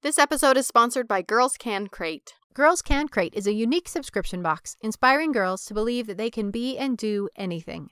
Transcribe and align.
This 0.00 0.16
episode 0.16 0.56
is 0.56 0.64
sponsored 0.64 1.08
by 1.08 1.22
Girls 1.22 1.56
Can 1.56 1.88
Crate. 1.88 2.34
Girls 2.54 2.82
Can 2.82 3.08
Crate 3.08 3.34
is 3.34 3.48
a 3.48 3.52
unique 3.52 3.88
subscription 3.88 4.42
box 4.42 4.76
inspiring 4.80 5.32
girls 5.32 5.64
to 5.64 5.74
believe 5.74 6.06
that 6.06 6.16
they 6.16 6.30
can 6.30 6.52
be 6.52 6.78
and 6.78 6.96
do 6.96 7.28
anything. 7.34 7.90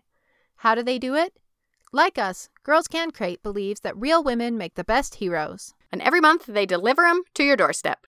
How 0.58 0.76
do 0.76 0.84
they 0.84 1.00
do 1.00 1.16
it? 1.16 1.36
Like 1.92 2.16
us, 2.16 2.48
Girls 2.62 2.86
Can 2.86 3.10
Crate 3.10 3.42
believes 3.42 3.80
that 3.80 3.96
real 3.96 4.22
women 4.22 4.56
make 4.56 4.76
the 4.76 4.84
best 4.84 5.16
heroes. 5.16 5.74
And 5.90 6.00
every 6.00 6.20
month 6.20 6.46
they 6.46 6.64
deliver 6.64 7.02
them 7.02 7.22
to 7.34 7.42
your 7.42 7.56
doorstep. 7.56 8.06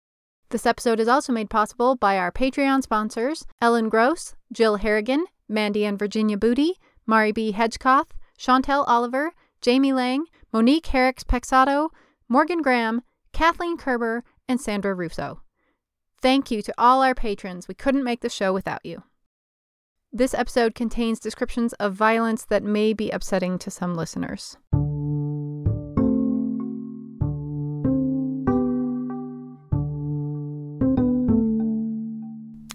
This 0.51 0.65
episode 0.65 1.01
is 1.01 1.09
also 1.09 1.33
made 1.33 1.49
possible 1.49 1.97
by 1.97 2.17
our 2.17 2.31
Patreon 2.31 2.83
sponsors 2.83 3.45
Ellen 3.61 3.89
Gross, 3.89 4.35
Jill 4.53 4.77
Harrigan, 4.77 5.25
Mandy 5.49 5.83
and 5.83 5.99
Virginia 5.99 6.37
Booty, 6.37 6.75
Mari 7.05 7.33
B. 7.33 7.51
Hedgecoth, 7.51 8.11
Chantel 8.39 8.85
Oliver, 8.87 9.33
Jamie 9.59 9.91
Lang, 9.91 10.27
Monique 10.53 10.87
Herricks 10.87 11.25
Pexato, 11.25 11.89
Morgan 12.29 12.61
Graham, 12.61 13.01
Kathleen 13.33 13.77
Kerber, 13.77 14.23
and 14.47 14.59
Sandra 14.59 14.93
Russo. 14.93 15.41
Thank 16.21 16.51
you 16.51 16.61
to 16.61 16.73
all 16.77 17.01
our 17.01 17.15
patrons. 17.15 17.67
We 17.67 17.73
couldn't 17.73 18.03
make 18.03 18.21
the 18.21 18.29
show 18.29 18.53
without 18.53 18.85
you. 18.85 19.03
This 20.13 20.33
episode 20.33 20.75
contains 20.75 21.19
descriptions 21.19 21.73
of 21.73 21.93
violence 21.93 22.45
that 22.45 22.63
may 22.63 22.93
be 22.93 23.09
upsetting 23.09 23.57
to 23.59 23.71
some 23.71 23.95
listeners. 23.95 24.57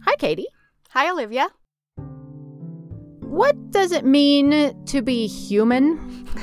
Hi, 0.04 0.16
Katie. 0.18 0.48
Hi, 0.90 1.10
Olivia. 1.10 1.48
What 3.36 3.70
does 3.70 3.92
it 3.92 4.06
mean 4.06 4.74
to 4.86 5.02
be 5.02 5.26
human? 5.26 6.26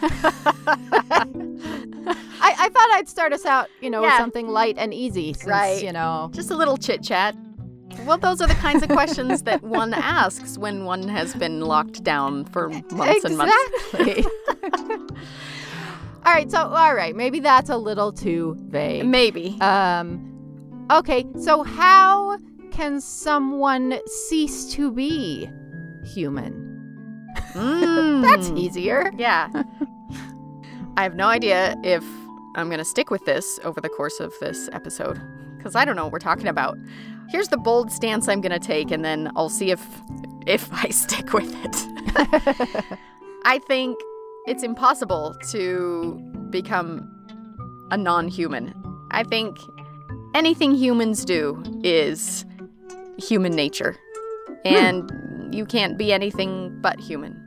I, 0.00 0.32
I 2.40 2.68
thought 2.70 2.90
I'd 2.94 3.06
start 3.06 3.34
us 3.34 3.44
out, 3.44 3.68
you 3.82 3.90
know, 3.90 4.00
with 4.00 4.14
something 4.14 4.48
light 4.48 4.78
and 4.78 4.94
easy, 4.94 5.34
since, 5.34 5.46
Right. 5.46 5.82
you 5.82 5.92
know. 5.92 6.30
Just 6.32 6.50
a 6.50 6.56
little 6.56 6.78
chit 6.78 7.02
chat. 7.02 7.36
Well, 8.06 8.16
those 8.16 8.40
are 8.40 8.48
the 8.48 8.54
kinds 8.54 8.82
of 8.82 8.88
questions 8.88 9.42
that 9.42 9.62
one 9.62 9.92
asks 9.94 10.56
when 10.56 10.86
one 10.86 11.06
has 11.06 11.34
been 11.34 11.60
locked 11.60 12.02
down 12.02 12.46
for 12.46 12.70
months 12.70 13.24
and 13.24 13.36
months. 13.36 13.54
Exactly. 13.92 14.24
all 16.24 16.32
right, 16.32 16.50
so 16.50 16.60
all 16.60 16.94
right, 16.94 17.14
maybe 17.14 17.40
that's 17.40 17.68
a 17.68 17.76
little 17.76 18.10
too 18.10 18.56
vague. 18.68 19.04
Maybe. 19.04 19.58
Um 19.60 20.86
okay, 20.90 21.26
so 21.38 21.62
how 21.62 22.38
can 22.70 23.02
someone 23.02 23.98
cease 24.06 24.72
to 24.72 24.90
be 24.90 25.50
human? 26.08 26.68
Mm. 27.52 28.22
That's 28.28 28.50
easier. 28.50 29.12
Yeah. 29.16 29.48
I 30.96 31.02
have 31.02 31.14
no 31.14 31.28
idea 31.28 31.76
if 31.84 32.04
I'm 32.56 32.68
going 32.68 32.78
to 32.78 32.84
stick 32.84 33.10
with 33.10 33.24
this 33.24 33.60
over 33.62 33.80
the 33.80 33.88
course 33.88 34.18
of 34.18 34.32
this 34.40 34.68
episode 34.72 35.20
because 35.56 35.76
I 35.76 35.84
don't 35.84 35.96
know 35.96 36.04
what 36.04 36.12
we're 36.12 36.18
talking 36.18 36.48
about. 36.48 36.76
Here's 37.28 37.48
the 37.48 37.56
bold 37.56 37.92
stance 37.92 38.28
I'm 38.28 38.40
going 38.40 38.58
to 38.58 38.58
take, 38.58 38.90
and 38.90 39.04
then 39.04 39.30
I'll 39.36 39.48
see 39.48 39.70
if 39.70 39.86
if 40.46 40.72
I 40.72 40.88
stick 40.88 41.32
with 41.32 41.54
it. 41.64 42.98
I 43.44 43.60
think 43.66 43.98
it's 44.46 44.62
impossible 44.62 45.36
to 45.50 46.14
become 46.50 47.08
a 47.90 47.96
non-human. 47.96 48.74
I 49.10 49.24
think 49.24 49.58
anything 50.34 50.74
humans 50.74 51.24
do 51.24 51.62
is 51.84 52.44
human 53.18 53.52
nature, 53.52 53.96
and 54.64 55.10
you 55.52 55.64
can't 55.66 55.96
be 55.98 56.12
anything 56.12 56.76
but 56.80 56.98
human 57.00 57.44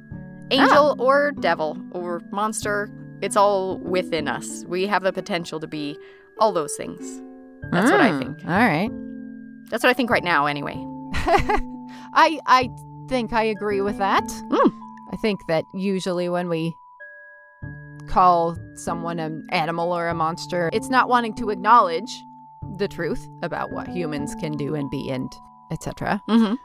angel 0.51 0.95
or 0.99 1.31
devil 1.39 1.77
or 1.91 2.21
monster, 2.31 2.89
it's 3.21 3.37
all 3.37 3.77
within 3.79 4.27
us. 4.27 4.65
We 4.67 4.85
have 4.87 5.01
the 5.03 5.13
potential 5.13 5.59
to 5.61 5.67
be 5.67 5.97
all 6.39 6.51
those 6.51 6.75
things. 6.75 7.21
That's 7.71 7.89
what 7.89 8.01
I 8.01 8.09
Mm, 8.11 8.19
think. 8.19 8.43
All 8.45 8.51
right. 8.51 8.91
That's 9.69 9.81
what 9.83 9.89
I 9.89 9.93
think 9.93 10.09
right 10.09 10.23
now, 10.23 10.47
anyway. 10.47 10.75
I 12.13 12.39
I 12.45 12.69
think 13.07 13.31
I 13.31 13.43
agree 13.43 13.79
with 13.81 13.97
that. 13.99 14.25
Mm. 14.27 14.73
I 15.13 15.17
think 15.21 15.39
that 15.47 15.63
usually 15.73 16.27
when 16.27 16.49
we 16.49 16.73
call 18.07 18.57
someone 18.75 19.19
an 19.19 19.45
animal 19.51 19.93
or 19.93 20.09
a 20.09 20.13
monster, 20.13 20.69
it's 20.73 20.89
not 20.89 21.07
wanting 21.07 21.33
to 21.35 21.49
acknowledge 21.49 22.23
the 22.77 22.87
truth 22.87 23.27
about 23.41 23.71
what 23.71 23.87
humans 23.87 24.35
can 24.35 24.57
do 24.57 24.75
and 24.75 24.89
be 24.89 25.09
and 25.09 25.31
etc. 25.71 26.21
Mm-hmm. 26.27 26.55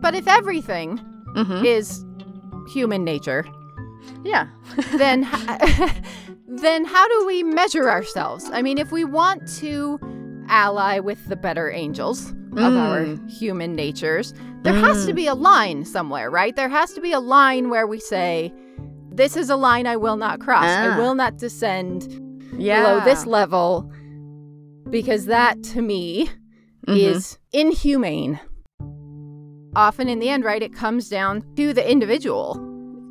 But 0.00 0.14
if 0.14 0.26
everything 0.28 1.00
Mm-hmm. 1.34 1.64
is 1.66 2.04
human 2.72 3.04
nature, 3.04 3.44
Yeah. 4.24 4.46
then 4.96 5.22
then 6.48 6.84
how 6.86 7.06
do 7.08 7.26
we 7.26 7.42
measure 7.42 7.90
ourselves? 7.90 8.48
I 8.52 8.62
mean, 8.62 8.78
if 8.78 8.90
we 8.90 9.04
want 9.04 9.46
to 9.58 9.98
ally 10.48 10.98
with 11.00 11.26
the 11.28 11.36
better 11.36 11.70
angels 11.70 12.30
of 12.52 12.74
our 12.74 13.00
Mm. 13.04 13.30
human 13.30 13.74
natures, 13.74 14.32
there 14.62 14.72
has 14.72 15.04
to 15.06 15.12
Mm. 15.12 15.16
be 15.16 15.26
a 15.26 15.34
line 15.34 15.84
somewhere, 15.84 16.30
right? 16.30 16.56
There 16.56 16.70
has 16.70 16.94
to 16.94 17.00
be 17.02 17.12
a 17.12 17.20
line 17.20 17.68
where 17.68 17.86
we 17.86 18.00
say, 18.00 18.50
"This 19.12 19.36
is 19.36 19.50
a 19.50 19.56
line 19.56 19.86
I 19.86 19.96
will 19.96 20.16
not 20.16 20.40
cross. 20.40 20.64
I 20.64 20.88
Ah. 20.94 20.98
will 20.98 21.14
not 21.14 21.36
descend 21.36 22.08
Yeah. 22.56 22.80
below 22.82 23.00
this 23.04 23.26
level." 23.26 23.90
Because 24.88 25.26
that 25.26 25.62
to 25.74 25.82
me 25.82 26.30
Mhm. 26.88 26.96
is 26.96 27.38
inhumane. 27.52 28.38
Often 29.76 30.08
in 30.08 30.18
the 30.18 30.28
end, 30.30 30.42
right, 30.44 30.62
it 30.62 30.72
comes 30.72 31.08
down 31.08 31.44
to 31.56 31.72
the 31.74 31.88
individual 31.88 32.58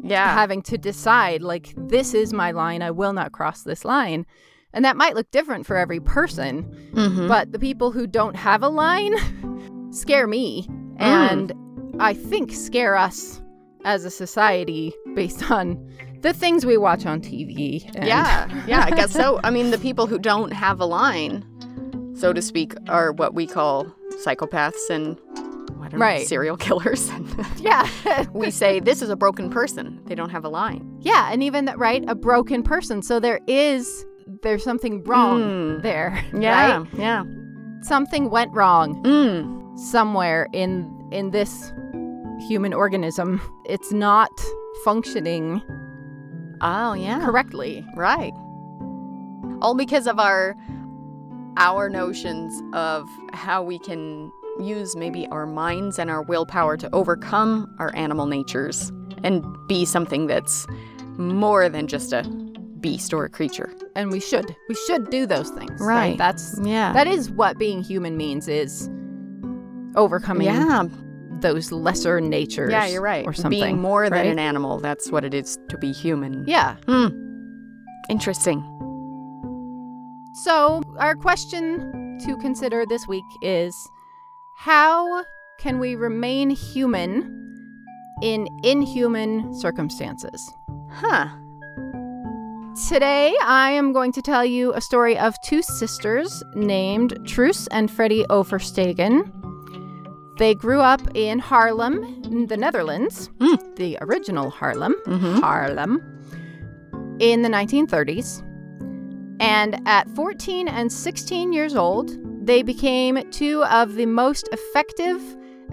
yeah. 0.04 0.34
having 0.34 0.62
to 0.64 0.78
decide 0.78 1.42
like 1.42 1.74
this 1.78 2.14
is 2.14 2.32
my 2.32 2.52
line 2.52 2.82
i 2.84 2.92
will 2.92 3.12
not 3.14 3.32
cross 3.32 3.64
this 3.64 3.84
line 3.84 4.24
and 4.72 4.86
that 4.86 4.96
might 4.96 5.16
look 5.16 5.30
different 5.32 5.66
for 5.66 5.78
every 5.78 6.00
person 6.00 6.64
Mhm. 6.94 7.28
but 7.28 7.52
the 7.52 7.58
people 7.58 7.90
who 7.92 8.06
don't 8.06 8.36
have 8.36 8.62
a 8.62 8.70
line 8.70 9.16
scare 9.92 10.28
me 10.28 10.68
Mm. 10.70 11.02
and 11.02 11.54
i 12.00 12.14
think 12.14 12.52
scare 12.52 12.96
us 12.96 13.42
as 13.84 14.06
a 14.06 14.12
society 14.12 14.94
based 15.16 15.50
on 15.58 15.76
the 16.22 16.34
things 16.34 16.66
we 16.68 16.78
watch 16.78 17.06
on 17.08 17.20
tv 17.20 17.90
and- 17.96 18.06
Yeah. 18.08 18.48
Yeah, 18.68 18.84
I 18.86 18.92
guess 18.92 19.12
so. 19.12 19.40
I 19.44 19.50
mean, 19.50 19.72
the 19.72 19.78
people 19.80 20.06
who 20.08 20.18
don't 20.20 20.54
have 20.54 20.80
a 20.80 20.86
line, 20.86 21.44
so 22.16 22.32
to 22.34 22.42
speak, 22.42 22.74
are 22.90 23.12
what 23.12 23.34
we 23.34 23.46
call 23.48 23.86
psychopaths 24.24 24.90
and 24.90 25.18
know, 25.96 26.06
Right. 26.06 26.28
serial 26.28 26.58
killers. 26.58 27.12
yeah 27.58 27.88
we 28.34 28.52
say 28.52 28.80
this 28.80 29.02
is 29.02 29.10
a 29.10 29.16
broken 29.16 29.50
person. 29.50 30.02
They 30.06 30.16
don't 30.16 30.30
have 30.30 30.46
a 30.46 30.50
line. 30.50 30.98
yeah 31.02 31.30
and 31.32 31.42
even 31.44 31.66
that 31.66 31.78
right 31.80 32.04
a 32.08 32.16
broken 32.16 32.64
person 32.64 33.02
so 33.02 33.20
there 33.20 33.40
is 33.48 34.06
there's 34.44 34.64
something 34.64 35.04
wrong 35.04 35.40
Mm. 35.42 35.82
there 35.82 36.24
Yeah. 36.40 36.78
right? 36.80 36.88
Yeah. 36.98 37.24
something 37.82 38.30
went 38.30 38.52
wrong 38.54 39.04
Mm. 39.04 39.78
somewhere 39.78 40.48
in 40.54 40.92
in 41.12 41.32
this 41.32 41.72
human 42.48 42.74
organism 42.74 43.40
it's 43.66 43.92
not 43.92 44.32
functioning 44.84 45.62
Oh, 46.62 46.94
yeah. 46.94 47.24
correctly 47.26 47.86
Right. 47.96 48.34
All 49.62 49.76
because 49.76 50.08
of 50.08 50.20
our 50.20 50.56
our 51.58 51.90
notions 51.90 52.62
of 52.74 53.08
how 53.34 53.64
we 53.64 53.80
can 53.80 54.32
use 54.60 54.96
maybe 54.96 55.28
our 55.28 55.46
minds 55.46 56.00
and 56.00 56.10
our 56.10 56.22
willpower 56.22 56.78
to 56.78 56.90
overcome 56.94 57.74
our 57.80 57.94
animal 57.96 58.26
natures 58.26 58.92
and 59.24 59.44
be 59.68 59.86
something 59.86 60.28
that's 60.28 60.66
more 61.18 61.68
than 61.70 61.88
just 61.88 62.14
a 62.14 62.24
beast 62.80 63.14
or 63.14 63.26
a 63.26 63.30
creature. 63.30 63.74
and 63.96 64.12
we 64.12 64.20
should 64.20 64.54
we 64.70 64.76
should 64.88 65.10
do 65.10 65.26
those 65.26 65.50
things 65.50 65.80
Right. 65.82 66.18
that's 66.18 66.60
Yeah. 66.62 66.94
that 66.94 67.08
is 67.08 67.32
what 67.32 67.58
being 67.58 67.82
human 67.82 68.16
means 68.18 68.48
is 68.48 68.90
overcoming 69.96 70.48
yeah. 70.48 70.84
those 71.40 71.72
lesser 71.72 72.20
natures 72.22 72.72
Yeah, 72.72 72.86
you're 72.88 73.02
right. 73.02 73.26
or 73.26 73.34
something 73.34 73.50
Being 73.60 73.82
more 73.82 74.04
than 74.10 74.20
right? 74.20 74.28
an 74.28 74.40
animal, 74.40 74.80
that's 74.80 75.10
what 75.12 75.24
it 75.26 75.34
is 75.34 75.58
to 75.70 75.78
be 75.78 75.92
human. 75.92 76.44
yeah 76.48 76.76
Hmm. 76.86 77.08
Interesting. 78.10 78.62
so 80.44 80.82
our 81.00 81.16
question 81.16 82.20
to 82.26 82.38
consider 82.38 82.86
this 82.86 83.08
week 83.08 83.24
is 83.42 83.74
how 84.56 85.24
can 85.58 85.80
we 85.80 85.96
remain 85.96 86.50
human 86.50 87.32
in 88.22 88.48
inhuman 88.64 89.54
circumstances 89.60 90.42
Huh. 90.90 91.28
Today, 92.90 93.34
I 93.44 93.72
am 93.72 93.92
going 93.94 94.12
to 94.14 94.22
tell 94.22 94.44
you 94.46 94.74
a 94.74 94.80
story 94.82 95.18
of 95.18 95.34
two 95.44 95.62
sisters 95.62 96.42
named 96.56 97.14
Truus 97.24 97.68
and 97.72 97.90
Freddie 97.92 98.26
Oversteegen. 98.30 99.30
They 100.40 100.56
grew 100.56 100.80
up 100.82 101.02
in 101.16 101.40
Haarlem, 101.42 102.26
in 102.26 102.48
the 102.48 102.56
Netherlands, 102.58 103.30
Mm. 103.40 103.76
the 103.78 103.98
original 104.02 104.52
Haarlem, 104.52 104.94
Mm-hmm. 105.06 105.40
Haarlem, 105.40 106.02
in 107.22 107.42
the 107.42 107.50
1930s. 107.50 108.42
And 109.42 109.82
at 109.86 110.10
14 110.10 110.68
and 110.70 110.92
16 110.92 111.52
years 111.54 111.76
old, 111.76 112.12
they 112.46 112.62
became 112.64 113.30
two 113.32 113.64
of 113.66 113.96
the 113.96 114.06
most 114.06 114.48
effective 114.52 115.22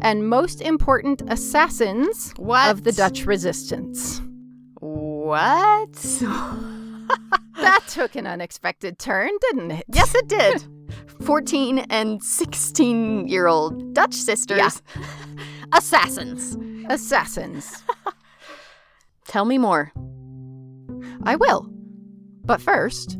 and 0.00 0.28
most 0.28 0.60
important 0.60 1.22
assassins 1.28 2.32
What? 2.36 2.70
of 2.70 2.82
the 2.84 2.92
Dutch 2.92 3.26
resistance. 3.26 4.20
What? 4.80 6.22
That 7.56 7.84
took 7.86 8.16
an 8.16 8.26
unexpected 8.26 8.98
turn, 8.98 9.28
didn't 9.50 9.70
it? 9.72 9.84
yes, 9.92 10.14
it 10.14 10.26
did. 10.26 10.64
14 11.26 11.80
and 11.90 12.22
16 12.22 13.28
year 13.28 13.46
old 13.46 13.92
Dutch 13.94 14.14
sisters. 14.14 14.58
Yeah. 14.58 15.04
Assassins. 15.72 16.56
Assassins. 16.88 17.84
Tell 19.28 19.44
me 19.44 19.58
more. 19.58 19.92
I 21.24 21.36
will. 21.36 21.68
But 22.44 22.60
first, 22.60 23.16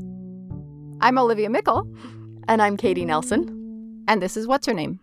I'm 1.02 1.18
Olivia 1.18 1.50
Mickle, 1.50 1.86
And 2.48 2.60
I'm 2.60 2.76
Katie 2.76 3.04
Nelson. 3.04 4.04
and 4.08 4.20
this 4.20 4.36
is 4.36 4.46
What's 4.46 4.66
Her 4.66 4.74
Name? 4.74 4.98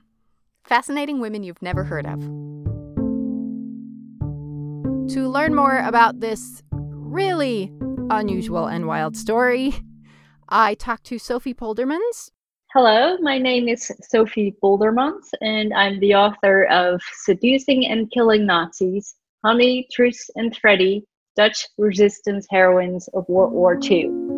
Fascinating 0.65 1.19
women 1.19 1.41
you've 1.41 1.61
never 1.61 1.83
heard 1.85 2.05
of. 2.05 2.19
To 5.13 5.27
learn 5.27 5.55
more 5.55 5.79
about 5.79 6.19
this 6.19 6.61
really 6.71 7.71
unusual 8.09 8.67
and 8.67 8.87
wild 8.87 9.15
story, 9.15 9.73
I 10.49 10.75
talked 10.75 11.05
to 11.05 11.17
Sophie 11.17 11.53
Poldermans. 11.53 12.29
Hello, 12.73 13.17
my 13.21 13.37
name 13.37 13.67
is 13.67 13.89
Sophie 14.01 14.55
Poldermans, 14.61 15.29
and 15.41 15.73
I'm 15.73 15.99
the 16.01 16.15
author 16.15 16.65
of 16.65 17.01
Seducing 17.23 17.87
and 17.87 18.11
Killing 18.11 18.45
Nazis 18.45 19.15
Hannie, 19.43 19.87
Truus, 19.97 20.29
and 20.35 20.55
Freddie 20.55 21.05
Dutch 21.35 21.65
Resistance 21.77 22.45
Heroines 22.51 23.07
of 23.13 23.27
World 23.29 23.53
War 23.53 23.79
II. 23.81 24.28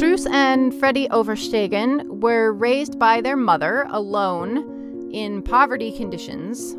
Truus 0.00 0.26
and 0.30 0.72
Freddie 0.72 1.08
Oversteegen 1.08 2.06
were 2.22 2.54
raised 2.54 2.98
by 2.98 3.20
their 3.20 3.36
mother 3.36 3.86
alone 3.90 5.10
in 5.12 5.42
poverty 5.42 5.92
conditions. 5.92 6.74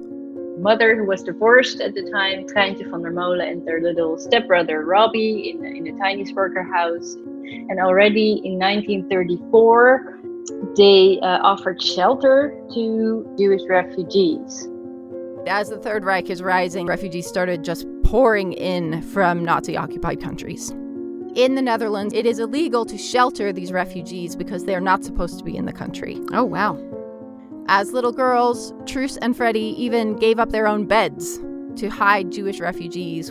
Mother, 0.58 0.96
who 0.96 1.06
was 1.06 1.22
divorced 1.22 1.82
at 1.82 1.94
the 1.94 2.10
time, 2.10 2.48
Trijntje 2.48 2.90
van 2.90 3.04
der 3.04 3.12
Molen, 3.12 3.48
and 3.48 3.68
their 3.68 3.80
little 3.80 4.18
stepbrother 4.18 4.84
Robbie 4.84 5.52
in, 5.52 5.64
in 5.64 5.86
a 5.94 6.00
tiny 6.00 6.34
worker 6.34 6.64
house. 6.64 7.14
And 7.14 7.80
already 7.80 8.42
in 8.44 8.58
1934, 8.58 10.20
they 10.76 11.20
uh, 11.22 11.42
offered 11.44 11.80
shelter 11.80 12.60
to 12.74 13.36
Jewish 13.38 13.62
refugees. 13.70 14.68
As 15.46 15.70
the 15.70 15.78
Third 15.78 16.06
Reich 16.06 16.32
is 16.32 16.42
rising, 16.42 16.88
refugees 16.88 17.28
started 17.28 17.64
just 17.64 17.86
pouring 18.04 18.54
in 18.54 19.04
from 19.04 19.46
Nazi 19.46 19.78
occupied 19.78 20.20
countries. 20.20 20.74
In 21.36 21.56
the 21.56 21.62
Netherlands, 21.62 22.14
it 22.14 22.26
is 22.26 22.40
illegal 22.40 22.86
to 22.86 22.98
shelter 22.98 23.54
these 23.54 23.72
refugees 23.72 24.36
because 24.36 24.66
they're 24.66 24.82
not 24.82 25.06
supposed 25.06 25.38
to 25.40 25.46
be 25.46 25.56
in 25.56 25.66
the 25.66 25.72
country. 25.72 26.20
Oh, 26.34 26.44
wow. 26.44 26.78
As 27.68 27.94
little 27.94 28.12
girls, 28.12 28.74
Truus 28.84 29.18
and 29.22 29.36
Freddie 29.36 29.82
even 29.82 30.18
gave 30.18 30.40
up 30.40 30.50
their 30.50 30.68
own 30.68 30.86
beds 30.86 31.38
to 31.78 31.88
hide 31.88 32.34
Jewish 32.34 32.60
refugees. 32.60 33.30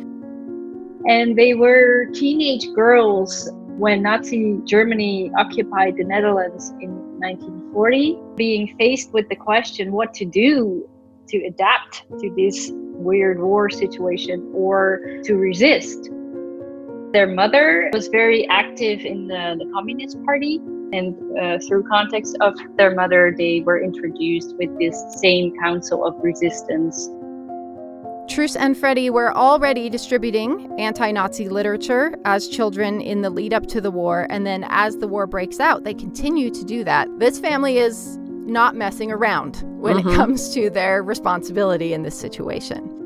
And 1.07 1.37
they 1.37 1.53
were 1.53 2.07
teenage 2.15 2.73
girls 2.75 3.51
when 3.53 4.03
Nazi 4.03 4.59
Germany 4.65 5.31
occupied 5.37 5.99
the 5.99 6.05
Netherlands 6.05 6.71
in 6.81 6.91
1940, 7.19 8.19
being 8.35 8.75
faced 8.79 9.13
with 9.13 9.29
the 9.29 9.37
question 9.37 9.93
what 9.93 10.15
to 10.15 10.25
do 10.25 10.89
to 11.29 11.45
adapt 11.45 12.09
to 12.19 12.35
this 12.35 12.71
weird 12.73 13.41
war 13.41 13.69
situation 13.69 14.51
or 14.55 15.21
to 15.25 15.37
resist. 15.37 16.09
Their 17.13 17.27
mother 17.27 17.91
was 17.93 18.09
very 18.09 18.49
active 18.49 19.01
in 19.01 19.27
the, 19.27 19.57
the 19.59 19.71
Communist 19.73 20.17
Party, 20.25 20.61
and 20.93 21.15
uh, 21.39 21.59
through 21.67 21.85
context 21.89 22.37
of 22.41 22.55
their 22.77 22.95
mother, 22.95 23.35
they 23.37 23.63
were 23.67 23.83
introduced 23.83 24.55
with 24.59 24.71
this 24.79 24.97
same 25.21 25.53
Council 25.59 26.05
of 26.07 26.15
Resistance 26.23 27.09
Truus 28.31 28.57
and 28.57 28.77
Freddie 28.79 29.11
were 29.11 29.37
already 29.37 29.91
distributing 29.91 30.73
anti 30.79 31.11
Nazi 31.11 31.49
literature 31.49 32.15
as 32.25 32.47
children 32.47 33.01
in 33.01 33.23
the 33.23 33.31
lead 33.31 33.53
up 33.53 33.67
to 33.67 33.81
the 33.81 33.91
war, 33.91 34.29
and 34.31 34.47
then 34.47 34.65
as 34.69 34.97
the 34.99 35.09
war 35.09 35.27
breaks 35.27 35.59
out, 35.59 35.83
they 35.83 35.95
continue 35.95 36.49
to 36.49 36.65
do 36.65 36.85
that. 36.85 37.09
This 37.19 37.41
family 37.41 37.79
is 37.79 38.19
not 38.21 38.77
messing 38.77 39.11
around 39.11 39.65
when 39.81 39.97
Mhm. 39.97 40.13
it 40.13 40.17
comes 40.17 40.55
to 40.55 40.71
their 40.71 41.03
responsibility 41.03 41.93
in 41.93 42.05
this 42.05 42.15
situation. 42.15 43.00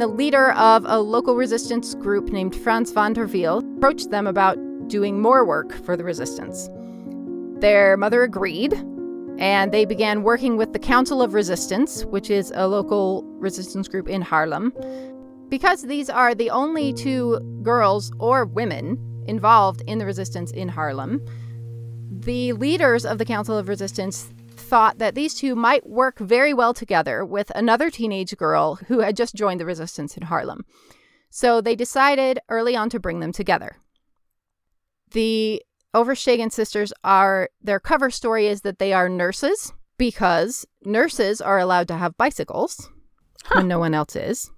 The 0.00 0.06
leader 0.06 0.52
of 0.52 0.86
a 0.86 0.98
local 0.98 1.36
resistance 1.36 1.94
group 1.94 2.32
named 2.32 2.56
Frans 2.56 2.90
van 2.90 3.12
der 3.12 3.26
Wiel 3.26 3.58
approached 3.76 4.10
them 4.10 4.26
about 4.26 4.56
doing 4.88 5.20
more 5.20 5.44
work 5.44 5.74
for 5.84 5.94
the 5.94 6.04
resistance. 6.04 6.70
Their 7.60 7.98
mother 7.98 8.22
agreed, 8.22 8.72
and 9.36 9.70
they 9.72 9.84
began 9.84 10.22
working 10.22 10.56
with 10.56 10.72
the 10.72 10.78
Council 10.78 11.20
of 11.20 11.34
Resistance, 11.34 12.06
which 12.06 12.30
is 12.30 12.50
a 12.54 12.66
local 12.66 13.24
resistance 13.40 13.88
group 13.88 14.08
in 14.08 14.22
Haarlem. 14.22 14.72
Because 15.50 15.82
these 15.82 16.08
are 16.08 16.34
the 16.34 16.48
only 16.48 16.94
two 16.94 17.38
girls 17.62 18.10
or 18.18 18.46
women 18.46 18.96
involved 19.26 19.82
in 19.86 19.98
the 19.98 20.06
resistance 20.06 20.50
in 20.50 20.70
Haarlem, 20.70 21.20
the 22.10 22.54
leaders 22.54 23.04
of 23.04 23.18
the 23.18 23.26
Council 23.26 23.58
of 23.58 23.68
Resistance 23.68 24.32
thought 24.70 24.98
that 24.98 25.16
these 25.16 25.34
two 25.34 25.56
might 25.56 25.84
work 25.84 26.20
very 26.20 26.54
well 26.54 26.72
together 26.72 27.24
with 27.24 27.50
another 27.56 27.90
teenage 27.90 28.36
girl 28.36 28.76
who 28.86 29.00
had 29.00 29.16
just 29.16 29.34
joined 29.34 29.58
the 29.58 29.66
resistance 29.66 30.16
in 30.16 30.22
Haarlem. 30.22 30.60
So 31.28 31.60
they 31.60 31.74
decided 31.74 32.38
early 32.48 32.76
on 32.76 32.88
to 32.90 33.00
bring 33.00 33.18
them 33.18 33.32
together. 33.32 33.78
The 35.10 35.62
Oversteegen 35.92 36.52
sisters 36.52 36.92
are 37.02 37.50
their 37.60 37.80
cover 37.80 38.10
story 38.10 38.46
is 38.46 38.60
that 38.60 38.78
they 38.78 38.92
are 38.92 39.08
nurses 39.08 39.72
because 39.98 40.64
nurses 40.84 41.40
are 41.40 41.58
allowed 41.58 41.88
to 41.88 41.96
have 41.96 42.16
bicycles 42.16 42.88
when 43.52 43.66
no 43.66 43.80
one 43.80 43.92
else 43.92 44.14
is. 44.14 44.52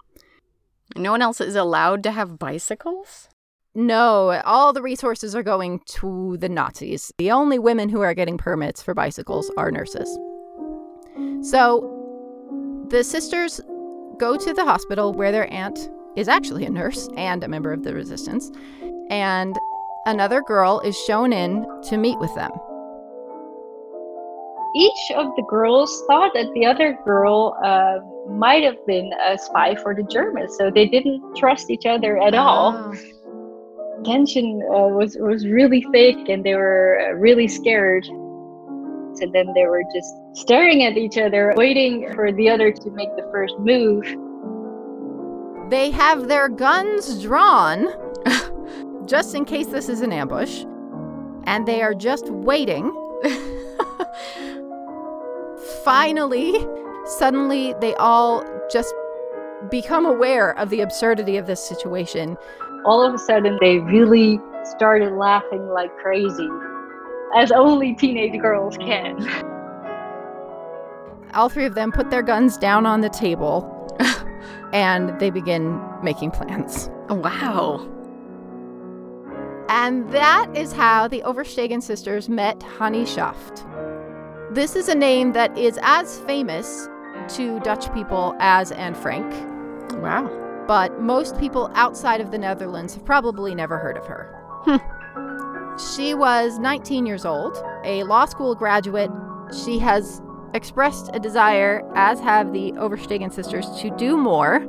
No 0.94 1.12
one 1.12 1.22
else 1.22 1.40
is 1.40 1.56
allowed 1.56 2.02
to 2.02 2.12
have 2.12 2.38
bicycles? 2.38 3.30
No, 3.74 4.40
all 4.44 4.72
the 4.74 4.82
resources 4.82 5.34
are 5.34 5.42
going 5.42 5.80
to 5.86 6.36
the 6.38 6.48
Nazis. 6.48 7.10
The 7.16 7.30
only 7.30 7.58
women 7.58 7.88
who 7.88 8.02
are 8.02 8.12
getting 8.12 8.36
permits 8.36 8.82
for 8.82 8.92
bicycles 8.92 9.50
are 9.56 9.70
nurses. 9.70 10.18
So 11.40 11.88
the 12.90 13.02
sisters 13.02 13.60
go 14.18 14.36
to 14.36 14.52
the 14.52 14.64
hospital 14.64 15.14
where 15.14 15.32
their 15.32 15.50
aunt 15.50 15.90
is 16.16 16.28
actually 16.28 16.66
a 16.66 16.70
nurse 16.70 17.08
and 17.16 17.42
a 17.42 17.48
member 17.48 17.72
of 17.72 17.82
the 17.82 17.94
resistance, 17.94 18.50
and 19.08 19.58
another 20.04 20.42
girl 20.42 20.80
is 20.80 20.94
shown 21.06 21.32
in 21.32 21.64
to 21.84 21.96
meet 21.96 22.18
with 22.18 22.34
them. 22.34 22.50
each 24.74 25.10
of 25.16 25.26
the 25.36 25.42
girls 25.42 26.02
thought 26.06 26.32
that 26.34 26.50
the 26.54 26.64
other 26.64 26.98
girl 27.04 27.56
uh, 27.62 27.98
might 28.30 28.62
have 28.64 28.84
been 28.86 29.12
a 29.24 29.36
spy 29.38 29.74
for 29.74 29.94
the 29.94 30.02
Germans, 30.02 30.56
so 30.56 30.70
they 30.70 30.86
didn't 30.86 31.36
trust 31.36 31.70
each 31.70 31.86
other 31.86 32.18
at 32.18 32.34
all. 32.34 32.94
Tension 34.04 34.62
uh, 34.68 34.88
was 34.88 35.16
was 35.20 35.46
really 35.46 35.86
thick, 35.92 36.28
and 36.28 36.44
they 36.44 36.54
were 36.54 37.00
uh, 37.00 37.12
really 37.14 37.48
scared. 37.48 38.04
So 38.04 39.26
then 39.32 39.52
they 39.54 39.66
were 39.66 39.82
just 39.94 40.14
staring 40.34 40.84
at 40.84 40.96
each 40.96 41.18
other, 41.18 41.52
waiting 41.56 42.12
for 42.14 42.32
the 42.32 42.48
other 42.48 42.72
to 42.72 42.90
make 42.90 43.14
the 43.16 43.28
first 43.30 43.54
move. 43.58 44.02
They 45.70 45.90
have 45.90 46.28
their 46.28 46.48
guns 46.48 47.22
drawn 47.22 47.88
just 49.06 49.34
in 49.34 49.44
case 49.44 49.66
this 49.66 49.88
is 49.88 50.00
an 50.00 50.12
ambush, 50.12 50.64
and 51.44 51.66
they 51.66 51.82
are 51.82 51.94
just 51.94 52.30
waiting. 52.30 52.90
Finally, 55.84 56.54
suddenly, 57.18 57.74
they 57.80 57.94
all 57.96 58.44
just 58.70 58.94
become 59.70 60.06
aware 60.06 60.58
of 60.58 60.70
the 60.70 60.80
absurdity 60.80 61.36
of 61.36 61.46
this 61.46 61.62
situation. 61.62 62.36
All 62.84 63.02
of 63.02 63.14
a 63.14 63.18
sudden, 63.18 63.58
they 63.60 63.78
really 63.78 64.40
started 64.64 65.12
laughing 65.12 65.68
like 65.68 65.96
crazy, 65.98 66.48
as 67.36 67.52
only 67.52 67.94
teenage 67.94 68.40
girls 68.40 68.76
can. 68.76 69.28
All 71.34 71.48
three 71.48 71.64
of 71.64 71.74
them 71.74 71.92
put 71.92 72.10
their 72.10 72.22
guns 72.22 72.58
down 72.58 72.84
on 72.84 73.00
the 73.00 73.08
table 73.08 73.66
and 74.72 75.18
they 75.18 75.30
begin 75.30 75.80
making 76.02 76.30
plans. 76.30 76.90
Wow. 77.08 77.88
And 79.70 80.10
that 80.12 80.48
is 80.54 80.72
how 80.72 81.08
the 81.08 81.22
Oversteegen 81.22 81.82
sisters 81.82 82.28
met 82.28 82.62
Hannie 82.62 83.06
Schaft. 83.06 83.64
This 84.50 84.76
is 84.76 84.88
a 84.88 84.94
name 84.94 85.32
that 85.32 85.56
is 85.56 85.78
as 85.82 86.18
famous 86.20 86.90
to 87.28 87.58
Dutch 87.60 87.90
people 87.94 88.34
as 88.38 88.72
Anne 88.72 88.94
Frank, 88.94 89.32
Wow. 90.02 90.41
But 90.66 91.00
most 91.00 91.38
people 91.38 91.70
outside 91.74 92.20
of 92.20 92.30
the 92.30 92.38
Netherlands 92.38 92.94
have 92.94 93.04
probably 93.04 93.54
never 93.54 93.78
heard 93.78 93.96
of 93.96 94.06
her. 94.06 94.38
She 95.96 96.14
was 96.14 96.58
19 96.58 97.06
years 97.06 97.24
old, 97.24 97.56
a 97.84 98.02
law 98.04 98.26
school 98.26 98.54
graduate. 98.54 99.10
She 99.64 99.78
has 99.80 100.20
expressed 100.54 101.10
a 101.14 101.18
desire, 101.18 101.82
as 101.96 102.20
have 102.20 102.52
the 102.52 102.72
Oversteegen 102.72 103.32
sisters, 103.32 103.66
to 103.80 103.90
do 103.96 104.16
more 104.16 104.60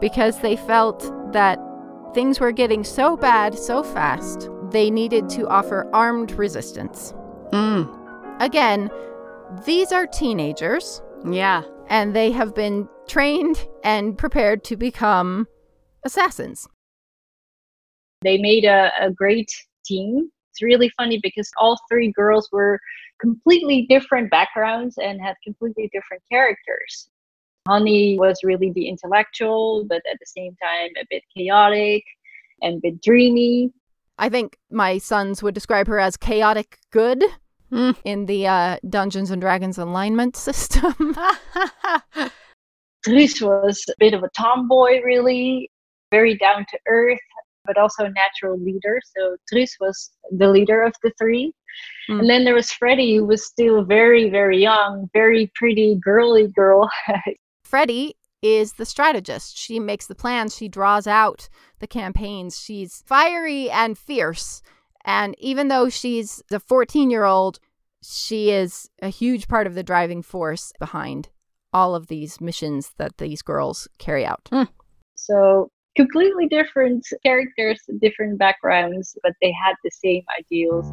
because 0.00 0.40
they 0.40 0.56
felt 0.56 1.00
that 1.32 1.58
things 2.14 2.40
were 2.40 2.52
getting 2.52 2.84
so 2.84 3.16
bad 3.16 3.56
so 3.58 3.82
fast, 3.82 4.48
they 4.70 4.90
needed 4.90 5.28
to 5.30 5.46
offer 5.48 5.88
armed 5.92 6.32
resistance. 6.32 7.12
Mm. 7.52 7.88
Again, 8.40 8.90
these 9.66 9.92
are 9.92 10.06
teenagers, 10.06 11.02
Yeah. 11.24 11.62
and 11.88 12.14
they 12.14 12.30
have 12.32 12.54
been 12.54 12.88
trained 13.08 13.66
and 13.82 14.16
prepared 14.16 14.64
to 14.64 14.76
become 14.76 15.48
assassins. 16.04 16.68
They 18.22 18.38
made 18.38 18.64
a, 18.64 18.90
a 19.00 19.10
great 19.10 19.50
team. 19.84 20.30
It's 20.52 20.62
really 20.62 20.90
funny 20.96 21.20
because 21.22 21.50
all 21.58 21.78
three 21.90 22.12
girls 22.12 22.48
were 22.52 22.78
completely 23.20 23.86
different 23.88 24.30
backgrounds 24.30 24.96
and 24.98 25.20
had 25.20 25.34
completely 25.44 25.90
different 25.92 26.22
characters. 26.30 27.08
Hannie 27.68 28.18
was 28.18 28.40
really 28.42 28.72
the 28.72 28.88
intellectual, 28.88 29.84
but 29.88 30.02
at 30.10 30.18
the 30.20 30.26
same 30.26 30.56
time 30.62 30.90
a 31.00 31.06
bit 31.10 31.22
chaotic 31.36 32.04
and 32.62 32.78
a 32.78 32.80
bit 32.80 33.02
dreamy. 33.02 33.72
I 34.18 34.28
think 34.28 34.56
my 34.70 34.98
sons 34.98 35.42
would 35.42 35.54
describe 35.54 35.86
her 35.86 35.98
as 35.98 36.16
chaotic 36.16 36.78
good 36.90 37.22
Mm. 37.70 37.96
in 38.02 38.24
the 38.24 38.46
uh, 38.46 38.78
Dungeons 38.88 39.30
and 39.30 39.42
Dragons 39.42 39.76
alignment 39.76 40.36
system. 40.36 41.14
Truus 43.06 43.40
was 43.40 43.82
a 43.88 43.94
bit 43.98 44.14
of 44.14 44.22
a 44.22 44.30
tomboy, 44.36 45.00
really, 45.02 45.70
very 46.10 46.36
down 46.36 46.66
to 46.70 46.78
earth, 46.88 47.18
but 47.64 47.78
also 47.78 48.04
a 48.04 48.10
natural 48.10 48.58
leader. 48.58 49.00
So 49.16 49.36
Truus 49.52 49.70
was 49.80 50.10
the 50.30 50.48
leader 50.48 50.82
of 50.82 50.94
the 51.02 51.12
three. 51.18 51.52
Mm. 52.10 52.20
And 52.20 52.30
then 52.30 52.44
there 52.44 52.54
was 52.54 52.72
Freddie, 52.72 53.16
who 53.16 53.26
was 53.26 53.46
still 53.46 53.84
very, 53.84 54.30
very 54.30 54.60
young, 54.60 55.08
very 55.12 55.50
pretty, 55.54 55.98
girly 56.02 56.48
girl. 56.48 56.90
Freddie 57.62 58.16
is 58.42 58.74
the 58.74 58.86
strategist. 58.86 59.56
She 59.56 59.78
makes 59.78 60.06
the 60.06 60.14
plans, 60.14 60.56
she 60.56 60.68
draws 60.68 61.06
out 61.06 61.48
the 61.80 61.86
campaigns. 61.86 62.58
She's 62.58 63.02
fiery 63.06 63.70
and 63.70 63.98
fierce. 63.98 64.62
And 65.04 65.34
even 65.38 65.68
though 65.68 65.88
she's 65.88 66.42
a 66.50 66.60
14 66.60 67.10
year 67.10 67.24
old, 67.24 67.58
she 68.02 68.50
is 68.50 68.88
a 69.02 69.08
huge 69.08 69.48
part 69.48 69.66
of 69.66 69.74
the 69.74 69.82
driving 69.82 70.22
force 70.22 70.72
behind 70.78 71.28
all 71.72 71.94
of 71.94 72.06
these 72.06 72.40
missions 72.40 72.92
that 72.98 73.18
these 73.18 73.42
girls 73.42 73.88
carry 73.98 74.24
out. 74.24 74.48
Hmm. 74.50 74.64
so 75.14 75.70
completely 75.96 76.46
different 76.46 77.04
characters, 77.24 77.80
different 78.00 78.38
backgrounds, 78.38 79.16
but 79.22 79.32
they 79.42 79.52
had 79.52 79.74
the 79.82 79.90
same 79.90 80.22
ideals. 80.38 80.86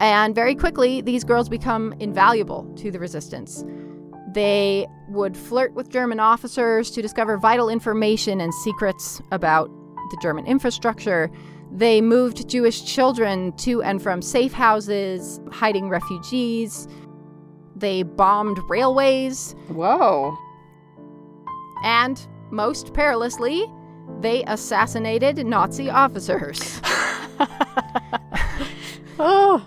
And 0.00 0.34
very 0.34 0.56
quickly, 0.56 1.00
these 1.00 1.22
girls 1.22 1.48
become 1.48 1.94
invaluable 2.00 2.64
to 2.76 2.90
the 2.90 2.98
resistance. 2.98 3.64
They 4.32 4.86
would 5.08 5.36
flirt 5.36 5.74
with 5.74 5.90
German 5.90 6.18
officers 6.18 6.90
to 6.90 7.00
discover 7.00 7.38
vital 7.38 7.68
information 7.68 8.40
and 8.40 8.52
secrets 8.52 9.22
about 9.30 9.68
the 10.10 10.18
German 10.20 10.44
infrastructure. 10.46 11.30
They 11.70 12.00
moved 12.00 12.48
Jewish 12.48 12.84
children 12.84 13.52
to 13.58 13.80
and 13.82 14.02
from 14.02 14.22
safe 14.22 14.52
houses, 14.52 15.40
hiding 15.52 15.88
refugees. 15.88 16.88
They 17.76 18.02
bombed 18.02 18.58
railways. 18.68 19.54
Whoa. 19.68 20.36
And, 21.82 22.24
most 22.50 22.94
perilously, 22.94 23.66
they 24.20 24.44
assassinated 24.44 25.44
Nazi 25.46 25.90
officers. 25.90 26.80
oh. 29.18 29.66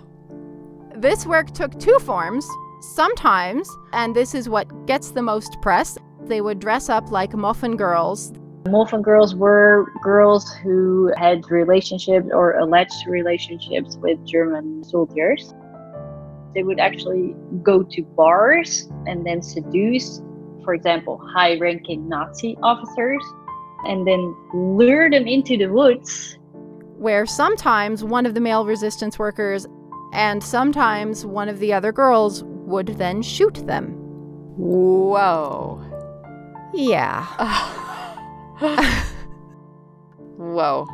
This 0.96 1.26
work 1.26 1.52
took 1.52 1.78
two 1.78 1.98
forms. 2.00 2.46
Sometimes, 2.80 3.68
and 3.92 4.16
this 4.16 4.34
is 4.34 4.48
what 4.48 4.86
gets 4.86 5.10
the 5.10 5.22
most 5.22 5.60
press, 5.60 5.98
they 6.24 6.40
would 6.40 6.58
dress 6.58 6.88
up 6.88 7.10
like 7.10 7.34
muffin 7.34 7.76
girls. 7.76 8.32
Muffin 8.68 9.02
girls 9.02 9.34
were 9.34 9.92
girls 10.02 10.52
who 10.62 11.12
had 11.16 11.48
relationships 11.50 12.28
or 12.32 12.58
alleged 12.58 13.06
relationships 13.06 13.96
with 13.96 14.24
German 14.26 14.84
soldiers. 14.84 15.54
They 16.58 16.64
would 16.64 16.80
actually 16.80 17.36
go 17.62 17.84
to 17.84 18.02
bars 18.16 18.88
and 19.06 19.24
then 19.24 19.42
seduce, 19.42 20.20
for 20.64 20.74
example, 20.74 21.16
high 21.32 21.56
ranking 21.56 22.08
Nazi 22.08 22.58
officers, 22.64 23.22
and 23.84 24.04
then 24.04 24.34
lure 24.52 25.08
them 25.08 25.28
into 25.28 25.56
the 25.56 25.68
woods. 25.68 26.36
where 26.98 27.24
sometimes 27.26 28.02
one 28.02 28.26
of 28.26 28.34
the 28.34 28.40
male 28.40 28.66
resistance 28.66 29.20
workers 29.20 29.68
and 30.12 30.42
sometimes 30.42 31.24
one 31.24 31.48
of 31.48 31.60
the 31.60 31.72
other 31.72 31.92
girls 31.92 32.42
would 32.42 32.88
then 32.88 33.22
shoot 33.22 33.64
them. 33.68 33.92
Whoa. 34.56 35.80
Yeah. 36.74 37.24
Whoa. 40.36 40.88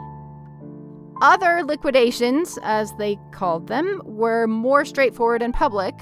Other 1.24 1.62
liquidations, 1.64 2.58
as 2.62 2.92
they 2.98 3.18
called 3.32 3.66
them, 3.66 4.02
were 4.04 4.46
more 4.46 4.84
straightforward 4.84 5.40
and 5.40 5.54
public. 5.54 5.94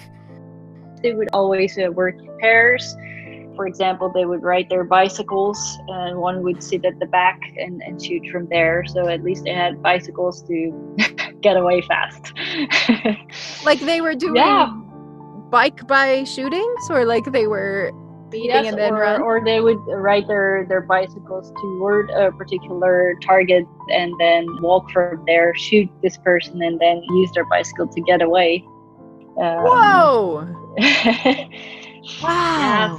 They 1.01 1.13
would 1.13 1.29
always 1.33 1.79
uh, 1.79 1.93
work 1.93 2.17
in 2.19 2.37
pairs. 2.41 2.97
For 3.55 3.69
example, 3.69 4.11
they 4.13 4.25
would 4.25 4.43
ride 4.43 4.69
their 4.69 4.83
bicycles, 4.83 5.79
and 5.87 6.19
one 6.19 6.43
would 6.43 6.61
sit 6.61 6.85
at 6.85 6.99
the 6.99 7.07
back 7.07 7.39
and, 7.57 7.81
and 7.83 8.03
shoot 8.03 8.27
from 8.33 8.49
there. 8.49 8.85
So 8.85 9.07
at 9.07 9.23
least 9.23 9.45
they 9.45 9.53
had 9.53 9.81
bicycles 9.81 10.43
to 10.49 10.97
get 11.41 11.57
away 11.57 11.83
fast. 11.83 12.33
Like 13.65 13.79
they 13.79 14.01
were 14.01 14.17
doing 14.17 14.35
Yeah. 14.35 14.73
bike 15.51 15.87
by 15.87 16.25
shootings, 16.25 16.91
or 16.91 17.05
like 17.05 17.27
they 17.27 17.47
were 17.47 17.93
and 18.33 18.79
then 18.79 18.93
or, 18.93 19.01
run. 19.01 19.23
or 19.23 19.45
they 19.45 19.61
would 19.61 19.79
ride 19.87 20.27
their, 20.29 20.67
their 20.69 20.81
bicycles 20.81 21.53
toward 21.61 22.11
a 22.11 22.33
particular 22.33 23.15
target 23.23 23.67
and 23.91 24.13
then 24.19 24.47
walk 24.61 24.91
from 24.91 25.23
there, 25.27 25.55
shoot 25.55 25.89
this 26.03 26.17
person, 26.19 26.63
and 26.63 26.81
then 26.81 27.03
use 27.11 27.31
their 27.33 27.45
bicycle 27.47 27.89
to 27.89 28.01
get 28.03 28.23
away. 28.23 28.65
Um, 29.39 29.65
Whoa! 29.65 30.49
Wow. 32.23 32.97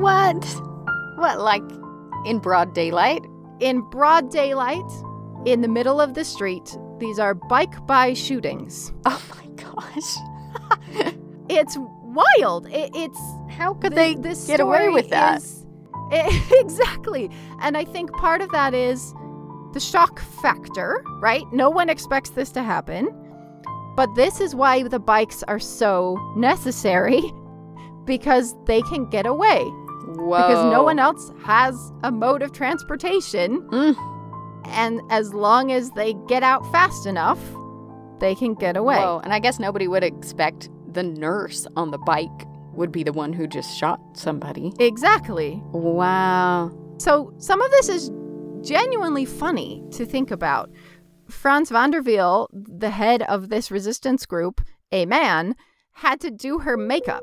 What? 0.00 0.44
What, 1.16 1.40
like 1.40 1.62
in 2.24 2.38
broad 2.38 2.74
daylight? 2.74 3.24
In 3.60 3.80
broad 3.90 4.30
daylight, 4.30 4.82
in 5.44 5.60
the 5.60 5.68
middle 5.68 6.00
of 6.00 6.14
the 6.14 6.24
street, 6.24 6.76
these 6.98 7.18
are 7.18 7.34
bike 7.34 7.86
by 7.86 8.14
shootings. 8.14 8.92
Oh 9.06 9.22
my 9.36 9.46
gosh. 9.62 11.14
It's 11.46 11.76
wild. 12.14 12.66
It, 12.68 12.90
it's 12.94 13.18
How 13.50 13.74
could 13.74 13.94
thi- 13.94 14.14
they 14.14 14.34
get 14.46 14.60
away 14.60 14.88
with 14.88 15.10
that? 15.10 15.38
is- 15.38 15.66
I- 16.12 16.46
exactly. 16.60 17.30
And 17.60 17.76
I 17.76 17.84
think 17.84 18.12
part 18.12 18.40
of 18.42 18.50
that 18.50 18.74
is 18.74 19.12
the 19.72 19.80
shock 19.80 20.20
factor, 20.42 21.02
right? 21.20 21.42
No 21.52 21.70
one 21.70 21.88
expects 21.88 22.30
this 22.30 22.50
to 22.52 22.62
happen. 22.62 23.08
But 23.96 24.12
this 24.16 24.40
is 24.40 24.54
why 24.54 24.82
the 24.82 24.98
bikes 24.98 25.42
are 25.44 25.60
so 25.60 26.18
necessary 26.36 27.22
because 28.04 28.54
they 28.66 28.82
can 28.82 29.08
get 29.08 29.24
away. 29.26 29.62
Whoa. 30.16 30.36
Because 30.36 30.64
no 30.72 30.82
one 30.82 30.98
else 30.98 31.30
has 31.44 31.92
a 32.02 32.12
mode 32.12 32.42
of 32.42 32.52
transportation. 32.52 33.62
Mm. 33.70 33.96
And 34.66 35.00
as 35.10 35.32
long 35.34 35.72
as 35.72 35.90
they 35.92 36.14
get 36.28 36.42
out 36.42 36.64
fast 36.72 37.06
enough, 37.06 37.38
they 38.20 38.34
can 38.34 38.54
get 38.54 38.76
away. 38.76 38.96
Whoa. 38.96 39.20
And 39.24 39.32
I 39.32 39.38
guess 39.38 39.58
nobody 39.58 39.88
would 39.88 40.04
expect 40.04 40.68
the 40.94 41.02
nurse 41.02 41.66
on 41.76 41.90
the 41.90 41.98
bike 41.98 42.46
would 42.72 42.90
be 42.90 43.02
the 43.02 43.12
one 43.12 43.32
who 43.32 43.46
just 43.46 43.76
shot 43.76 44.00
somebody. 44.14 44.72
Exactly. 44.78 45.62
Wow. 45.72 46.72
So 46.98 47.32
some 47.38 47.60
of 47.60 47.70
this 47.70 47.88
is 47.88 48.10
genuinely 48.62 49.24
funny 49.24 49.82
to 49.92 50.06
think 50.06 50.30
about. 50.30 50.70
Frans 51.28 51.70
van 51.70 51.90
der 51.90 52.02
Vanderveel, 52.02 52.48
the 52.52 52.90
head 52.90 53.22
of 53.22 53.48
this 53.48 53.70
resistance 53.70 54.26
group, 54.26 54.60
a 54.92 55.06
man, 55.06 55.54
had 55.92 56.20
to 56.20 56.30
do 56.30 56.58
her 56.58 56.76
makeup. 56.76 57.22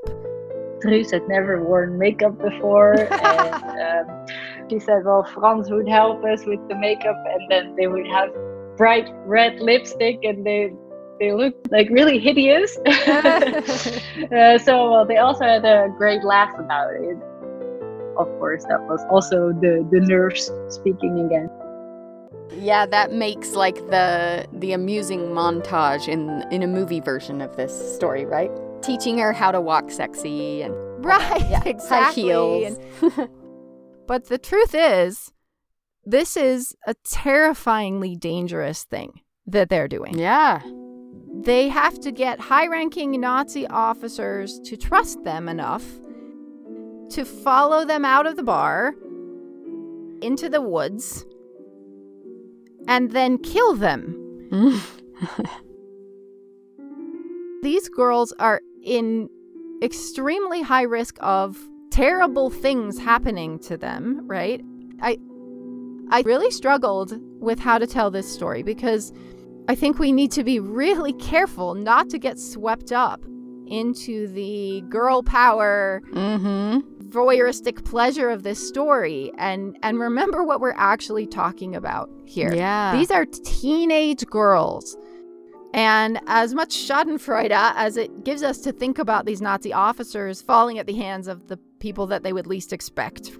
Truus 0.83 1.11
had 1.11 1.27
never 1.27 1.63
worn 1.63 1.99
makeup 1.99 2.41
before, 2.41 2.93
and 3.11 4.09
um, 4.09 4.27
she 4.69 4.79
said, 4.79 5.05
"Well, 5.05 5.23
Frans 5.23 5.69
would 5.69 5.87
help 5.87 6.23
us 6.23 6.43
with 6.45 6.59
the 6.67 6.75
makeup, 6.75 7.23
and 7.27 7.51
then 7.51 7.75
they 7.75 7.85
would 7.85 8.07
have 8.07 8.29
bright 8.77 9.07
red 9.27 9.59
lipstick, 9.59 10.19
and 10.23 10.43
they 10.43 10.73
they 11.21 11.31
looked 11.31 11.71
like 11.71 11.87
really 11.89 12.19
hideous." 12.19 12.77
uh, 12.85 14.57
so 14.57 14.91
well, 14.91 15.05
they 15.05 15.17
also 15.17 15.45
had 15.45 15.63
a 15.63 15.87
great 15.97 16.23
laugh 16.25 16.53
about 16.59 16.91
it. 16.95 17.17
Of 18.17 18.27
course, 18.39 18.65
that 18.65 18.81
was 18.89 18.99
also 19.09 19.53
the 19.53 19.87
the 19.91 20.01
nurse 20.01 20.51
speaking 20.67 21.19
again. 21.25 21.49
Yeah, 22.59 22.85
that 22.87 23.13
makes 23.13 23.53
like 23.53 23.75
the 23.89 24.45
the 24.51 24.73
amusing 24.73 25.29
montage 25.29 26.07
in 26.07 26.43
in 26.51 26.63
a 26.63 26.67
movie 26.67 26.99
version 26.99 27.39
of 27.41 27.55
this 27.55 27.71
story, 27.95 28.25
right? 28.25 28.51
Teaching 28.81 29.17
her 29.19 29.31
how 29.31 29.51
to 29.51 29.61
walk 29.61 29.91
sexy 29.91 30.61
and 30.63 30.75
Right, 31.05 31.49
yeah, 31.49 31.63
exactly. 31.65 32.23
high 32.23 32.29
heels. 32.29 32.77
And- 33.01 33.29
but 34.07 34.25
the 34.25 34.37
truth 34.37 34.75
is, 34.77 35.31
this 36.03 36.35
is 36.37 36.75
a 36.85 36.93
terrifyingly 37.03 38.15
dangerous 38.15 38.83
thing 38.83 39.21
that 39.47 39.69
they're 39.69 39.87
doing. 39.87 40.19
Yeah. 40.19 40.61
They 41.43 41.69
have 41.69 41.99
to 42.01 42.11
get 42.11 42.39
high 42.39 42.67
ranking 42.67 43.19
Nazi 43.19 43.65
officers 43.65 44.59
to 44.65 44.77
trust 44.77 45.23
them 45.23 45.49
enough 45.49 45.83
to 47.09 47.25
follow 47.25 47.83
them 47.83 48.05
out 48.05 48.27
of 48.27 48.35
the 48.35 48.43
bar 48.43 48.93
into 50.21 50.49
the 50.49 50.61
woods 50.61 51.25
and 52.87 53.11
then 53.11 53.39
kill 53.39 53.75
them. 53.75 54.17
These 57.63 57.89
girls 57.89 58.33
are 58.37 58.61
in 58.83 59.27
extremely 59.81 60.61
high 60.61 60.83
risk 60.83 61.17
of 61.21 61.57
terrible 61.89 62.51
things 62.51 62.99
happening 62.99 63.57
to 63.59 63.77
them, 63.77 64.27
right? 64.27 64.61
I 65.01 65.17
I 66.11 66.21
really 66.21 66.51
struggled 66.51 67.19
with 67.41 67.59
how 67.59 67.77
to 67.79 67.87
tell 67.87 68.11
this 68.11 68.31
story 68.31 68.61
because 68.61 69.11
I 69.67 69.75
think 69.75 69.99
we 69.99 70.11
need 70.11 70.31
to 70.33 70.43
be 70.43 70.59
really 70.59 71.13
careful 71.13 71.75
not 71.75 72.09
to 72.09 72.19
get 72.19 72.39
swept 72.39 72.91
up 72.91 73.23
into 73.67 74.27
the 74.27 74.81
girl 74.89 75.23
power 75.23 76.01
mm-hmm. 76.11 76.79
voyeuristic 77.09 77.85
pleasure 77.85 78.29
of 78.29 78.43
this 78.43 78.65
story 78.67 79.31
and 79.37 79.77
and 79.81 79.97
remember 79.97 80.43
what 80.43 80.59
we're 80.59 80.73
actually 80.75 81.25
talking 81.25 81.75
about 81.75 82.09
here. 82.25 82.53
Yeah. 82.53 82.95
These 82.95 83.11
are 83.11 83.25
teenage 83.25 84.25
girls. 84.25 84.97
And 85.73 86.19
as 86.27 86.53
much 86.53 86.75
Schadenfreude 86.75 87.51
as 87.51 87.95
it 87.95 88.25
gives 88.25 88.43
us 88.43 88.59
to 88.59 88.73
think 88.73 88.99
about 88.99 89.25
these 89.25 89.41
Nazi 89.41 89.71
officers 89.71 90.41
falling 90.41 90.79
at 90.79 90.85
the 90.85 90.95
hands 90.95 91.29
of 91.29 91.47
the 91.47 91.55
people 91.79 92.07
that 92.07 92.23
they 92.23 92.33
would 92.33 92.47
least 92.47 92.73
expect, 92.73 93.31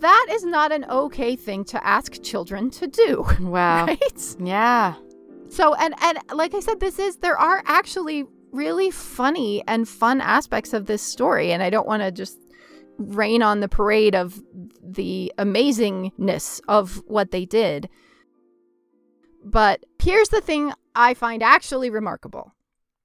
that 0.00 0.26
is 0.30 0.44
not 0.44 0.72
an 0.72 0.84
okay 0.90 1.36
thing 1.36 1.64
to 1.66 1.86
ask 1.86 2.22
children 2.22 2.70
to 2.70 2.86
do. 2.86 3.26
Wow. 3.40 3.86
Right? 3.86 4.36
Yeah. 4.40 4.94
So 5.48 5.74
and 5.74 5.94
and 6.02 6.18
like 6.32 6.54
I 6.54 6.60
said, 6.60 6.80
this 6.80 6.98
is 6.98 7.16
there 7.16 7.38
are 7.38 7.62
actually 7.66 8.24
really 8.52 8.90
funny 8.90 9.62
and 9.66 9.88
fun 9.88 10.20
aspects 10.20 10.72
of 10.72 10.86
this 10.86 11.02
story, 11.02 11.52
and 11.52 11.62
I 11.62 11.70
don't 11.70 11.86
want 11.86 12.02
to 12.02 12.10
just 12.10 12.38
rain 12.98 13.42
on 13.42 13.60
the 13.60 13.68
parade 13.68 14.14
of 14.14 14.42
the 14.82 15.32
amazingness 15.38 16.60
of 16.68 17.02
what 17.06 17.30
they 17.30 17.44
did. 17.44 17.88
But 19.44 19.84
here's 20.02 20.28
the 20.28 20.40
thing 20.40 20.72
I 20.94 21.14
find 21.14 21.42
actually 21.42 21.90
remarkable. 21.90 22.52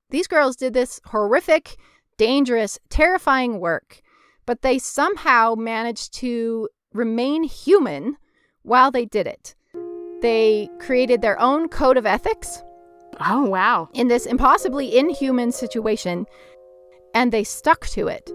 These 0.10 0.28
girls 0.28 0.56
did 0.56 0.74
this 0.74 1.00
horrific, 1.06 1.78
dangerous, 2.18 2.80
terrifying 2.90 3.60
work, 3.60 4.02
but 4.46 4.62
they 4.62 4.80
somehow 4.80 5.56
managed 5.56 6.14
to 6.16 6.70
remain 6.94 7.44
human 7.44 8.18
while 8.64 8.92
they 8.92 9.06
did 9.06 9.28
it. 9.28 9.56
They 10.22 10.70
created 10.80 11.22
their 11.22 11.40
own 11.40 11.68
code 11.68 11.98
of 11.98 12.06
ethics 12.06 12.64
Oh, 13.20 13.44
wow. 13.46 13.90
in 13.94 14.08
this 14.08 14.26
impossibly 14.26 14.98
inhuman 14.98 15.52
situation, 15.52 16.26
and 17.14 17.32
they 17.32 17.44
stuck 17.44 17.88
to 17.88 18.08
it. 18.08 18.32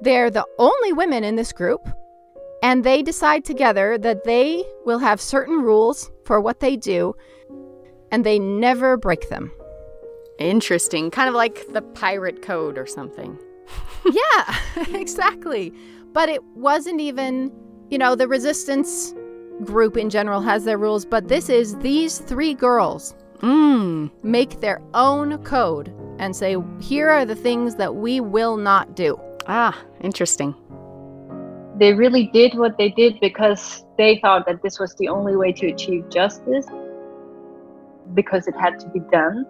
They're 0.00 0.30
the 0.30 0.46
only 0.58 0.92
women 0.92 1.22
in 1.24 1.36
this 1.36 1.52
group, 1.52 1.86
and 2.62 2.82
they 2.84 3.02
decide 3.02 3.44
together 3.44 3.98
that 3.98 4.24
they 4.24 4.64
will 4.84 4.98
have 4.98 5.20
certain 5.20 5.60
rules 5.62 6.10
for 6.24 6.40
what 6.40 6.60
they 6.60 6.76
do, 6.76 7.14
and 8.10 8.24
they 8.24 8.38
never 8.38 8.96
break 8.96 9.28
them. 9.28 9.50
Interesting. 10.38 11.10
Kind 11.10 11.28
of 11.28 11.34
like 11.34 11.66
the 11.72 11.82
pirate 11.82 12.42
code 12.42 12.78
or 12.78 12.86
something. 12.86 13.38
yeah, 14.04 14.56
exactly. 14.94 15.72
But 16.12 16.28
it 16.28 16.42
wasn't 16.54 17.00
even, 17.00 17.52
you 17.90 17.98
know, 17.98 18.14
the 18.14 18.28
resistance 18.28 19.14
group 19.64 19.96
in 19.96 20.10
general 20.10 20.40
has 20.40 20.64
their 20.64 20.78
rules, 20.78 21.04
but 21.04 21.28
this 21.28 21.48
is 21.48 21.76
these 21.78 22.18
three 22.18 22.54
girls 22.54 23.14
Mm. 23.40 24.10
make 24.22 24.60
their 24.60 24.80
own 24.94 25.38
code 25.38 25.92
and 26.18 26.34
say, 26.34 26.56
here 26.80 27.10
are 27.10 27.24
the 27.24 27.34
things 27.34 27.74
that 27.74 27.92
we 27.94 28.20
will 28.20 28.56
not 28.56 28.94
do. 28.94 29.18
Ah, 29.48 29.76
interesting. 30.00 30.54
They 31.76 31.92
really 31.92 32.26
did 32.32 32.54
what 32.56 32.78
they 32.78 32.90
did 32.90 33.18
because 33.20 33.84
they 33.98 34.18
thought 34.18 34.46
that 34.46 34.62
this 34.62 34.78
was 34.78 34.94
the 34.94 35.08
only 35.08 35.34
way 35.34 35.50
to 35.52 35.66
achieve 35.68 36.08
justice, 36.08 36.66
because 38.14 38.46
it 38.46 38.54
had 38.54 38.78
to 38.80 38.88
be 38.90 39.00
done. 39.10 39.44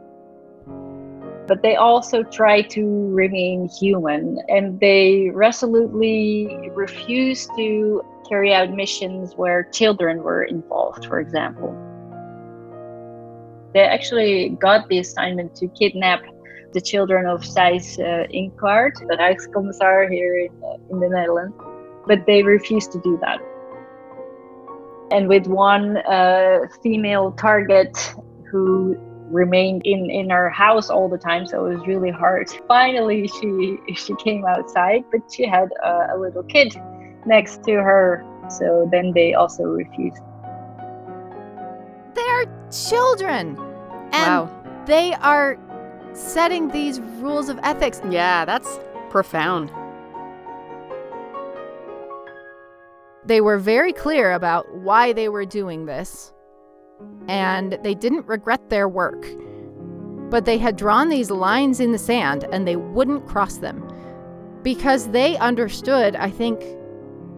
But 1.46 1.62
they 1.62 1.76
also 1.76 2.22
try 2.22 2.62
to 2.62 3.08
remain 3.10 3.68
human 3.68 4.38
and 4.48 4.78
they 4.78 5.30
resolutely 5.34 6.70
refuse 6.74 7.48
to 7.56 8.02
carry 8.28 8.54
out 8.54 8.72
missions 8.72 9.34
where 9.34 9.64
children 9.64 10.22
were 10.22 10.44
involved, 10.44 11.06
for 11.06 11.18
example. 11.18 11.76
They 13.74 13.80
actually 13.80 14.50
got 14.60 14.88
the 14.88 14.98
assignment 14.98 15.56
to 15.56 15.68
kidnap 15.68 16.22
the 16.72 16.80
children 16.80 17.26
of 17.26 17.42
Thijs 17.42 17.98
uh, 17.98 18.26
the 18.30 19.16
Rijkskommissar 19.16 20.10
here 20.10 20.38
in, 20.38 20.50
uh, 20.62 20.76
in 20.90 21.00
the 21.00 21.08
Netherlands, 21.08 21.54
but 22.06 22.24
they 22.26 22.42
refused 22.42 22.92
to 22.92 23.00
do 23.00 23.18
that. 23.20 23.40
And 25.10 25.28
with 25.28 25.46
one 25.46 25.98
uh, 25.98 26.60
female 26.82 27.32
target 27.32 28.14
who 28.50 28.96
remained 29.32 29.82
in, 29.84 30.10
in 30.10 30.30
our 30.30 30.50
house 30.50 30.90
all 30.90 31.08
the 31.08 31.18
time, 31.18 31.46
so 31.46 31.66
it 31.66 31.78
was 31.78 31.86
really 31.86 32.10
hard. 32.10 32.48
Finally, 32.68 33.28
she 33.28 33.78
she 33.94 34.14
came 34.16 34.44
outside, 34.44 35.04
but 35.10 35.20
she 35.32 35.46
had 35.46 35.68
a, 35.82 36.14
a 36.14 36.16
little 36.18 36.42
kid 36.44 36.74
next 37.26 37.64
to 37.64 37.72
her, 37.72 38.24
so 38.48 38.88
then 38.92 39.12
they 39.12 39.34
also 39.34 39.64
refused. 39.64 40.22
They 42.14 42.28
are 42.28 42.44
children. 42.70 43.58
And 44.12 44.46
wow. 44.46 44.84
they 44.86 45.14
are 45.14 45.58
setting 46.12 46.68
these 46.68 47.00
rules 47.00 47.48
of 47.48 47.58
ethics. 47.62 48.00
Yeah, 48.10 48.44
that's 48.44 48.78
profound. 49.08 49.72
They 53.24 53.40
were 53.40 53.56
very 53.56 53.92
clear 53.92 54.32
about 54.32 54.74
why 54.74 55.12
they 55.12 55.28
were 55.28 55.46
doing 55.46 55.86
this, 55.86 56.32
and 57.28 57.78
they 57.82 57.94
didn't 57.94 58.26
regret 58.26 58.68
their 58.68 58.88
work. 58.88 59.26
But 60.30 60.44
they 60.44 60.58
had 60.58 60.76
drawn 60.76 61.08
these 61.08 61.30
lines 61.30 61.78
in 61.80 61.92
the 61.92 61.98
sand 61.98 62.46
and 62.52 62.66
they 62.66 62.76
wouldn't 62.76 63.26
cross 63.26 63.58
them 63.58 63.86
because 64.62 65.08
they 65.08 65.36
understood, 65.38 66.16
I 66.16 66.30
think, 66.30 66.62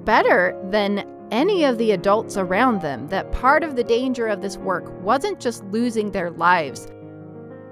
better 0.05 0.59
than 0.71 1.11
any 1.31 1.65
of 1.65 1.79
the 1.79 1.91
adults 1.93 2.37
around 2.37 2.83
them 2.83 3.09
that 3.09 3.33
part 3.33 3.65
of 3.65 3.77
the 3.77 3.85
danger 3.85 4.27
of 4.29 4.43
this 4.43 4.57
work 4.57 4.85
wasn't 5.03 5.41
just 5.41 5.65
losing 5.65 6.13
their 6.13 6.31
lives. 6.31 6.87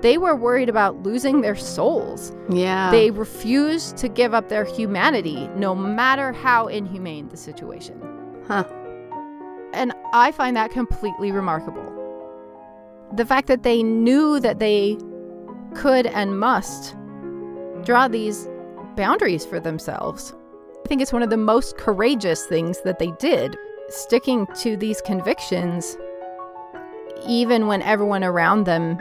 They 0.01 0.19
were 0.19 0.35
worried 0.35 0.69
about 0.69 1.05
losing 1.05 1.43
their 1.43 1.55
souls. 1.55 2.35
Yeah. 2.51 2.91
They 2.91 3.13
refused 3.13 3.97
to 3.99 4.09
give 4.09 4.35
up 4.35 4.49
their 4.49 4.65
humanity, 4.65 5.49
no 5.55 5.77
matter 5.77 6.33
how 6.33 6.67
inhumane 6.67 7.29
the 7.29 7.37
situation. 7.37 8.01
Huh. 8.49 8.65
And 9.73 9.93
I 10.13 10.33
find 10.33 10.57
that 10.57 10.73
completely 10.73 11.31
remarkable. 11.31 11.82
The 13.15 13.27
fact 13.27 13.49
that 13.49 13.63
they 13.63 13.83
knew 13.83 14.41
that 14.41 14.59
they 14.59 14.97
could 15.75 16.07
and 16.07 16.39
must 16.39 16.97
draw 17.85 18.09
these 18.09 18.49
boundaries 18.97 19.45
for 19.45 19.61
themselves. 19.61 20.35
I 20.85 20.89
think 20.89 21.03
it's 21.03 21.13
one 21.13 21.23
of 21.23 21.31
the 21.31 21.37
most 21.37 21.77
courageous 21.77 22.47
things 22.47 22.81
that 22.83 22.99
they 22.99 23.13
did, 23.13 23.57
sticking 23.89 24.47
to 24.61 24.77
these 24.77 25.01
convictions, 25.01 25.97
even 27.27 27.67
when 27.67 27.83
everyone 27.83 28.25
around 28.25 28.65
them 28.65 28.99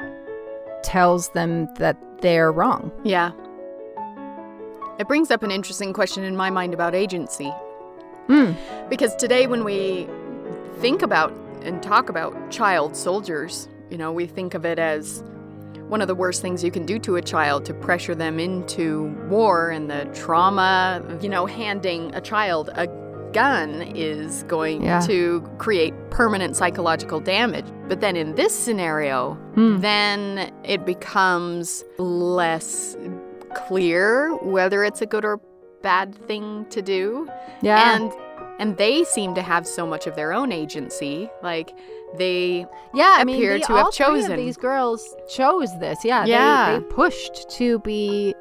tells 0.83 1.29
them 1.29 1.67
that 1.75 1.97
they're 2.21 2.51
wrong. 2.51 2.91
Yeah. 3.03 3.31
It 4.99 5.07
brings 5.07 5.31
up 5.31 5.41
an 5.43 5.51
interesting 5.51 5.93
question 5.93 6.23
in 6.23 6.35
my 6.35 6.49
mind 6.49 6.73
about 6.73 6.93
agency. 6.93 7.51
Hmm. 8.27 8.51
Because 8.89 9.15
today, 9.15 9.47
when 9.47 9.63
we 9.63 10.07
think 10.79 11.01
about 11.01 11.33
and 11.63 11.81
talk 11.81 12.09
about 12.09 12.51
child 12.51 12.95
soldiers, 12.95 13.67
you 13.91 13.97
know, 13.97 14.11
we 14.11 14.25
think 14.25 14.53
of 14.53 14.65
it 14.65 14.79
as 14.79 15.23
one 15.89 16.01
of 16.01 16.07
the 16.07 16.15
worst 16.15 16.41
things 16.41 16.63
you 16.63 16.71
can 16.71 16.85
do 16.85 16.97
to 16.99 17.17
a 17.17 17.21
child 17.21 17.65
to 17.65 17.73
pressure 17.73 18.15
them 18.15 18.39
into 18.39 19.13
war 19.29 19.69
and 19.69 19.89
the 19.89 20.05
trauma. 20.13 21.03
You 21.21 21.27
know, 21.29 21.45
handing 21.45 22.15
a 22.15 22.21
child 22.21 22.69
a 22.75 22.87
gun 23.33 23.81
is 23.95 24.43
going 24.43 24.83
Yeah. 24.83 24.99
to 25.01 25.41
create 25.57 25.93
permanent 26.09 26.55
psychological 26.55 27.19
damage. 27.19 27.65
But 27.87 28.01
then 28.01 28.15
in 28.15 28.35
this 28.35 28.53
scenario, 28.57 29.33
Hmm. 29.55 29.79
then 29.79 30.51
it 30.63 30.85
becomes 30.85 31.83
less 31.97 32.97
clear 33.53 34.33
whether 34.43 34.83
it's 34.83 35.01
a 35.01 35.05
good 35.05 35.25
or 35.25 35.39
bad 35.81 36.15
thing 36.27 36.65
to 36.69 36.81
do. 36.81 37.27
Yeah. 37.61 37.95
And 37.95 38.11
and 38.59 38.77
they 38.77 39.03
seem 39.05 39.33
to 39.33 39.41
have 39.41 39.65
so 39.65 39.87
much 39.87 40.05
of 40.05 40.15
their 40.15 40.33
own 40.33 40.51
agency. 40.51 41.29
Like 41.41 41.71
they 42.17 42.65
yeah, 42.93 43.15
I 43.17 43.23
mean, 43.23 43.35
appear 43.37 43.53
they- 43.53 43.59
to 43.61 43.67
have 43.73 43.85
all 43.85 43.91
three 43.91 44.05
of 44.05 44.11
chosen. 44.21 44.35
these 44.37 44.57
girls 44.57 45.15
chose 45.29 45.69
this. 45.79 46.03
Yeah, 46.03 46.25
Yeah. 46.25 46.73
They, 46.73 46.79
they 46.79 46.85
pushed 46.85 47.49
to 47.51 47.79
be 47.79 48.35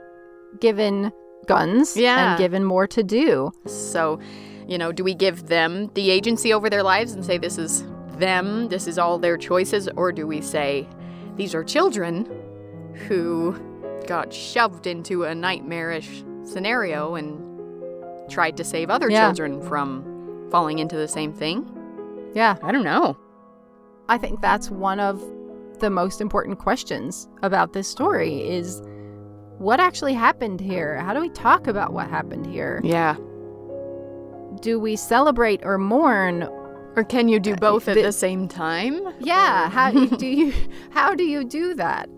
given 0.61 1.13
guns 1.47 1.97
Yeah. 1.97 2.31
and 2.33 2.39
given 2.39 2.65
more 2.65 2.87
to 2.89 3.03
do. 3.03 3.53
so 3.67 4.19
You 4.67 4.79
know, 4.79 4.93
do 4.93 5.03
we 5.03 5.15
give 5.15 5.47
them 5.49 5.91
the 5.95 6.11
agency 6.11 6.53
over 6.53 6.71
their 6.71 6.83
lives 6.85 7.13
and 7.13 7.25
say 7.25 7.39
this 7.39 7.59
is 7.59 7.85
them, 8.19 8.69
this 8.69 8.87
is 8.87 8.99
all 8.99 9.19
their 9.19 9.37
choices, 9.37 9.89
or 9.97 10.13
do 10.13 10.27
we 10.29 10.41
say 10.41 10.87
these 11.37 11.55
are 11.57 11.65
children 11.65 12.29
who 13.09 13.57
got 14.07 14.33
shoved 14.33 14.87
into 14.87 15.25
a 15.25 15.35
nightmarish 15.35 16.23
scenario 16.45 17.15
and 17.17 17.41
tried 18.31 18.57
to 18.59 18.63
save 18.65 18.91
other 18.91 19.11
Yeah. 19.11 19.27
children 19.27 19.61
from 19.63 20.05
falling 20.51 20.79
into 20.79 20.97
the 20.97 21.09
same 21.09 21.33
thing? 21.33 21.67
Yeah. 22.35 22.57
I 22.63 22.71
don't 22.71 22.85
know. 22.85 23.17
I 24.11 24.19
think 24.19 24.41
that's 24.41 24.71
one 24.71 24.99
of 25.01 25.23
the 25.79 25.89
most 25.89 26.21
important 26.21 26.59
questions 26.59 27.29
about 27.43 27.73
this 27.73 27.89
story 27.89 28.43
is 28.47 28.83
what 29.59 29.79
actually 29.81 30.15
happened 30.15 30.61
here? 30.61 30.99
How 30.99 31.15
do 31.15 31.21
we 31.21 31.31
talk 31.31 31.67
about 31.69 31.93
what 31.93 32.09
happened 32.11 32.45
here? 32.47 32.81
Yeah. 32.83 33.15
Do 34.61 34.81
we 34.81 34.97
celebrate 34.97 35.61
or 35.65 35.79
mourn? 35.79 36.43
Or 36.97 37.05
can 37.05 37.29
you 37.29 37.39
do 37.39 37.53
uh, 37.53 37.57
both 37.57 37.87
at 37.89 37.95
the- 37.95 38.03
the 38.03 38.13
same 38.13 38.49
time? 38.49 39.01
Yeah, 39.21 39.71
how 39.71 39.91
do 40.07 40.27
you 40.27 40.53
how 40.91 41.15
do 41.15 41.23
you 41.23 41.45
do 41.45 41.75
that? 41.75 42.09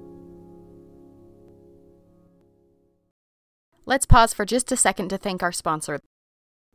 Let's 3.85 4.07
pause 4.07 4.33
for 4.33 4.47
just 4.47 4.73
a 4.73 4.77
second 4.77 5.09
to 5.11 5.19
thank 5.19 5.43
our 5.43 5.53
sponsor. 5.53 6.01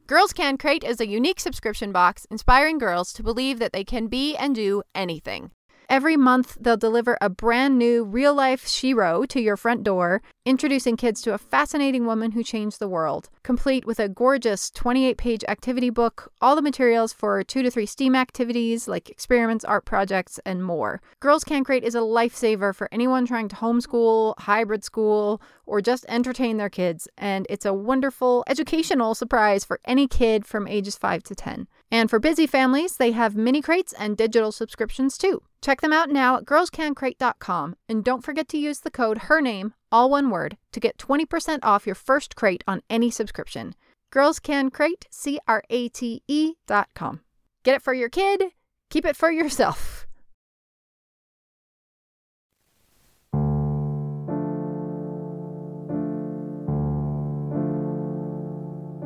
Girls 0.08 0.32
Can 0.32 0.58
Crate 0.58 0.86
is 0.86 1.02
a 1.02 1.08
unique 1.08 1.38
subscription 1.38 1.92
box 1.92 2.26
inspiring 2.32 2.78
girls 2.78 3.12
to 3.12 3.22
believe 3.22 3.60
that 3.60 3.74
they 3.74 3.84
can 3.84 4.08
be 4.08 4.38
and 4.38 4.56
do 4.56 4.82
anything. 4.96 5.52
Every 5.90 6.16
month, 6.16 6.58
they'll 6.62 6.78
deliver 6.78 7.18
a 7.20 7.28
brand 7.30 7.78
new 7.78 8.06
real 8.06 8.34
life 8.34 8.66
Shero 8.66 9.28
to 9.28 9.42
your 9.42 9.58
front 9.58 9.84
door, 9.84 10.22
introducing 10.48 10.96
kids 10.96 11.22
to 11.22 11.34
a 11.34 11.38
fascinating 11.38 12.06
woman 12.06 12.32
who 12.32 12.42
changed 12.42 12.80
the 12.80 12.88
world, 12.88 13.30
complete 13.44 13.86
with 13.86 14.00
a 14.00 14.08
gorgeous 14.08 14.70
28 14.70 15.18
page 15.18 15.44
activity 15.50 15.90
book, 15.90 16.32
all 16.40 16.56
the 16.56 16.62
materials 16.62 17.12
for 17.12 17.44
two 17.44 17.62
to 17.62 17.70
three 17.70 17.86
STEAM 17.86 18.16
activities 18.16 18.88
like 18.88 19.10
experiments, 19.10 19.66
art 19.66 19.84
projects, 19.84 20.40
and 20.46 20.64
more. 20.64 21.02
Girls 21.20 21.44
Can 21.44 21.66
Crate 21.66 21.84
is 21.84 21.96
a 21.96 22.00
lifesaver 22.00 22.74
for 22.74 22.88
anyone 22.94 23.26
trying 23.26 23.50
to 23.50 23.58
homeschool, 23.58 24.36
hybrid 24.40 24.86
school, 24.86 25.42
or 25.66 25.82
just 25.82 26.06
entertain 26.08 26.56
their 26.56 26.70
kids, 26.70 27.10
and 27.18 27.46
it's 27.50 27.66
a 27.66 27.74
wonderful 27.74 28.46
educational 28.48 29.16
surprise 29.16 29.66
for 29.66 29.82
any 29.84 30.08
kid 30.08 30.46
from 30.46 30.66
ages 30.66 30.96
5 30.96 31.24
to 31.24 31.36
10. 31.36 31.68
And 31.92 32.10
for 32.10 32.20
busy 32.20 32.48
families, 32.48 32.96
they 32.98 33.12
have 33.12 33.36
mini 33.36 33.62
crates 33.62 33.94
and 33.94 34.16
digital 34.16 34.54
subscriptions 34.54 35.18
too. 35.18 35.42
Check 35.62 35.82
them 35.82 35.94
out 35.94 36.10
now 36.10 36.38
at 36.38 36.46
girlscancrate.com 36.46 37.76
and 37.90 38.04
don't 38.04 38.24
forget 38.24 38.48
to 38.50 38.58
use 38.58 38.80
the 38.80 38.92
code 38.92 39.18
her 39.18 39.42
name, 39.42 39.74
all 39.92 40.10
one 40.10 40.30
word, 40.30 40.58
to 40.72 40.80
get 40.80 40.98
20% 40.98 41.60
off 41.64 41.86
your 41.86 41.96
first 41.96 42.36
crate 42.36 42.64
on 42.68 42.82
any 42.90 43.10
subscription. 43.10 43.74
Girls 44.12 44.40
Can 44.40 44.70
Crate, 44.70 45.06
C 45.10 45.40
R 45.48 45.64
A 45.70 45.90
T 45.90 46.22
E 46.28 46.54
dot 46.66 46.90
com. 46.96 47.22
Get 47.64 47.76
it 47.76 47.82
for 47.82 47.94
your 47.94 48.10
kid, 48.10 48.52
keep 48.90 49.06
it 49.06 49.16
for 49.16 49.32
yourself. 49.32 50.08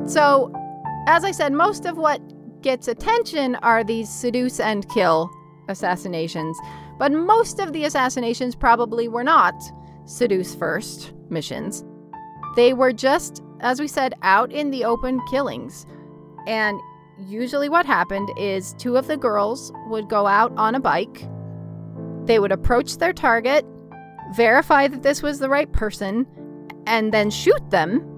So, 0.06 0.52
as 1.06 1.24
I 1.24 1.30
said, 1.30 1.52
most 1.52 1.86
of 1.86 1.96
what 1.96 2.20
gets 2.62 2.86
attention 2.88 3.56
are 3.56 3.82
these 3.82 4.08
seduce 4.08 4.60
and 4.60 4.88
kill 4.90 5.30
assassinations, 5.68 6.58
but 6.98 7.12
most 7.12 7.58
of 7.58 7.72
the 7.72 7.84
assassinations 7.84 8.54
probably 8.54 9.08
were 9.08 9.24
not 9.24 9.54
seduce 10.04 10.54
first 10.54 11.12
missions. 11.30 11.84
They 12.56 12.72
were 12.72 12.92
just, 12.92 13.42
as 13.60 13.80
we 13.80 13.88
said, 13.88 14.14
out 14.22 14.52
in 14.52 14.70
the 14.70 14.84
open 14.84 15.20
killings. 15.30 15.86
And 16.46 16.78
usually 17.18 17.68
what 17.68 17.86
happened 17.86 18.28
is 18.36 18.74
two 18.74 18.96
of 18.96 19.06
the 19.06 19.16
girls 19.16 19.72
would 19.88 20.08
go 20.08 20.26
out 20.26 20.52
on 20.56 20.74
a 20.74 20.80
bike, 20.80 21.28
they 22.24 22.38
would 22.38 22.52
approach 22.52 22.98
their 22.98 23.12
target, 23.12 23.66
verify 24.34 24.88
that 24.88 25.02
this 25.02 25.22
was 25.22 25.38
the 25.38 25.48
right 25.48 25.70
person, 25.72 26.26
and 26.86 27.12
then 27.12 27.30
shoot 27.30 27.70
them, 27.70 28.08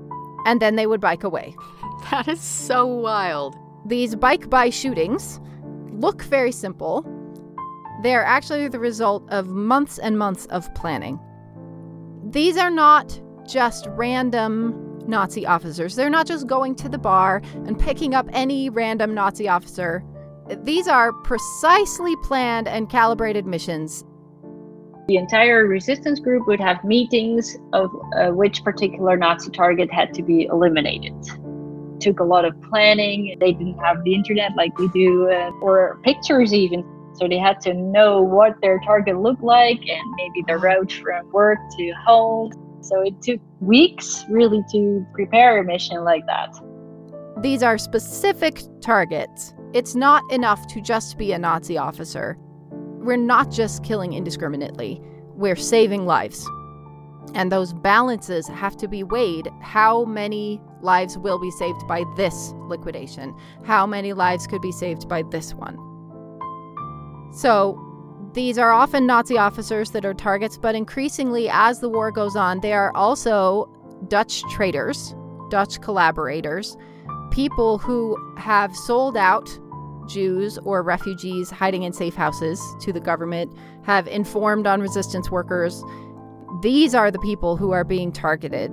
and 0.45 0.61
then 0.61 0.77
they 0.77 0.87
would 0.87 1.01
bike 1.01 1.25
away. 1.25 1.55
That 2.11 2.29
is 2.29 2.41
so 2.41 2.85
wild. 2.85 3.57
These 3.87 4.15
bike 4.15 4.51
by 4.51 4.69
shootings 4.69 5.41
look 5.91 6.23
very 6.23 6.53
simple. 6.53 7.03
They 8.03 8.15
are 8.15 8.23
actually 8.23 8.69
the 8.69 8.79
result 8.79 9.27
of 9.31 9.49
months 9.49 9.99
and 9.99 10.19
months 10.19 10.45
of 10.47 10.73
planning. 10.75 11.19
These 12.31 12.57
are 12.57 12.71
not 12.71 13.21
just 13.47 13.87
random 13.91 14.99
Nazi 15.07 15.47
officers. 15.47 15.95
They're 15.95 16.11
not 16.11 16.27
just 16.27 16.47
going 16.47 16.75
to 16.77 16.89
the 16.89 16.99
bar 16.99 17.43
and 17.67 17.79
picking 17.79 18.15
up 18.15 18.27
any 18.33 18.71
random 18.71 19.15
Nazi 19.15 19.49
officer. 19.49 20.03
These 20.63 20.89
are 20.89 21.13
precisely 21.13 22.15
planned 22.23 22.69
and 22.69 22.89
calibrated 22.89 23.47
missions. 23.47 24.05
The 25.07 25.17
entire 25.17 25.67
resistance 25.67 26.19
group 26.19 26.47
would 26.47 26.61
have 26.61 26.83
meetings 26.83 27.59
of 27.75 27.91
uh, 28.17 28.31
which 28.31 28.65
particular 28.65 29.17
Nazi 29.17 29.51
target 29.51 29.93
had 29.93 30.15
to 30.15 30.23
be 30.23 30.45
eliminated. 30.45 31.13
Took 32.01 32.21
a 32.21 32.25
lot 32.25 32.47
of 32.47 32.61
planning. 32.63 33.37
They 33.39 33.53
didn't 33.53 33.79
have 33.79 34.03
the 34.05 34.15
internet 34.15 34.53
like 34.57 34.77
we 34.79 34.89
do, 34.89 35.31
uh, 35.31 35.51
or 35.61 36.01
pictures 36.05 36.55
even. 36.55 36.85
So 37.15 37.29
they 37.29 37.39
had 37.39 37.61
to 37.61 37.75
know 37.75 38.23
what 38.23 38.61
their 38.61 38.81
target 38.81 39.21
looked 39.21 39.43
like 39.43 39.81
and 39.89 40.15
maybe 40.17 40.45
the 40.47 40.59
route 40.59 40.93
from 40.93 41.31
work 41.31 41.59
to 41.79 41.93
home. 42.05 42.53
So 42.81 43.01
it 43.03 43.23
took 43.23 43.41
weeks 43.61 44.25
really 44.29 44.63
to 44.73 45.07
prepare 45.15 45.59
a 45.59 45.65
mission 45.65 46.03
like 46.05 46.27
that. 46.27 46.55
These 47.41 47.63
are 47.63 47.79
specific 47.79 48.63
targets. 48.81 49.55
It's 49.73 49.95
not 49.95 50.23
enough 50.31 50.67
to 50.69 50.81
just 50.81 51.19
be 51.19 51.33
a 51.33 51.39
Nazi 51.39 51.79
officer. 51.79 52.37
We're 52.71 53.17
not 53.17 53.51
just 53.51 53.85
killing 53.85 54.13
indiscriminately, 54.13 55.01
we're 55.35 55.57
saving 55.57 56.07
lives. 56.07 56.49
And 57.35 57.51
those 57.51 57.73
balances 57.73 58.47
have 58.49 58.77
to 58.79 58.89
be 58.89 59.03
weighed. 59.03 59.49
How 59.61 60.05
many 60.05 60.61
lives 60.81 61.19
will 61.19 61.39
be 61.39 61.51
saved 61.51 61.87
by 61.89 62.05
this 62.17 62.53
liquidation? 62.69 63.37
How 63.65 63.87
many 63.87 64.13
lives 64.13 64.47
could 64.47 64.63
be 64.63 64.73
saved 64.73 65.09
by 65.09 65.23
this 65.23 65.55
one? 65.55 65.94
So, 67.35 67.81
these 68.33 68.59
are 68.59 68.73
often 68.73 69.07
Nazi 69.07 69.39
officers 69.39 69.91
that 69.93 70.05
are 70.05 70.15
targets, 70.15 70.59
but 70.59 70.75
increasingly, 70.75 71.49
as 71.49 71.81
the 71.81 71.89
war 71.89 72.11
goes 72.11 72.37
on, 72.37 72.61
they 72.61 72.73
are 72.73 72.95
also 72.97 73.71
Dutch 74.09 74.43
traitors, 74.51 75.15
Dutch 75.51 75.81
collaborators, 75.81 76.77
people 77.31 77.79
who 77.79 78.17
have 78.37 78.75
sold 78.75 79.17
out 79.17 79.49
Jews 80.09 80.59
or 80.59 80.83
refugees 80.83 81.51
hiding 81.51 81.83
in 81.83 81.93
safe 81.93 82.15
houses 82.15 82.61
to 82.81 82.93
the 82.93 83.01
government, 83.01 83.53
have 83.85 84.07
informed 84.07 84.67
on 84.67 84.81
resistance 84.81 85.31
workers. 85.31 85.83
These 86.63 86.95
are 86.95 87.11
the 87.11 87.19
people 87.21 87.57
who 87.57 87.73
are 87.73 87.85
being 87.85 88.13
targeted. 88.13 88.71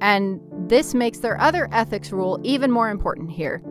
And 0.00 0.40
this 0.68 0.94
makes 0.94 1.18
their 1.18 1.40
other 1.40 1.68
ethics 1.72 2.12
rule 2.12 2.38
even 2.42 2.70
more 2.70 2.90
important 2.90 3.30
here. 3.30 3.62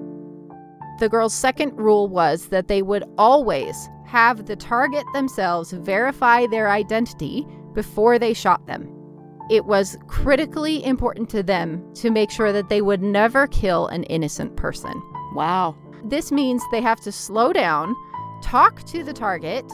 The 1.04 1.10
girls' 1.10 1.34
second 1.34 1.76
rule 1.76 2.08
was 2.08 2.48
that 2.48 2.70
they 2.70 2.82
would 2.82 3.04
always 3.18 3.90
have 4.06 4.46
the 4.46 4.56
target 4.56 5.04
themselves 5.14 5.74
verify 5.74 6.48
their 6.48 6.70
identity 6.72 7.46
before 7.74 8.18
they 8.18 8.34
shot 8.34 8.66
them. 8.68 8.88
It 9.50 9.66
was 9.66 9.98
critically 10.08 10.82
important 10.86 11.30
to 11.32 11.44
them 11.44 11.84
to 11.96 12.10
make 12.10 12.32
sure 12.32 12.54
that 12.54 12.70
they 12.70 12.82
would 12.82 13.02
never 13.02 13.48
kill 13.48 13.88
an 13.88 14.04
innocent 14.04 14.56
person. 14.56 14.94
Wow. 15.36 15.76
This 16.06 16.32
means 16.32 16.64
they 16.72 16.80
have 16.80 17.02
to 17.02 17.12
slow 17.12 17.52
down, 17.52 17.94
talk 18.42 18.86
to 18.86 19.04
the 19.04 19.12
target, 19.12 19.70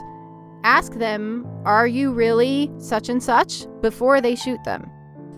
ask 0.63 0.94
them, 0.94 1.46
Are 1.63 1.86
you 1.86 2.12
really 2.12 2.72
such 2.80 3.08
and 3.08 3.22
such? 3.22 3.68
before 3.82 4.20
they 4.20 4.34
shoot 4.34 4.63
them. 4.63 4.89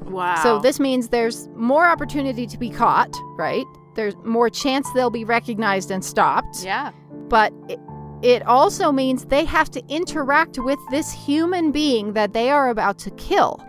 Wow. 0.05 0.41
So 0.41 0.59
this 0.59 0.79
means 0.79 1.09
there's 1.09 1.49
more 1.49 1.85
opportunity 1.85 2.47
to 2.47 2.57
be 2.57 2.69
caught, 2.69 3.13
right? 3.35 3.65
There's 3.95 4.15
more 4.23 4.49
chance 4.49 4.87
they'll 4.93 5.09
be 5.09 5.25
recognized 5.25 5.91
and 5.91 6.03
stopped. 6.03 6.63
Yeah. 6.63 6.91
But 7.27 7.53
it, 7.69 7.79
it 8.21 8.45
also 8.45 8.91
means 8.91 9.25
they 9.25 9.45
have 9.45 9.69
to 9.71 9.83
interact 9.87 10.57
with 10.59 10.79
this 10.91 11.11
human 11.11 11.71
being 11.71 12.13
that 12.13 12.33
they 12.33 12.49
are 12.49 12.69
about 12.69 12.97
to 12.99 13.11
kill. 13.11 13.59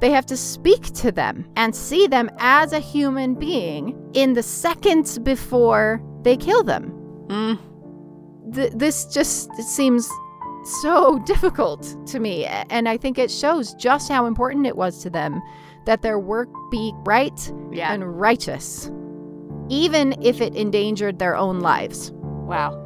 They 0.00 0.10
have 0.10 0.26
to 0.26 0.36
speak 0.36 0.82
to 0.94 1.12
them 1.12 1.46
and 1.56 1.74
see 1.76 2.06
them 2.08 2.28
as 2.38 2.72
a 2.72 2.80
human 2.80 3.34
being 3.34 4.10
in 4.14 4.32
the 4.32 4.42
seconds 4.42 5.18
before 5.18 6.02
they 6.22 6.36
kill 6.36 6.64
them. 6.64 6.92
Mm. 7.28 7.58
Th- 8.54 8.72
this 8.74 9.04
just 9.06 9.54
seems 9.56 10.08
so 10.82 11.18
difficult 11.20 11.96
to 12.08 12.18
me. 12.18 12.44
And 12.46 12.88
I 12.88 12.96
think 12.96 13.18
it 13.18 13.30
shows 13.30 13.74
just 13.74 14.10
how 14.10 14.26
important 14.26 14.66
it 14.66 14.76
was 14.76 15.02
to 15.02 15.10
them 15.10 15.40
that 15.86 16.02
their 16.02 16.18
work 16.18 16.48
be 16.70 16.92
right 17.04 17.52
Yeah. 17.72 17.92
and 17.92 18.20
righteous, 18.20 18.90
even 19.72 20.14
if 20.22 20.42
it 20.42 20.54
endangered 20.54 21.18
their 21.18 21.34
own 21.34 21.60
lives. 21.60 22.12
wow. 22.12 22.78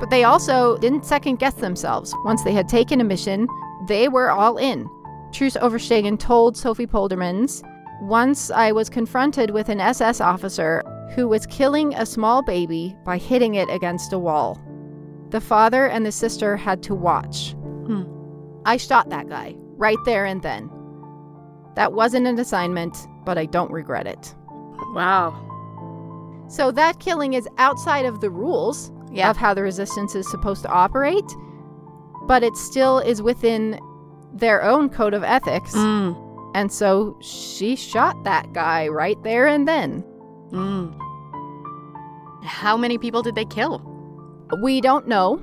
But 0.00 0.10
they 0.10 0.24
also 0.24 0.78
didn't 0.78 1.04
second 1.04 1.38
guess 1.38 1.54
themselves. 1.54 2.14
Once 2.24 2.42
they 2.44 2.52
had 2.52 2.68
taken 2.68 3.00
a 3.00 3.04
mission, 3.04 3.46
they 3.88 4.08
were 4.08 4.30
all 4.30 4.56
in. 4.56 4.88
Truus 5.32 5.60
Oversteegen 5.60 6.18
told 6.18 6.56
Sophie 6.56 6.86
Poldermans, 6.86 7.62
Once 8.00 8.50
I 8.50 8.72
was 8.72 8.88
confronted 8.88 9.50
with 9.50 9.68
an 9.68 9.80
SS 9.80 10.20
officer 10.20 10.82
who 11.14 11.28
was 11.28 11.46
killing 11.46 11.94
a 11.94 12.06
small 12.06 12.42
baby 12.42 12.96
by 13.04 13.18
hitting 13.18 13.56
it 13.56 13.68
against 13.68 14.12
a 14.12 14.18
wall. 14.18 14.58
The 15.30 15.40
father 15.40 15.88
and 15.88 16.06
the 16.06 16.12
sister 16.12 16.56
had 16.56 16.82
to 16.84 16.94
watch. 16.94 17.52
Hmm. 17.86 18.04
I 18.64 18.76
shot 18.78 19.10
that 19.10 19.28
guy 19.28 19.56
right 19.76 19.98
there 20.06 20.24
and 20.24 20.40
then. 20.42 20.70
That 21.74 21.92
wasn't 21.92 22.26
an 22.26 22.38
assignment, 22.38 22.96
but 23.24 23.36
I 23.36 23.46
don't 23.46 23.70
regret 23.70 24.06
it. 24.06 24.34
Wow. 24.94 25.34
So 26.48 26.70
that 26.72 26.98
killing 26.98 27.34
is 27.34 27.48
outside 27.58 28.06
of 28.06 28.20
the 28.20 28.30
rules 28.30 28.90
Yeah. 29.12 29.30
of 29.30 29.36
how 29.36 29.54
the 29.54 29.62
resistance 29.62 30.14
is 30.14 30.28
supposed 30.30 30.62
to 30.62 30.68
operate, 30.70 31.30
but 32.26 32.42
it 32.42 32.56
still 32.56 32.98
is 32.98 33.22
within 33.22 33.78
their 34.32 34.62
own 34.62 34.88
code 34.88 35.14
of 35.14 35.22
ethics. 35.24 35.74
Mm. 35.74 36.16
And 36.54 36.72
so 36.72 37.16
she 37.20 37.76
shot 37.76 38.24
that 38.24 38.52
guy 38.52 38.88
right 38.88 39.22
there 39.22 39.46
and 39.46 39.68
then. 39.68 40.04
Mm. 40.50 40.94
How 42.44 42.76
many 42.76 42.98
people 42.98 43.22
did 43.22 43.34
they 43.34 43.44
kill? 43.44 43.82
We 44.62 44.80
don't 44.80 45.06
know. 45.06 45.40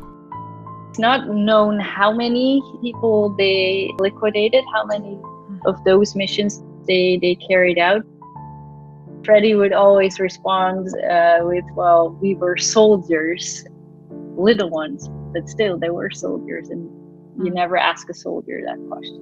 It's 0.90 1.00
not 1.00 1.28
known 1.28 1.80
how 1.80 2.12
many 2.12 2.62
people 2.82 3.30
they 3.38 3.92
liquidated, 4.00 4.64
how 4.74 4.86
many 4.86 5.20
of 5.66 5.84
those 5.84 6.16
missions 6.16 6.64
they, 6.88 7.20
they 7.22 7.36
carried 7.36 7.78
out. 7.78 8.04
Freddie 9.26 9.56
would 9.56 9.74
always 9.74 10.20
respond 10.20 10.88
uh, 11.10 11.40
with, 11.42 11.66
Well, 11.76 12.18
we 12.22 12.36
were 12.36 12.58
soldiers, 12.58 13.64
little 14.38 14.70
ones, 14.70 15.08
but 15.34 15.48
still, 15.50 15.78
they 15.80 15.90
were 15.90 16.12
soldiers. 16.12 16.70
And 16.70 16.84
you 17.38 17.50
Hmm. 17.50 17.56
never 17.56 17.78
ask 17.78 18.10
a 18.10 18.14
soldier 18.14 18.62
that 18.66 18.78
question. 18.88 19.22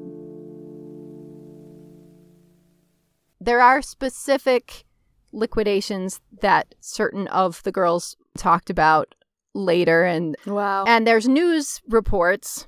There 3.42 3.62
are 3.62 3.82
specific 3.82 4.86
liquidations 5.32 6.20
that 6.42 6.76
certain 6.80 7.28
of 7.28 7.64
the 7.64 7.72
girls 7.72 8.16
talked 8.38 8.70
about 8.70 9.16
later 9.56 10.04
and 10.04 10.36
Wow. 10.46 10.86
and 10.86 11.06
there's 11.08 11.28
news 11.28 11.82
reports 11.90 12.68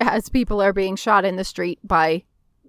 as 0.00 0.28
people 0.28 0.60
are 0.60 0.72
being 0.72 0.96
shot 0.96 1.24
in 1.24 1.36
the 1.36 1.44
street 1.44 1.78
by 1.84 2.24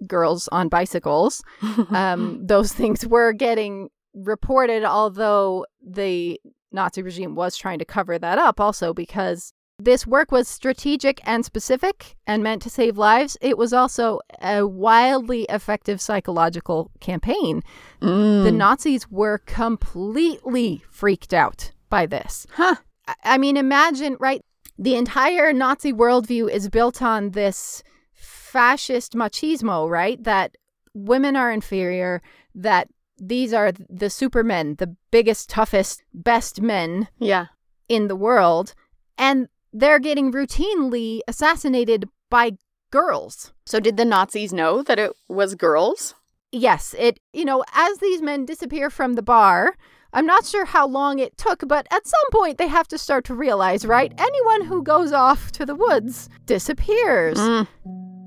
girls 0.06 0.48
on 0.48 0.68
bicycles. 0.68 1.42
Um, 1.90 2.46
those 2.46 2.72
things 2.72 3.06
were 3.06 3.32
getting 3.32 3.90
reported, 4.14 4.84
although 4.84 5.66
the 5.84 6.40
Nazi 6.70 7.02
regime 7.02 7.34
was 7.34 7.56
trying 7.56 7.78
to 7.78 7.84
cover 7.84 8.18
that 8.18 8.38
up 8.38 8.60
also 8.60 8.92
because 8.94 9.52
this 9.78 10.06
work 10.06 10.30
was 10.30 10.46
strategic 10.48 11.20
and 11.26 11.44
specific 11.44 12.16
and 12.26 12.42
meant 12.42 12.62
to 12.62 12.70
save 12.70 12.96
lives. 12.96 13.36
It 13.40 13.58
was 13.58 13.72
also 13.72 14.20
a 14.40 14.66
wildly 14.66 15.42
effective 15.48 16.00
psychological 16.00 16.90
campaign. 17.00 17.62
Mm. 18.00 18.44
The 18.44 18.52
Nazis 18.52 19.10
were 19.10 19.38
completely 19.38 20.82
freaked 20.90 21.34
out 21.34 21.72
by 21.90 22.06
this. 22.06 22.46
Huh. 22.52 22.76
I- 23.08 23.14
I 23.24 23.38
mean, 23.38 23.56
imagine, 23.56 24.16
right? 24.20 24.42
The 24.78 24.94
entire 24.94 25.52
Nazi 25.52 25.92
worldview 25.92 26.48
is 26.50 26.68
built 26.68 27.02
on 27.02 27.30
this 27.30 27.82
fascist 28.12 29.14
machismo, 29.14 29.88
right? 29.88 30.22
That 30.22 30.56
women 30.94 31.34
are 31.36 31.50
inferior, 31.50 32.22
that 32.54 32.88
these 33.24 33.52
are 33.54 33.70
the 33.88 34.10
supermen, 34.10 34.74
the 34.78 34.96
biggest, 35.12 35.48
toughest, 35.48 36.02
best 36.12 36.60
men 36.60 37.06
Yeah. 37.18 37.46
in 37.88 38.08
the 38.08 38.16
world. 38.16 38.74
And 39.16 39.48
they're 39.72 40.00
getting 40.00 40.32
routinely 40.32 41.20
assassinated 41.28 42.08
by 42.28 42.52
girls. 42.90 43.52
So 43.64 43.78
did 43.80 43.96
the 43.96 44.04
Nazis 44.04 44.52
know 44.52 44.82
that 44.82 44.98
it 44.98 45.12
was 45.28 45.54
girls? 45.54 46.14
Yes, 46.50 46.94
it, 46.98 47.20
you 47.32 47.44
know, 47.44 47.64
as 47.74 47.98
these 47.98 48.20
men 48.20 48.44
disappear 48.44 48.90
from 48.90 49.14
the 49.14 49.22
bar, 49.22 49.76
I'm 50.12 50.26
not 50.26 50.44
sure 50.44 50.66
how 50.66 50.86
long 50.86 51.18
it 51.20 51.38
took, 51.38 51.66
but 51.66 51.86
at 51.90 52.06
some 52.06 52.30
point 52.32 52.58
they 52.58 52.66
have 52.68 52.88
to 52.88 52.98
start 52.98 53.24
to 53.26 53.34
realize, 53.34 53.86
right? 53.86 54.12
Anyone 54.18 54.62
who 54.66 54.82
goes 54.82 55.12
off 55.12 55.52
to 55.52 55.64
the 55.64 55.74
woods 55.76 56.28
disappears 56.44 57.38
Mm. 57.38 57.66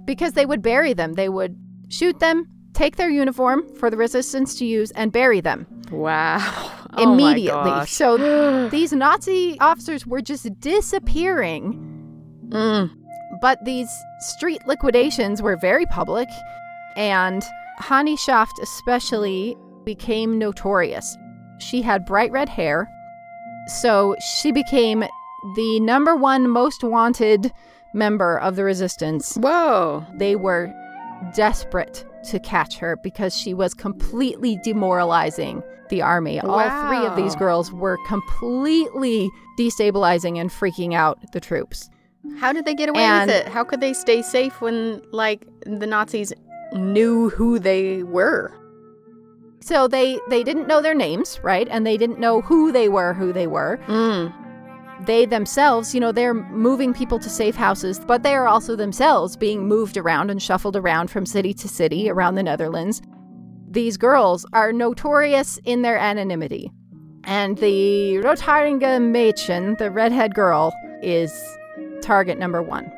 because 0.05 0.33
they 0.33 0.45
would 0.47 0.61
bury 0.63 0.93
them. 0.93 1.13
They 1.13 1.29
would 1.29 1.55
shoot 1.89 2.19
them, 2.19 2.47
take 2.75 2.97
their 2.97 3.09
uniform 3.09 3.63
for 3.75 3.89
the 3.89 3.97
resistance 3.97 4.55
to 4.59 4.65
use, 4.65 4.91
and 4.91 5.11
bury 5.11 5.41
them 5.41 5.65
Wow. 5.91 6.71
Oh 6.97 7.11
immediately. 7.13 7.85
So 7.87 8.69
these 8.69 8.93
Nazi 8.93 9.57
officers 9.59 10.07
were 10.07 10.21
just 10.21 10.47
disappearing 10.61 11.91
Mm. 12.49 12.89
but 13.41 13.57
these 13.65 13.89
street 14.19 14.61
liquidations 14.67 15.41
were 15.41 15.57
very 15.57 15.85
public, 15.87 16.29
and 16.95 17.43
Hannie 17.79 18.15
Schaft 18.15 18.59
especially 18.61 19.57
became 19.83 20.37
notorious. 20.37 21.17
She 21.57 21.81
had 21.81 22.05
bright 22.05 22.31
red 22.31 22.47
hair, 22.47 22.87
so 23.81 24.15
she 24.39 24.51
became 24.51 25.03
the 25.55 25.79
number 25.81 26.15
one 26.15 26.47
most 26.47 26.83
wanted 26.83 27.51
member 27.93 28.37
of 28.39 28.55
the 28.55 28.63
resistance. 28.63 29.35
Whoa. 29.35 30.05
They 30.13 30.35
were 30.35 30.71
desperate 31.33 32.05
to 32.31 32.39
catch 32.39 32.77
her 32.77 32.97
because 33.03 33.35
she 33.35 33.53
was 33.53 33.73
completely 33.73 34.57
demoralizing 34.63 35.61
the 35.89 36.01
army. 36.01 36.39
All 36.39 36.87
three 36.87 37.05
of 37.05 37.15
these 37.15 37.35
girls 37.35 37.71
were 37.71 37.97
completely 38.07 39.29
destabilizing 39.59 40.39
and 40.39 40.49
freaking 40.49 40.93
out 40.93 41.19
the 41.31 41.39
troops. 41.39 41.89
How 42.39 42.51
did 42.53 42.65
they 42.65 42.73
get 42.73 42.89
away 42.89 43.03
And- 43.03 43.29
with 43.29 43.35
it? 43.35 43.47
How 43.47 43.63
could 43.63 43.81
they 43.81 43.93
stay 43.93 44.21
safe 44.21 44.59
when, 44.61 45.01
like, 45.11 45.45
the 45.65 45.85
Nazis 45.85 46.33
knew 46.73 47.29
who 47.29 47.59
they 47.59 48.01
were? 48.03 48.51
So 49.61 49.87
they 49.87 50.19
they 50.29 50.43
didn't 50.43 50.67
know 50.67 50.81
their 50.81 50.93
names, 50.93 51.39
right? 51.43 51.67
And 51.71 51.87
they 51.87 51.97
didn't 51.97 52.19
know 52.19 52.41
who 52.41 52.71
they 52.71 52.87
were, 52.89 53.13
who 53.13 53.33
they 53.33 53.47
were. 53.47 53.79
Mm. 53.87 54.31
They 55.05 55.25
themselves, 55.25 55.93
you 55.93 55.99
know, 55.99 56.11
they're 56.11 56.33
moving 56.33 56.93
people 56.93 57.19
to 57.19 57.29
safe 57.29 57.55
houses, 57.55 57.99
but 57.99 58.23
they 58.23 58.33
are 58.33 58.47
also 58.47 58.75
themselves 58.75 59.37
being 59.37 59.67
moved 59.67 59.97
around 59.97 60.31
and 60.31 60.41
shuffled 60.41 60.75
around 60.75 61.11
from 61.11 61.25
city 61.25 61.53
to 61.53 61.67
city 61.67 62.09
around 62.09 62.35
the 62.35 62.43
Netherlands. 62.43 63.01
These 63.69 63.97
girls 63.97 64.45
are 64.53 64.73
notorious 64.73 65.59
in 65.63 65.83
their 65.83 65.97
anonymity. 65.97 66.71
And 67.23 67.57
the 67.57 68.17
Rothaarige 68.23 68.81
Mädchen, 68.81 69.77
the 69.77 69.91
redhead 69.91 70.33
girl, 70.33 70.73
is 71.01 71.31
target 72.01 72.37
number 72.39 72.63
one. 72.63 72.91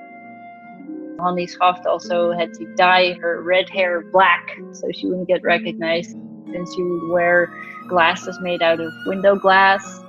Hannie 1.19 1.47
Schaft 1.47 1.85
also 1.85 2.31
had 2.31 2.53
to 2.53 2.65
dye 2.75 3.13
her 3.13 3.41
red 3.41 3.69
hair 3.69 4.01
black 4.11 4.57
so 4.71 4.87
she 4.93 5.07
wouldn't 5.07 5.27
get 5.27 5.43
recognized. 5.43 6.11
And 6.11 6.67
she 6.73 6.83
would 6.83 7.11
wear 7.11 7.51
glasses 7.89 8.37
made 8.41 8.61
out 8.61 8.79
of 8.79 8.91
window 9.07 9.35
glass. 9.35 10.01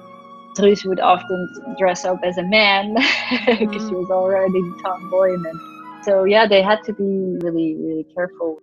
Truus 0.59 0.85
would 0.85 1.01
often 1.01 1.75
dress 1.79 2.05
up 2.05 2.19
as 2.25 2.37
a 2.39 2.43
man 2.43 2.95
because 3.47 3.83
she 3.83 3.95
mm. 3.95 4.01
was 4.01 4.11
already 4.11 4.61
tomboy. 4.83 5.35
And 5.35 5.61
so 6.05 6.25
yeah, 6.25 6.47
they 6.47 6.63
had 6.63 6.83
to 6.85 6.93
be 6.93 7.39
really, 7.45 7.77
really 7.77 8.07
careful. 8.15 8.59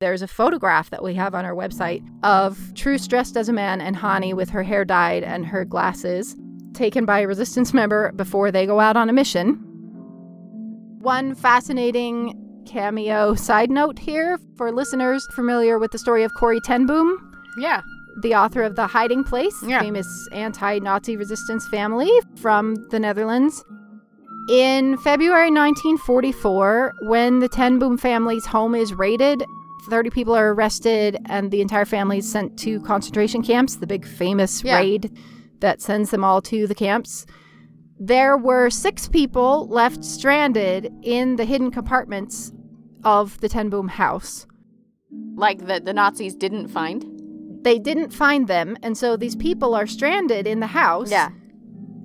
There's 0.00 0.22
a 0.22 0.28
photograph 0.28 0.90
that 0.90 1.02
we 1.02 1.14
have 1.14 1.34
on 1.34 1.44
our 1.44 1.54
website 1.54 2.02
of 2.22 2.58
Truus 2.74 3.08
dressed 3.08 3.36
as 3.36 3.48
a 3.48 3.52
man 3.52 3.80
and 3.80 3.96
Hannie 3.96 4.34
with 4.34 4.50
her 4.50 4.62
hair 4.62 4.84
dyed 4.84 5.22
and 5.22 5.46
her 5.46 5.64
glasses, 5.64 6.36
taken 6.74 7.04
by 7.04 7.20
a 7.20 7.28
resistance 7.28 7.72
member 7.72 8.12
before 8.12 8.50
they 8.50 8.66
go 8.66 8.80
out 8.80 8.96
on 8.96 9.08
a 9.08 9.12
mission. 9.12 9.54
One 10.98 11.34
fascinating 11.34 12.40
cameo 12.66 13.34
side 13.34 13.70
note 13.70 13.98
here 13.98 14.38
for 14.56 14.72
listeners 14.72 15.26
familiar 15.32 15.78
with 15.78 15.92
the 15.92 15.98
story 15.98 16.24
of 16.24 16.32
Corrie 16.34 16.60
Ten 16.60 16.86
Boom, 16.86 17.18
Yeah. 17.58 17.82
The 18.22 18.34
author 18.34 18.62
of 18.62 18.76
The 18.76 18.86
Hiding 18.86 19.24
Place, 19.24 19.54
Yeah. 19.66 19.80
famous 19.80 20.06
anti 20.32 20.78
Nazi 20.78 21.16
resistance 21.16 21.66
family 21.68 22.10
from 22.36 22.74
the 22.90 22.98
Netherlands. 23.00 23.64
In 24.48 24.96
February 24.98 25.50
1944, 25.50 26.92
when 27.02 27.38
the 27.38 27.48
Ten 27.48 27.78
Boom 27.78 27.96
family's 27.96 28.44
home 28.46 28.74
is 28.74 28.92
raided, 28.94 29.44
30 29.88 30.10
people 30.10 30.34
are 30.34 30.52
arrested 30.52 31.16
and 31.26 31.50
the 31.50 31.60
entire 31.60 31.84
family 31.84 32.18
is 32.18 32.30
sent 32.30 32.58
to 32.58 32.80
concentration 32.80 33.42
camps, 33.42 33.76
the 33.76 33.86
big 33.86 34.06
famous 34.06 34.62
Yeah. 34.62 34.78
raid 34.78 35.10
that 35.60 35.80
sends 35.80 36.10
them 36.10 36.24
all 36.24 36.40
to 36.42 36.66
the 36.66 36.74
camps. 36.74 37.26
There 37.98 38.36
were 38.36 38.70
six 38.70 39.08
people 39.08 39.66
left 39.68 40.04
stranded 40.04 40.92
in 41.02 41.36
the 41.36 41.44
hidden 41.44 41.70
compartments 41.70 42.52
of 43.04 43.40
the 43.40 43.48
Ten 43.48 43.70
Boom 43.70 43.88
house. 43.88 44.46
Like 45.36 45.66
the, 45.66 45.80
the 45.80 45.92
Nazis 45.92 46.34
didn't 46.34 46.68
find? 46.68 47.04
They 47.64 47.78
didn't 47.78 48.10
find 48.12 48.46
them, 48.46 48.76
and 48.82 48.96
so 48.96 49.16
these 49.16 49.34
people 49.34 49.74
are 49.74 49.86
stranded 49.86 50.46
in 50.46 50.60
the 50.60 50.66
house 50.66 51.10
yeah. 51.10 51.30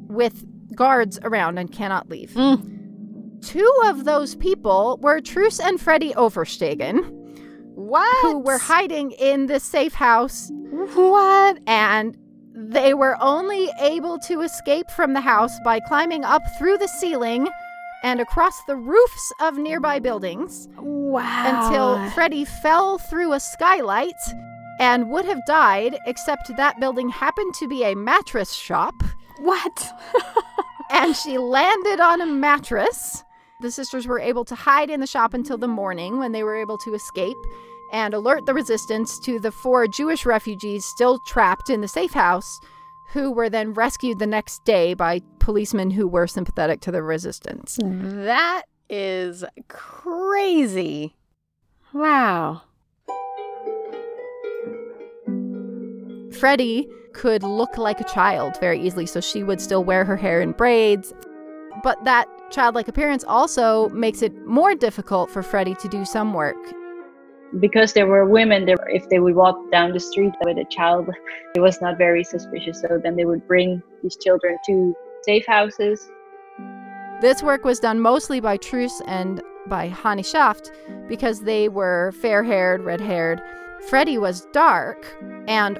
with 0.08 0.46
guards 0.76 1.20
around 1.24 1.58
and 1.58 1.70
cannot 1.72 2.10
leave. 2.10 2.32
Mm. 2.32 3.42
Two 3.42 3.72
of 3.86 4.06
those 4.06 4.36
people 4.36 4.98
were 5.02 5.20
Truus 5.20 5.60
and 5.64 5.80
Freddie 5.80 6.14
Oversteegen, 6.14 7.04
What? 7.76 8.22
who 8.22 8.40
were 8.40 8.58
hiding 8.58 9.12
in 9.12 9.48
this 9.48 9.64
safe 9.64 9.94
house, 9.94 10.50
What? 10.72 11.60
and 11.68 12.18
they 12.56 12.94
were 12.94 13.18
only 13.22 13.70
able 13.82 14.18
to 14.20 14.42
escape 14.42 14.90
from 14.92 15.14
the 15.14 15.22
house 15.22 15.58
by 15.66 15.80
climbing 15.82 16.24
up 16.24 16.42
through 16.58 16.78
the 16.78 16.88
ceiling 16.88 17.48
and 18.04 18.22
across 18.22 18.64
the 18.66 18.76
roofs 18.78 19.34
of 19.42 19.58
nearby 19.58 20.00
buildings 20.00 20.70
Wow. 20.78 21.66
until 21.66 22.10
Freddie 22.12 22.46
fell 22.46 22.98
through 22.98 23.34
a 23.34 23.40
skylight 23.42 24.16
and 24.80 25.10
would 25.10 25.26
have 25.26 25.46
died, 25.46 25.98
except 26.08 26.56
that 26.56 26.80
building 26.80 27.10
happened 27.10 27.54
to 27.56 27.68
be 27.68 27.84
a 27.84 27.96
mattress 27.96 28.54
shop, 28.54 28.96
what? 29.40 29.86
and 30.90 31.16
she 31.16 31.38
landed 31.38 32.00
on 32.00 32.22
a 32.22 32.26
mattress. 32.26 33.24
The 33.62 33.72
sisters 33.72 34.08
were 34.08 34.20
able 34.20 34.46
to 34.46 34.56
hide 34.56 34.90
in 34.90 35.02
the 35.02 35.08
shop 35.08 35.34
until 35.34 35.58
the 35.58 35.68
morning 35.68 36.18
when 36.18 36.32
they 36.32 36.44
were 36.44 36.56
able 36.56 36.78
to 36.80 36.94
escape 36.94 37.38
and 37.92 38.14
alert 38.14 38.46
the 38.46 38.54
resistance 38.54 39.20
to 39.20 39.40
the 39.40 39.52
four 39.52 39.88
Jewish 39.88 40.26
refugees 40.26 40.86
still 40.86 41.20
trapped 41.20 41.70
in 41.70 41.82
the 41.82 41.88
safe 41.88 42.14
house, 42.14 42.60
who 43.12 43.32
were 43.32 43.50
then 43.50 43.74
rescued 43.74 44.20
the 44.20 44.28
next 44.28 44.64
day 44.64 44.94
by 44.94 45.22
policemen 45.40 45.92
who 45.92 46.08
were 46.08 46.28
sympathetic 46.28 46.80
to 46.82 46.92
the 46.92 47.02
resistance. 47.02 47.80
that 47.82 48.64
is 48.90 49.44
crazy. 49.68 51.16
Wow. 51.94 52.62
Freddie 56.40 56.88
could 57.14 57.44
look 57.44 57.78
like 57.78 58.00
a 58.00 58.04
child 58.06 58.58
very 58.60 58.80
easily, 58.80 59.06
so 59.06 59.20
she 59.20 59.44
would 59.44 59.60
still 59.60 59.84
wear 59.84 60.06
her 60.06 60.16
hair 60.16 60.42
in 60.42 60.52
braids. 60.54 61.14
But 61.84 62.04
that 62.06 62.28
childlike 62.52 62.88
appearance 62.88 63.24
also 63.24 63.90
makes 63.90 64.22
it 64.22 64.34
more 64.46 64.74
difficult 64.76 65.30
for 65.30 65.44
Freddie 65.44 65.76
to 65.76 65.88
do 65.88 66.06
some 66.06 66.34
work. 66.34 66.58
because 67.60 67.94
there 67.94 68.06
were 68.06 68.26
women 68.30 68.66
there 68.66 68.78
if 68.90 69.10
they 69.10 69.18
would 69.18 69.34
walk 69.34 69.58
down 69.72 69.92
the 69.92 70.00
street 70.00 70.34
with 70.46 70.56
a 70.60 70.66
child 70.66 71.10
it 71.56 71.60
was 71.60 71.82
not 71.82 71.98
very 71.98 72.24
suspicious 72.24 72.80
so 72.82 73.00
then 73.04 73.16
they 73.16 73.26
would 73.26 73.44
bring 73.48 73.82
these 74.04 74.16
children 74.26 74.56
to 74.68 74.94
safe 75.24 75.46
houses 75.48 76.12
This 77.22 77.42
work 77.42 77.64
was 77.66 77.80
done 77.80 78.00
mostly 78.00 78.40
by 78.40 78.56
Truus 78.60 79.02
and 79.08 79.42
by 79.68 79.88
Hannie 79.88 80.22
Schaft 80.24 80.72
because 81.08 81.42
they 81.42 81.70
were 81.70 82.12
fair 82.22 82.44
haired, 82.44 82.82
red 82.82 83.02
haired. 83.02 83.42
Freddie 83.90 84.20
was 84.20 84.46
dark 84.54 85.00
and 85.48 85.74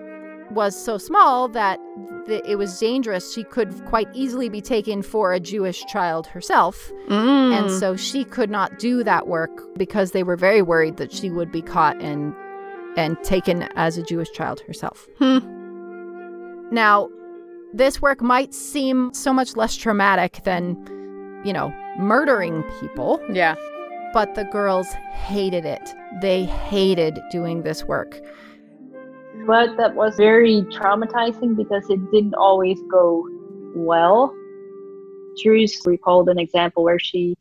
was 0.52 0.76
so 0.76 0.98
small 0.98 1.48
that 1.50 1.80
th- 2.28 2.44
it 2.46 2.56
was 2.58 2.78
dangerous. 2.80 3.34
She 3.34 3.44
could 3.44 3.86
quite 3.86 4.08
easily 4.14 4.50
be 4.50 4.62
taken 4.62 5.02
for 5.02 5.34
a 5.34 5.40
Jewish 5.40 5.86
child 5.86 6.28
herself. 6.28 6.92
Mm. 7.08 7.58
And 7.58 7.72
so 7.72 7.96
she 7.96 8.24
could 8.24 8.50
not 8.50 8.80
do 8.80 9.04
that 9.04 9.28
work 9.28 9.52
because 9.78 10.12
they 10.12 10.24
were 10.24 10.36
very 10.36 10.62
worried 10.62 10.98
that 10.98 11.12
she 11.12 11.30
would 11.30 11.52
be 11.52 11.62
caught 11.62 12.00
and 12.02 12.34
and 12.98 13.22
taken 13.24 13.64
as 13.76 13.98
a 13.98 14.04
Jewish 14.04 14.32
child 14.32 14.62
herself. 14.62 15.08
Hmm. 15.20 15.38
Now, 16.72 17.08
this 17.74 18.02
work 18.02 18.22
might 18.22 18.54
seem 18.54 19.14
so 19.14 19.32
much 19.32 19.56
less 19.56 19.76
traumatic 19.76 20.42
than, 20.44 20.76
you 21.46 21.54
know, 21.54 21.72
murdering 22.00 22.64
people, 22.80 23.22
Yeah. 23.32 23.56
but 24.12 24.34
the 24.36 24.44
girls 24.46 24.88
hated 25.14 25.66
it. 25.66 25.94
They 26.22 26.46
hated 26.46 27.20
doing 27.32 27.62
this 27.62 27.84
work. 27.86 28.20
But 29.48 29.78
that 29.78 29.96
was 29.96 30.16
very 30.16 30.62
traumatizing 30.72 31.56
because 31.56 31.90
it 31.90 32.00
didn't 32.12 32.36
always 32.36 32.80
go 32.92 33.28
well 33.76 34.34
Truus 35.44 35.86
recalled 35.86 36.30
an 36.30 36.40
example 36.40 36.84
where 36.84 37.00
she 37.00 37.36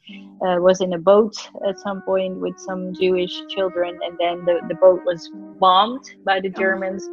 uh, 0.47 0.57
was 0.59 0.81
in 0.81 0.93
a 0.93 0.99
boat 0.99 1.35
at 1.67 1.79
some 1.81 2.03
point 2.03 2.41
with 2.41 2.59
some 2.59 2.95
Jewish 2.95 3.33
children, 3.49 3.99
and 4.05 4.17
then 4.19 4.45
the, 4.45 4.61
the 4.69 4.75
boat 4.77 5.03
was 5.05 5.31
bombed 5.59 6.05
by 6.25 6.41
the 6.41 6.49
Germans. 6.49 7.09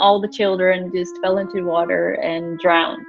All 0.00 0.20
the 0.20 0.28
children 0.28 0.90
just 0.94 1.12
fell 1.22 1.38
into 1.38 1.64
water 1.64 2.12
and 2.14 2.58
drowned. 2.58 3.06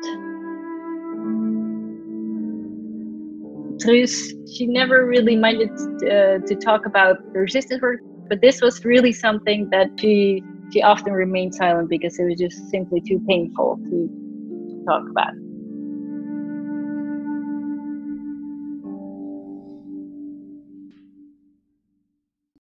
Truus, 3.82 4.16
she 4.56 4.68
never 4.68 5.06
really 5.06 5.36
minded 5.36 5.72
uh, 5.72 6.40
to 6.46 6.56
talk 6.56 6.86
about 6.86 7.18
the 7.34 7.40
resistance 7.40 7.82
work, 7.82 8.00
but 8.30 8.40
this 8.42 8.62
was 8.62 8.84
really 8.86 9.12
something 9.12 9.70
that 9.72 9.90
she 10.00 10.44
she 10.74 10.82
often 10.82 11.14
remained 11.14 11.54
silent 11.54 11.88
because 11.88 12.18
it 12.18 12.24
was 12.24 12.40
just 12.40 12.70
simply 12.72 13.00
too 13.00 13.24
painful 13.28 13.78
to, 13.78 13.90
to 13.90 14.84
talk 14.86 15.08
about. 15.08 15.34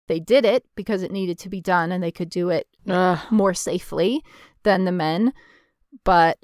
They 0.09 0.19
did 0.19 0.45
it 0.45 0.67
because 0.75 1.03
it 1.03 1.13
needed 1.13 1.39
to 1.39 1.49
be 1.49 1.61
done 1.61 1.93
and 1.93 2.03
they 2.03 2.11
could 2.11 2.29
do 2.29 2.51
it 2.51 2.67
Ugh. 2.89 3.21
more 3.31 3.55
safely 3.55 4.25
than 4.65 4.85
the 4.85 4.93
men. 4.93 5.33
But 6.03 6.39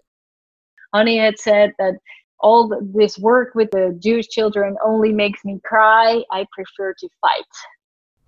Hannie 0.94 1.18
had 1.18 1.40
said 1.40 1.72
that 1.80 1.94
all 2.38 2.72
this 2.94 3.18
work 3.18 3.56
with 3.56 3.72
the 3.72 3.98
Jewish 4.00 4.28
children 4.28 4.76
only 4.82 5.12
makes 5.12 5.44
me 5.44 5.60
cry. 5.64 6.22
I 6.30 6.46
prefer 6.52 6.94
to 7.00 7.08
fight. 7.20 7.44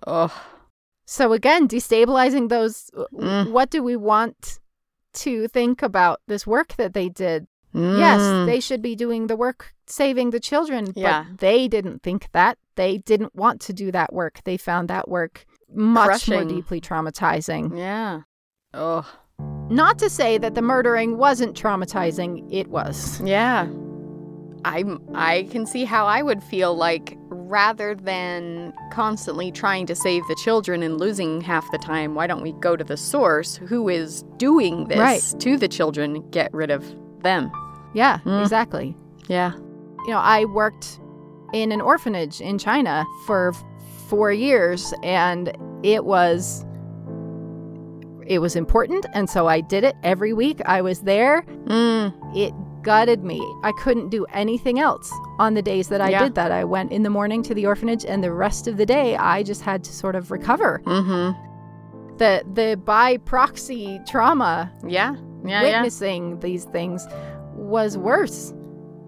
Ugh. 0.05 0.31
So 1.17 1.33
again, 1.33 1.67
destabilizing 1.67 2.47
those. 2.49 2.89
Mm. 3.13 3.51
What 3.51 3.69
do 3.69 3.83
we 3.83 3.95
want 3.97 4.59
to 5.25 5.47
think 5.49 5.81
about 5.83 6.21
this 6.27 6.47
work 6.47 6.69
that 6.77 6.93
they 6.93 7.09
did? 7.09 7.47
Yes, 7.73 8.21
Mm. 8.21 8.45
they 8.45 8.59
should 8.59 8.81
be 8.81 8.95
doing 8.95 9.27
the 9.27 9.35
work 9.35 9.73
saving 9.87 10.29
the 10.31 10.39
children, 10.39 10.83
Yeah. 10.95 11.25
but 11.29 11.39
they 11.39 11.67
didn't 11.67 12.01
think 12.01 12.29
that. 12.31 12.57
They 12.75 12.97
didn't 13.11 13.33
want 13.35 13.59
to 13.67 13.73
do 13.73 13.91
that 13.91 14.13
work. 14.13 14.35
They 14.45 14.57
found 14.57 14.87
that 14.89 15.07
work 15.09 15.45
much 15.73 16.29
more 16.29 16.45
deeply 16.45 16.79
traumatizing. 16.81 17.77
Yeah. 17.77 18.21
Ugh. 18.73 19.05
Not 19.69 19.99
to 19.99 20.09
say 20.09 20.37
that 20.37 20.53
the 20.55 20.61
murdering 20.61 21.17
wasn't 21.17 21.61
traumatizing, 21.61 22.31
it 22.51 22.67
was. 22.67 23.19
Yeah. 23.21 23.67
I 24.63 24.83
I 25.13 25.47
can 25.51 25.65
see 25.65 25.83
how 25.85 26.05
I 26.05 26.21
would 26.21 26.41
feel 26.43 26.75
like 26.75 27.17
rather 27.51 27.93
than 27.93 28.73
constantly 28.91 29.51
trying 29.51 29.85
to 29.85 29.93
save 29.93 30.25
the 30.27 30.35
children 30.43 30.81
and 30.81 30.97
losing 30.97 31.41
half 31.41 31.69
the 31.71 31.77
time, 31.77 32.15
why 32.15 32.25
don't 32.25 32.41
we 32.41 32.53
go 32.53 32.75
to 32.77 32.83
the 32.83 32.95
source 32.95 33.57
who 33.57 33.89
is 33.89 34.23
doing 34.37 34.87
this 34.87 34.97
Right. 34.97 35.21
to 35.41 35.57
the 35.57 35.67
children, 35.67 36.21
get 36.31 36.51
rid 36.53 36.71
of 36.71 36.85
them. 37.21 37.51
Yeah, 37.93 38.19
Mm. 38.25 38.41
exactly. 38.41 38.95
Yeah. 39.27 39.51
You 40.05 40.11
know, 40.11 40.19
I 40.19 40.45
worked 40.45 40.99
in 41.53 41.73
an 41.73 41.81
orphanage 41.81 42.39
in 42.39 42.57
China 42.57 43.05
for 43.27 43.49
f- 43.49 43.63
4 44.07 44.31
years 44.31 44.93
and 45.03 45.51
it 45.83 46.05
was 46.05 46.65
it 48.27 48.39
was 48.39 48.55
important 48.55 49.05
and 49.13 49.29
so 49.29 49.47
I 49.47 49.59
did 49.59 49.83
it 49.83 49.95
every 50.03 50.31
week. 50.31 50.61
I 50.65 50.81
was 50.81 51.01
there. 51.01 51.43
Mm. 51.65 52.13
It 52.35 52.53
gutted 52.83 53.23
me. 53.23 53.39
I 53.63 53.71
couldn't 53.73 54.09
do 54.09 54.25
anything 54.33 54.79
else 54.79 55.11
on 55.39 55.53
the 55.53 55.61
days 55.61 55.87
that 55.89 56.01
I 56.01 56.09
Yeah. 56.09 56.23
did 56.23 56.35
that. 56.35 56.51
I 56.51 56.63
went 56.63 56.91
in 56.91 57.03
the 57.03 57.09
morning 57.09 57.43
to 57.43 57.53
the 57.53 57.65
orphanage 57.65 58.05
and 58.05 58.23
the 58.23 58.31
rest 58.31 58.67
of 58.67 58.77
the 58.77 58.85
day 58.85 59.15
I 59.17 59.43
just 59.43 59.61
had 59.61 59.83
to 59.85 59.93
sort 59.93 60.15
of 60.15 60.31
recover. 60.31 60.81
Mm-hmm. 60.85 62.17
The 62.17 62.43
the 62.53 62.75
by 62.83 63.17
proxy 63.17 63.99
trauma 64.07 64.71
Yeah. 64.87 65.15
Yeah. 65.45 65.61
witnessing 65.63 66.39
these 66.39 66.65
things 66.65 67.07
was 67.55 67.97
worse 67.97 68.53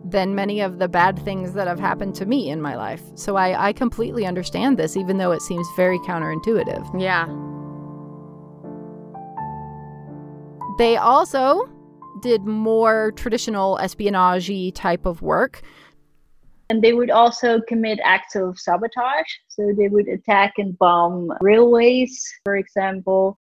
than 0.05 0.35
many 0.35 0.59
of 0.61 0.79
the 0.79 0.87
bad 0.87 1.17
things 1.19 1.53
that 1.53 1.67
have 1.67 1.79
happened 1.79 2.13
to 2.15 2.25
me 2.25 2.49
in 2.49 2.61
my 2.61 2.75
life. 2.75 3.01
So 3.15 3.35
I, 3.37 3.69
I 3.69 3.73
completely 3.73 4.25
understand 4.25 4.77
this, 4.77 4.97
even 4.97 5.17
though 5.17 5.31
it 5.31 5.41
seems 5.41 5.65
very 5.77 5.97
counterintuitive. 5.99 6.99
Yeah. 6.99 7.25
They 10.77 10.97
also 10.97 11.69
did 12.23 12.45
more 12.45 13.11
traditional 13.15 13.77
espionage 13.79 14.73
type 14.73 15.05
of 15.05 15.21
work. 15.21 15.61
And 16.69 16.81
they 16.81 16.93
would 16.93 17.11
also 17.11 17.61
commit 17.67 17.99
acts 18.03 18.35
of 18.35 18.57
sabotage. 18.57 19.31
So 19.49 19.73
they 19.77 19.89
would 19.89 20.07
attack 20.07 20.53
and 20.57 20.77
bomb 20.79 21.31
railways, 21.41 22.23
for 22.45 22.55
example. 22.55 23.37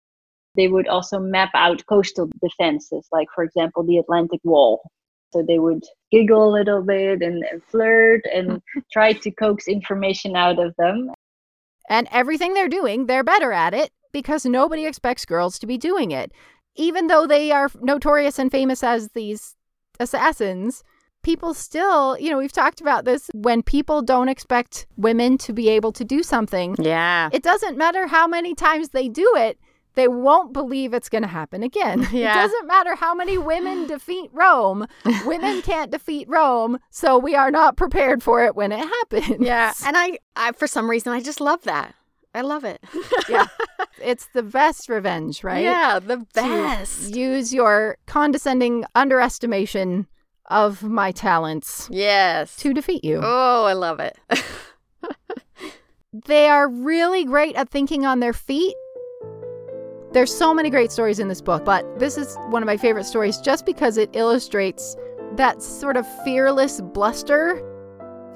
They 0.57 0.69
would 0.69 0.89
also 0.89 1.19
map 1.19 1.51
out 1.55 1.85
coastal 1.87 2.31
defenses, 2.41 3.07
like, 3.13 3.29
for 3.35 3.45
example, 3.45 3.83
the 3.83 3.99
Atlantic 3.99 4.41
Wall. 4.45 4.81
So 5.33 5.43
they 5.47 5.59
would 5.59 5.85
giggle 6.11 6.49
a 6.49 6.55
little 6.55 6.83
bit 6.83 7.21
and, 7.21 7.45
and 7.45 7.63
flirt 7.65 8.23
and 8.33 8.63
try 8.93 9.13
to 9.13 9.31
coax 9.33 9.69
information 9.69 10.37
out 10.37 10.59
of 10.59 10.75
them. 10.79 11.11
And 11.91 12.09
everything 12.13 12.55
they're 12.55 12.69
doing, 12.69 13.07
they're 13.07 13.25
better 13.25 13.53
at 13.53 13.75
it 13.75 13.91
because 14.13 14.47
nobody 14.47 14.87
expects 14.87 15.25
girls 15.25 15.59
to 15.59 15.67
be 15.67 15.77
doing 15.77 16.13
it. 16.13 16.33
Even 16.79 17.09
though 17.09 17.27
they 17.27 17.51
are 17.53 17.69
notorious 17.83 18.39
and 18.39 18.51
famous 18.51 18.83
as 18.83 19.09
these 19.09 19.55
assassins, 20.01 20.83
people 21.23 21.53
still, 21.53 22.17
you 22.19 22.31
know, 22.31 22.39
we've 22.39 22.53
talked 22.53 22.81
about 22.81 23.05
this 23.05 23.29
when 23.35 23.63
people 23.63 24.01
don't 24.01 24.29
expect 24.29 24.87
women 24.97 25.37
to 25.39 25.53
be 25.53 25.69
able 25.69 25.93
to 25.93 26.05
do 26.05 26.23
something, 26.23 26.77
Yeah. 26.79 27.29
it 27.33 27.43
doesn't 27.43 27.77
matter 27.77 28.07
how 28.07 28.27
many 28.27 28.55
times 28.55 28.91
they 28.91 29.09
do 29.09 29.31
it, 29.37 29.59
they 29.95 30.07
won't 30.07 30.53
believe 30.53 30.95
it's 30.95 31.09
going 31.09 31.23
to 31.23 31.29
happen 31.29 31.65
again. 31.65 32.07
Yeah. 32.13 32.31
It 32.31 32.43
doesn't 32.47 32.67
matter 32.69 32.95
how 32.95 33.15
many 33.15 33.37
women 33.37 33.89
defeat 33.89 34.31
Rome, 34.33 34.87
women 35.27 35.61
can't 35.71 35.91
defeat 35.91 36.29
Rome, 36.29 36.79
so 36.91 37.19
we 37.19 37.35
are 37.35 37.51
not 37.51 37.77
prepared 37.77 38.23
for 38.23 38.45
it 38.45 38.55
when 38.55 38.71
it 38.71 38.79
happens. 38.79 39.39
Yeah. 39.41 39.73
And 39.85 39.97
I, 39.97 40.19
I, 40.37 40.53
for 40.53 40.69
some 40.69 40.89
reason, 40.89 41.13
I 41.13 41.21
just 41.21 41.41
love 41.41 41.65
that. 41.65 41.95
I 42.39 42.43
love 42.43 42.65
it. 42.65 42.81
Yeah. 43.29 43.47
It's 44.01 44.29
the 44.33 44.43
best 44.45 44.89
revenge, 44.89 45.43
right? 45.45 45.63
Yeah, 45.65 45.99
the 45.99 46.19
To 46.19 46.27
best. 46.35 47.15
Use 47.15 47.53
your 47.53 47.99
condescending 48.07 48.85
underestimation 48.95 50.07
of 50.47 50.83
my 50.85 51.11
talents 51.13 51.89
Yes. 51.91 52.57
to 52.57 52.73
defeat 52.73 53.05
you. 53.05 53.21
Oh, 53.23 53.65
I 53.67 53.73
love 53.75 54.01
it. 54.01 54.17
They 56.27 56.49
are 56.49 56.69
really 56.69 57.25
great 57.25 57.55
at 57.57 57.69
thinking 57.69 58.07
on 58.07 58.21
their 58.21 58.33
feet. 58.33 58.75
There's 60.13 60.35
so 60.35 60.55
many 60.55 60.71
great 60.71 60.91
stories 60.91 61.19
in 61.19 61.29
this 61.29 61.43
book, 61.43 61.65
but 61.67 61.85
this 61.99 62.17
is 62.17 62.35
one 62.49 62.63
of 62.63 62.67
my 62.67 62.79
favorite 62.79 63.05
stories 63.05 63.37
just 63.39 63.67
because 63.67 63.99
it 63.99 64.09
illustrates 64.15 64.97
that 65.37 65.63
sort 65.63 65.99
of 65.99 66.07
fearless 66.25 66.81
bluster, 66.81 67.63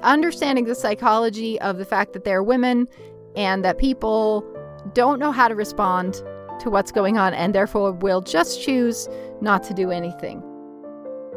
understanding 0.03 0.65
the 0.65 0.75
psychology 0.75 1.59
of 1.61 1.77
the 1.77 1.85
fact 1.85 2.13
that 2.13 2.25
they're 2.25 2.43
women 2.43 2.87
and 3.35 3.63
that 3.63 3.77
people 3.77 4.45
don't 4.93 5.19
know 5.19 5.31
how 5.31 5.47
to 5.47 5.55
respond 5.55 6.21
to 6.59 6.69
what's 6.69 6.91
going 6.91 7.17
on 7.17 7.33
and 7.33 7.53
therefore 7.53 7.91
will 7.91 8.21
just 8.21 8.61
choose 8.61 9.07
not 9.41 9.63
to 9.63 9.73
do 9.73 9.91
anything. 9.91 10.41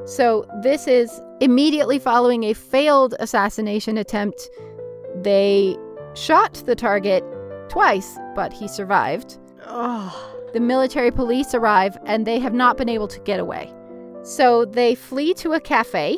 So, 0.05 0.47
this 0.63 0.87
is 0.87 1.21
immediately 1.41 1.99
following 1.99 2.45
a 2.45 2.53
failed 2.53 3.15
assassination 3.19 3.99
attempt. 3.99 4.49
They 5.23 5.77
shot 6.15 6.55
the 6.65 6.77
target 6.77 7.25
twice, 7.69 8.17
but 8.35 8.53
he 8.53 8.69
survived. 8.69 9.39
oh. 9.65 10.33
The 10.53 10.61
military 10.61 11.11
police 11.11 11.55
arrive 11.55 11.99
and 12.07 12.27
they 12.27 12.39
have 12.39 12.55
not 12.55 12.79
been 12.79 12.89
able 12.89 13.09
to 13.09 13.21
get 13.21 13.41
away. 13.41 13.75
So 14.23 14.65
they 14.65 14.95
flee 14.95 15.35
to 15.35 15.53
a 15.53 15.61
cafe. 15.61 16.17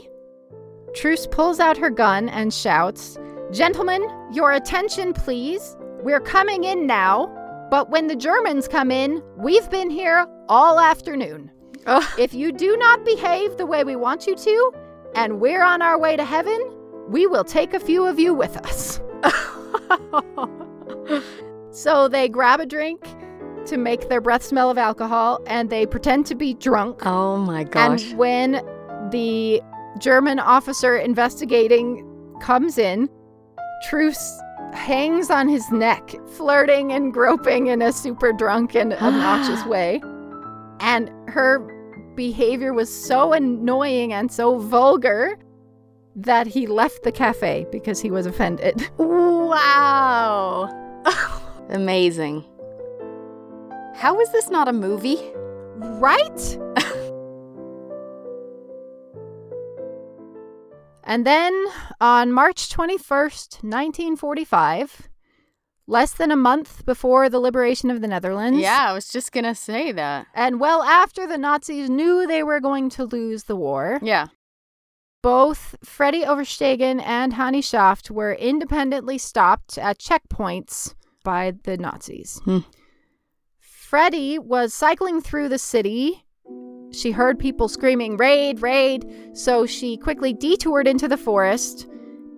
Truus 0.92 1.28
pulls 1.30 1.58
out 1.58 1.76
her 1.76 1.90
gun 1.90 2.28
and 2.28 2.54
shouts, 2.54 3.18
Gentlemen, 3.52 4.06
your 4.32 4.52
attention, 4.52 5.12
please. 5.12 5.76
We're 6.02 6.20
coming 6.20 6.64
in 6.64 6.86
now, 6.86 7.26
but 7.70 7.90
when 7.90 8.06
the 8.06 8.16
Germans 8.16 8.68
come 8.68 8.90
in, 8.90 9.22
we've 9.36 9.68
been 9.70 9.90
here 9.90 10.26
all 10.48 10.78
afternoon. 10.78 11.50
Oh. 11.86 12.14
If 12.18 12.34
you 12.34 12.52
do 12.52 12.76
not 12.76 13.04
behave 13.04 13.56
the 13.56 13.66
way 13.66 13.84
we 13.84 13.96
want 13.96 14.26
you 14.26 14.36
to, 14.36 14.72
and 15.14 15.40
we're 15.40 15.62
on 15.62 15.82
our 15.82 15.98
way 15.98 16.16
to 16.16 16.24
heaven, 16.24 16.60
we 17.08 17.26
will 17.26 17.44
take 17.44 17.72
a 17.72 17.80
few 17.80 18.04
of 18.04 18.18
you 18.18 18.34
with 18.34 18.56
us. 18.58 19.00
So 21.78 22.08
they 22.08 22.28
grab 22.28 22.58
a 22.58 22.66
drink 22.66 23.00
to 23.66 23.76
make 23.76 24.08
their 24.08 24.20
breath 24.20 24.42
smell 24.42 24.68
of 24.68 24.78
alcohol 24.78 25.40
and 25.46 25.70
they 25.70 25.86
pretend 25.86 26.26
to 26.26 26.34
be 26.34 26.54
drunk. 26.54 27.06
oh 27.06 27.36
my 27.36 27.62
gosh. 27.62 28.10
And 28.10 28.18
when 28.18 28.52
the 29.10 29.62
German 30.00 30.40
officer 30.40 30.96
investigating 30.96 32.04
comes 32.40 32.78
in, 32.78 33.08
Truus 33.86 34.40
hangs 34.74 35.30
on 35.30 35.48
his 35.48 35.70
neck, 35.70 36.14
flirting 36.36 36.92
and 36.92 37.12
groping 37.12 37.68
in 37.68 37.82
a 37.82 37.92
super 37.92 38.32
drunk 38.32 38.74
and 38.74 38.92
obnoxious 39.00 39.64
way. 39.66 40.02
And 40.80 41.10
her 41.28 41.58
behavior 42.14 42.72
was 42.72 42.92
so 42.92 43.32
annoying 43.32 44.12
and 44.12 44.30
so 44.30 44.58
vulgar 44.58 45.38
that 46.16 46.48
he 46.48 46.66
left 46.66 47.04
the 47.04 47.12
cafe 47.12 47.66
because 47.70 48.00
he 48.00 48.10
was 48.10 48.26
offended. 48.26 48.88
wow. 48.98 50.68
Amazing. 51.70 52.44
How 53.94 54.18
is 54.20 54.30
this 54.32 54.50
not 54.50 54.68
a 54.68 54.72
movie? 54.72 55.18
Right? 55.76 56.58
and 61.08 61.26
then 61.26 61.52
on 62.00 62.32
March 62.32 62.68
21st, 62.68 63.64
1945, 63.64 65.08
less 65.88 66.12
than 66.12 66.30
a 66.30 66.36
month 66.36 66.84
before 66.84 67.28
the 67.28 67.40
liberation 67.40 67.90
of 67.90 68.00
the 68.00 68.06
Netherlands, 68.08 68.60
Yeah, 68.60 68.86
I 68.90 68.92
was 68.92 69.08
just 69.08 69.32
gonna 69.32 69.54
say 69.54 69.90
that. 69.92 70.26
and 70.34 70.60
well 70.60 70.82
after 70.82 71.26
the 71.26 71.38
Nazis 71.38 71.88
knew 71.90 72.26
they 72.26 72.42
were 72.42 72.60
going 72.60 72.90
to 72.90 73.04
lose 73.04 73.44
the 73.44 73.56
war, 73.56 73.98
Yeah. 74.02 74.26
both 75.22 75.74
Freddie 75.82 76.24
Oversteegen 76.24 77.00
and 77.02 77.32
Hannie 77.32 77.62
Schaft 77.62 78.10
were 78.10 78.32
independently 78.34 79.18
stopped 79.18 79.78
at 79.78 79.98
checkpoints 79.98 80.94
by 81.24 81.52
the 81.64 81.76
Nazis. 81.76 82.40
Hmm. 82.44 82.58
Freddie 83.58 84.38
was 84.38 84.74
cycling 84.74 85.20
through 85.22 85.48
the 85.48 85.58
city. 85.58 86.24
She 86.90 87.10
heard 87.10 87.38
people 87.38 87.68
screaming, 87.68 88.16
raid, 88.16 88.62
raid. 88.62 89.06
So 89.34 89.66
she 89.66 89.96
quickly 89.96 90.32
detoured 90.32 90.88
into 90.88 91.06
the 91.08 91.16
forest, 91.16 91.86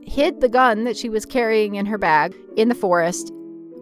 hid 0.03 0.41
the 0.41 0.49
gun 0.49 0.85
that 0.85 0.97
she 0.97 1.09
was 1.09 1.25
carrying 1.25 1.77
in 1.77 1.87
her 1.87 1.99
bag 1.99 2.35
in 2.57 2.69
the 2.69 2.75
forest. 2.75 3.33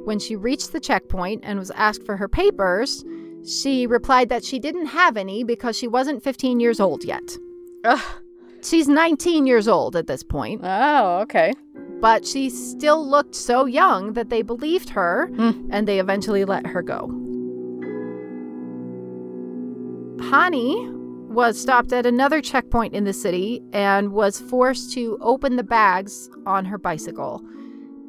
When 0.04 0.18
she 0.18 0.36
reached 0.36 0.72
the 0.72 0.80
checkpoint 0.80 1.42
and 1.44 1.58
was 1.58 1.70
asked 1.72 2.04
for 2.04 2.16
her 2.16 2.28
papers, 2.28 3.04
she 3.46 3.86
replied 3.86 4.28
that 4.30 4.44
she 4.44 4.58
didn't 4.58 4.86
have 4.86 5.16
any 5.16 5.44
because 5.44 5.76
she 5.76 5.88
wasn't 5.88 6.22
15 6.22 6.60
years 6.60 6.80
old 6.80 7.04
yet. 7.04 7.36
Ugh. 7.84 8.00
She's 8.62 8.88
19 8.88 9.46
years 9.46 9.68
old 9.68 9.94
at 9.96 10.06
this 10.08 10.22
point, 10.24 10.62
Oh, 10.64 11.20
okay. 11.20 11.52
but 12.00 12.26
she 12.26 12.50
still 12.50 13.06
looked 13.08 13.34
so 13.36 13.66
young 13.66 14.14
that 14.14 14.30
they 14.30 14.42
believed 14.42 14.88
her 14.90 15.28
Hmm. 15.28 15.68
and 15.70 15.86
they 15.86 16.00
eventually 16.00 16.44
let 16.44 16.66
her 16.66 16.82
go. 16.82 17.08
Hannie 20.30 20.90
was 21.30 21.58
stopped 21.58 21.90
at 21.92 22.04
another 22.04 22.42
checkpoint 22.42 22.92
in 22.92 23.04
the 23.04 23.14
city 23.14 23.62
and 23.72 24.12
was 24.12 24.38
forced 24.38 24.92
to 24.92 25.16
open 25.22 25.56
the 25.56 25.62
bags 25.62 26.28
on 26.44 26.66
her 26.66 26.76
bicycle, 26.76 27.38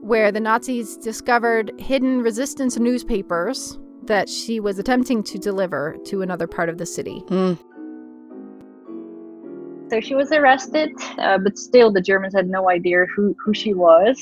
where 0.02 0.30
the 0.30 0.42
Nazis 0.42 0.98
discovered 0.98 1.72
hidden 1.80 2.22
resistance 2.22 2.78
newspapers 2.78 3.80
that 4.04 4.28
she 4.28 4.60
was 4.60 4.80
attempting 4.80 5.24
to 5.24 5.38
deliver 5.38 5.96
to 6.06 6.22
another 6.22 6.46
part 6.46 6.68
of 6.68 6.78
the 6.78 6.86
city. 6.86 7.22
Mm. 7.28 7.58
So 9.90 10.02
she 10.02 10.14
was 10.14 10.34
arrested, 10.34 10.92
uh, 11.20 11.38
but 11.38 11.58
still 11.58 11.90
the 11.90 12.02
Germans 12.02 12.34
had 12.34 12.50
no 12.50 12.70
idea 12.70 13.06
who, 13.16 13.34
who 13.44 13.54
she 13.54 13.74
was. 13.74 14.20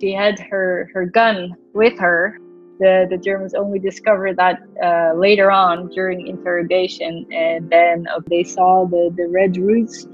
She 0.00 0.12
had 0.12 0.38
her, 0.38 0.88
her 0.94 1.04
gun 1.06 1.56
with 1.74 1.98
her. 1.98 2.38
The, 2.82 3.06
the 3.08 3.16
Germans 3.16 3.54
only 3.54 3.78
discovered 3.78 4.36
that 4.38 4.58
uh, 4.82 5.16
later 5.16 5.52
on 5.52 5.88
during 5.90 6.26
interrogation, 6.26 7.24
and 7.30 7.70
then 7.70 8.08
uh, 8.12 8.18
they 8.28 8.42
saw 8.42 8.86
the, 8.86 9.14
the 9.16 9.28
red 9.28 9.56
roots 9.56 10.04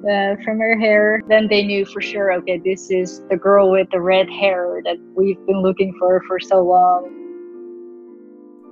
uh, 0.00 0.36
from 0.44 0.58
her 0.58 0.78
hair. 0.78 1.22
Then 1.28 1.48
they 1.48 1.62
knew 1.64 1.86
for 1.86 2.02
sure, 2.02 2.30
okay, 2.34 2.60
this 2.62 2.90
is 2.90 3.22
the 3.30 3.38
girl 3.38 3.70
with 3.70 3.88
the 3.90 4.02
red 4.02 4.28
hair 4.28 4.82
that 4.84 4.98
we've 5.14 5.40
been 5.46 5.62
looking 5.62 5.96
for 5.98 6.22
for 6.28 6.38
so 6.38 6.62
long. 6.62 7.08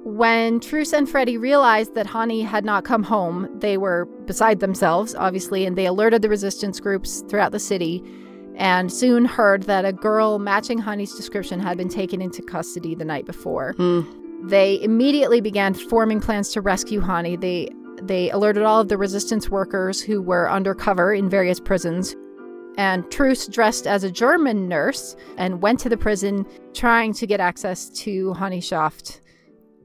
When 0.05 0.61
Truus 0.61 0.93
and 0.93 1.09
Freddie 1.09 1.39
realized 1.39 1.95
that 1.95 2.07
Hannie 2.07 2.43
had 2.43 2.67
not 2.67 2.85
come 2.85 3.03
home, 3.03 3.49
they 3.61 3.79
were 3.79 4.05
beside 4.27 4.61
themselves, 4.61 5.15
obviously, 5.15 5.65
and 5.65 5.75
they 5.75 5.87
alerted 5.87 6.21
the 6.21 6.29
resistance 6.29 6.81
groups 6.81 7.25
throughout 7.31 7.53
the 7.53 7.59
city 7.59 8.05
and 8.59 8.93
soon 8.93 9.25
heard 9.25 9.63
that 9.65 9.85
a 9.85 9.93
girl 9.93 10.39
matching 10.39 10.79
Hannie's 10.79 11.15
description 11.15 11.59
had 11.59 11.79
been 11.79 11.89
taken 11.89 12.21
into 12.21 12.43
custody 12.43 12.95
the 12.95 13.05
night 13.05 13.25
before. 13.25 13.75
Mm. 13.75 14.49
They 14.49 14.81
immediately 14.83 15.41
began 15.41 15.75
forming 15.75 16.21
plans 16.21 16.51
to 16.51 16.61
rescue 16.61 17.01
Hannie. 17.01 17.37
They 17.37 17.71
they 18.03 18.31
alerted 18.31 18.63
all 18.63 18.81
of 18.81 18.89
the 18.89 18.99
resistance 18.99 19.49
workers 19.49 20.01
who 20.01 20.23
were 20.23 20.49
undercover 20.49 21.13
in 21.13 21.29
various 21.29 21.59
prisons. 21.59 22.15
And 22.77 23.03
Truus 23.07 23.51
dressed 23.51 23.89
as 23.89 24.05
a 24.05 24.11
German 24.11 24.69
nurse 24.69 25.17
and 25.37 25.61
went 25.61 25.81
to 25.81 25.89
the 25.89 25.97
prison 25.97 26.47
trying 26.75 27.13
to 27.15 27.27
get 27.27 27.41
access 27.41 27.89
to 27.91 28.35
Hannie 28.35 28.61
Schaft 28.61 29.21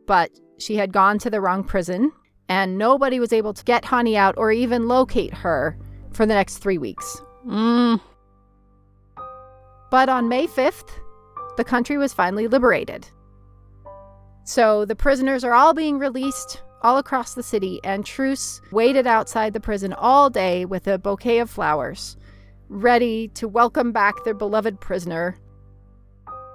but 0.05 0.31
she 0.57 0.75
had 0.75 0.93
gone 0.93 1.19
to 1.19 1.29
the 1.29 1.41
wrong 1.41 1.63
prison, 1.63 2.11
and 2.49 2.77
nobody 2.77 3.19
was 3.19 3.33
able 3.33 3.53
to 3.53 3.63
get 3.63 3.85
Hannie 3.85 4.17
out 4.17 4.35
or 4.37 4.51
even 4.51 4.87
locate 4.87 5.33
her 5.33 5.77
for 6.11 6.25
the 6.25 6.33
next 6.33 6.57
three 6.57 6.77
weeks. 6.77 7.21
Mm. 7.45 7.99
But 9.93 10.09
on 10.09 10.27
May 10.27 10.47
5th, 10.47 10.89
the 11.55 11.63
country 11.63 11.99
was 11.99 12.13
finally 12.13 12.47
liberated. 12.47 13.07
So 14.43 14.85
the 14.85 14.95
prisoners 14.95 15.43
are 15.43 15.53
all 15.53 15.75
being 15.75 15.99
released 15.99 16.63
all 16.81 16.97
across 16.97 17.35
the 17.35 17.43
city, 17.43 17.79
and 17.83 18.03
Truus 18.03 18.59
waited 18.71 19.05
outside 19.05 19.53
the 19.53 19.59
prison 19.59 19.93
all 19.93 20.31
day 20.31 20.65
with 20.65 20.87
a 20.87 20.97
bouquet 20.97 21.37
of 21.37 21.51
flowers, 21.51 22.17
ready 22.69 23.27
to 23.35 23.47
welcome 23.47 23.91
back 23.91 24.15
their 24.23 24.33
beloved 24.33 24.81
prisoner. 24.81 25.37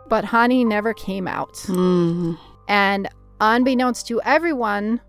But 0.08 0.24
Hannie 0.24 0.64
never 0.64 0.92
came 0.92 1.28
out. 1.28 1.54
Mm. 1.68 2.36
And 2.66 3.08
unbeknownst 3.40 4.08
to 4.08 4.20
everyone, 4.22 5.00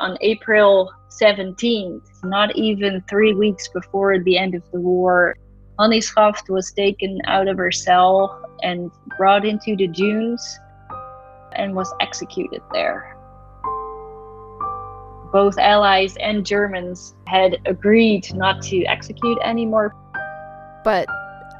on 0.00 0.18
April 0.20 0.92
17th, 1.18 2.24
not 2.24 2.54
even 2.56 3.02
three 3.08 3.32
weeks 3.32 3.68
before 3.68 4.18
the 4.18 4.36
end 4.36 4.54
of 4.54 4.62
the 4.70 4.80
war, 4.80 5.38
Hannie 5.78 6.00
Schaft 6.00 6.48
was 6.48 6.70
taken 6.72 7.20
out 7.26 7.48
of 7.48 7.56
her 7.58 7.72
cell 7.72 8.40
and 8.62 8.90
brought 9.18 9.44
into 9.44 9.74
the 9.76 9.86
dunes 9.88 10.58
and 11.56 11.74
was 11.74 11.92
executed 12.00 12.60
there. 12.72 13.16
Both 15.32 15.58
Allies 15.58 16.16
and 16.18 16.46
Germans 16.46 17.14
had 17.26 17.58
agreed 17.66 18.32
not 18.34 18.62
to 18.62 18.84
execute 18.84 19.38
anymore. 19.44 19.94
but 20.84 21.08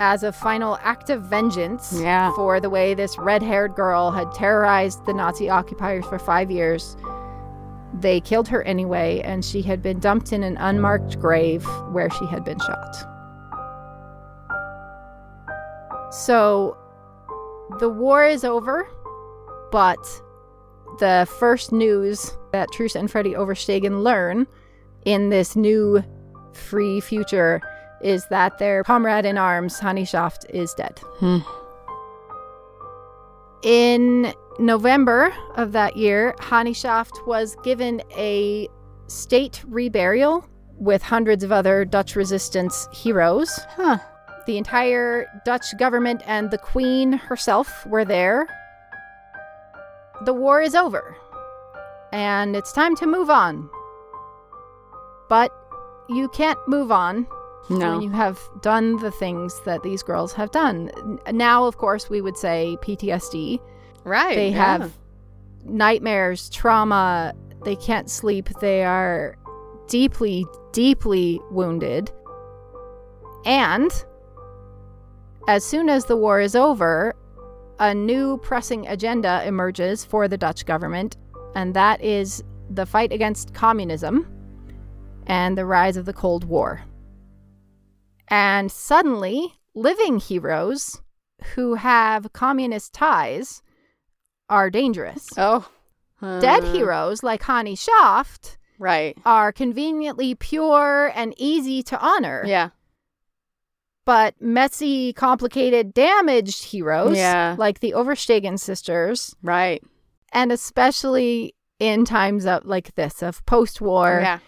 as 0.00 0.22
a 0.22 0.30
final 0.32 0.76
act 0.82 1.08
of 1.08 1.22
vengeance 1.22 1.98
Yeah. 2.02 2.30
for 2.34 2.60
the 2.60 2.68
way 2.68 2.94
this 2.94 3.16
red 3.18 3.42
haired 3.42 3.74
girl 3.74 4.10
had 4.10 4.30
terrorized 4.32 5.06
the 5.06 5.14
Nazi 5.14 5.48
occupiers 5.48 6.04
for 6.06 6.18
five 6.18 6.50
years, 6.50 6.96
They 8.00 8.20
killed 8.20 8.48
her 8.48 8.62
anyway, 8.64 9.20
and 9.24 9.44
she 9.44 9.62
had 9.62 9.80
been 9.80 10.00
dumped 10.00 10.32
in 10.32 10.42
an 10.42 10.56
unmarked 10.58 11.20
grave 11.20 11.64
where 11.92 12.10
she 12.10 12.26
had 12.26 12.44
been 12.44 12.58
shot. 12.58 12.96
So 16.14 16.76
the 17.80 17.88
war 17.88 18.24
is 18.24 18.44
over, 18.44 18.88
but 19.72 19.98
the 21.00 21.26
first 21.38 21.72
news 21.72 22.36
that 22.52 22.68
Truus 22.70 22.94
and 22.94 23.10
Freddie 23.10 23.32
Oversteegen 23.32 24.04
learn 24.04 24.46
in 25.04 25.30
this 25.30 25.56
new 25.56 26.04
free 26.52 27.00
future 27.00 27.60
is 28.00 28.26
that 28.28 28.58
their 28.58 28.84
comrade 28.84 29.24
in 29.24 29.36
arms, 29.36 29.80
Hannie 29.80 30.04
Schaft, 30.04 30.46
is 30.50 30.72
dead. 30.74 31.00
Hmm. 31.18 31.38
In 33.64 34.32
November 34.60 35.34
of 35.56 35.72
that 35.72 35.96
year, 35.96 36.36
Hannie 36.38 36.74
Schaft 36.74 37.26
was 37.26 37.56
given 37.64 38.02
a 38.16 38.68
state 39.08 39.64
reburial 39.68 40.46
with 40.76 41.02
hundreds 41.02 41.42
of 41.42 41.50
other 41.50 41.84
Dutch 41.84 42.14
resistance 42.14 42.86
heroes. 42.92 43.58
Huh. 43.70 43.98
The 44.46 44.58
entire 44.58 45.26
Dutch 45.44 45.76
government 45.78 46.22
and 46.26 46.50
the 46.50 46.58
Queen 46.58 47.12
herself 47.12 47.86
were 47.86 48.04
there. 48.04 48.46
The 50.24 50.34
war 50.34 50.60
is 50.60 50.74
over, 50.74 51.16
and 52.12 52.54
it's 52.54 52.72
time 52.72 52.94
to 52.96 53.06
move 53.06 53.30
on. 53.30 53.68
But 55.28 55.50
you 56.08 56.28
can't 56.28 56.58
move 56.68 56.92
on 56.92 57.26
No. 57.70 57.92
when 57.92 58.02
you 58.02 58.10
have 58.10 58.38
done 58.60 58.98
the 58.98 59.10
things 59.10 59.58
that 59.64 59.82
these 59.82 60.02
girls 60.02 60.32
have 60.34 60.50
done. 60.50 60.90
Now, 61.32 61.64
of 61.64 61.78
course, 61.78 62.10
we 62.10 62.20
would 62.20 62.36
say 62.36 62.76
PTSD. 62.82 63.58
right. 64.04 64.36
They 64.36 64.50
yeah. 64.50 64.56
have 64.78 64.92
nightmares, 65.64 66.50
trauma, 66.50 67.32
they 67.64 67.76
can't 67.76 68.10
sleep, 68.10 68.50
they 68.60 68.84
are 68.84 69.36
deeply, 69.88 70.44
deeply 70.72 71.40
wounded. 71.50 72.10
And 73.46 73.90
as 75.48 75.64
soon 75.64 75.88
as 75.88 76.04
the 76.06 76.16
war 76.16 76.40
is 76.40 76.54
over, 76.56 77.14
a 77.78 77.94
new 77.94 78.38
pressing 78.38 78.86
agenda 78.86 79.42
emerges 79.46 80.04
for 80.04 80.28
the 80.28 80.38
Dutch 80.38 80.64
government, 80.64 81.16
and 81.54 81.74
that 81.74 82.00
is 82.02 82.42
the 82.70 82.86
fight 82.86 83.12
against 83.12 83.52
communism 83.54 84.26
and 85.26 85.56
the 85.58 85.66
rise 85.66 85.96
of 85.96 86.04
the 86.06 86.12
Cold 86.12 86.44
War. 86.44 86.82
And 88.28 88.70
suddenly, 88.70 89.54
living 89.74 90.18
heroes 90.18 91.02
who 91.54 91.74
have 91.74 92.32
communist 92.32 92.92
ties 92.94 93.62
are 94.48 94.70
dangerous. 94.70 95.28
Oh. 95.36 95.68
Dead 96.22 96.64
Uh, 96.64 96.72
heroes 96.72 97.22
like 97.22 97.42
Hannie 97.42 97.76
Schaft 97.76 98.56
Right. 98.78 99.16
are 99.26 99.52
conveniently 99.52 100.34
pure 100.34 101.12
and 101.14 101.34
easy 101.36 101.82
to 101.82 101.98
honor. 102.00 102.44
Yeah. 102.46 102.70
But 104.04 104.34
messy, 104.40 105.12
complicated, 105.12 105.94
damaged 105.94 106.64
heroes 106.64 107.16
Yeah. 107.16 107.56
like 107.58 107.80
the 107.80 107.92
Oversteegen 107.92 108.58
sisters, 108.58 109.34
Right. 109.42 109.82
and 110.32 110.52
especially 110.52 111.54
in 111.78 112.04
times 112.04 112.44
of 112.46 112.64
like 112.66 112.94
this 112.94 113.22
of 113.22 113.44
post-war, 113.46 114.20
Yeah. 114.22 114.38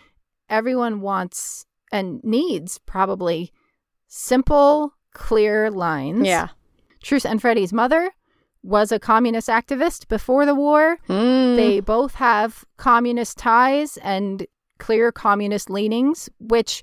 everyone 0.48 1.00
wants 1.00 1.64
and 1.90 2.22
needs 2.22 2.78
probably 2.78 3.52
simple, 4.08 4.92
clear 5.12 5.70
lines. 5.70 6.26
Yeah. 6.26 6.48
Truus 7.02 7.24
and 7.24 7.40
Freddie's 7.40 7.72
mother 7.72 8.10
was 8.62 8.90
a 8.90 8.98
communist 8.98 9.48
activist 9.48 10.08
before 10.08 10.44
the 10.44 10.54
war. 10.54 10.98
Mm. 11.08 11.56
They 11.56 11.80
both 11.80 12.14
have 12.16 12.64
communist 12.76 13.38
ties 13.38 13.96
and 13.98 14.46
clear 14.78 15.12
communist 15.12 15.70
leanings, 15.70 16.28
which 16.40 16.82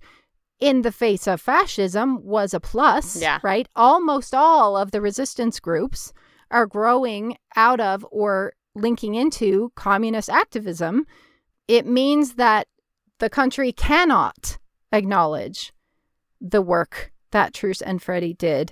in 0.64 0.82
the 0.82 0.94
face 0.94 1.28
of 1.28 1.42
fascism 1.42 2.24
was 2.24 2.54
a 2.54 2.60
plus, 2.62 3.22
Yeah. 3.22 3.40
right? 3.44 3.68
Almost 3.76 4.34
all 4.34 4.78
of 4.78 4.92
the 4.92 5.02
resistance 5.02 5.60
groups 5.60 6.14
are 6.50 6.66
growing 6.66 7.36
out 7.58 7.82
of 7.82 8.06
or 8.12 8.54
linking 8.74 9.14
into 9.16 9.74
communist 9.76 10.30
activism. 10.30 11.06
It 11.68 11.86
means 11.86 12.36
that 12.36 12.68
the 13.20 13.30
country 13.30 13.74
cannot 13.74 14.58
acknowledge 14.94 15.74
the 16.40 16.62
work 16.62 17.12
that 17.32 17.54
Truus 17.54 17.82
and 17.86 18.02
Freddie 18.02 18.34
did 18.36 18.72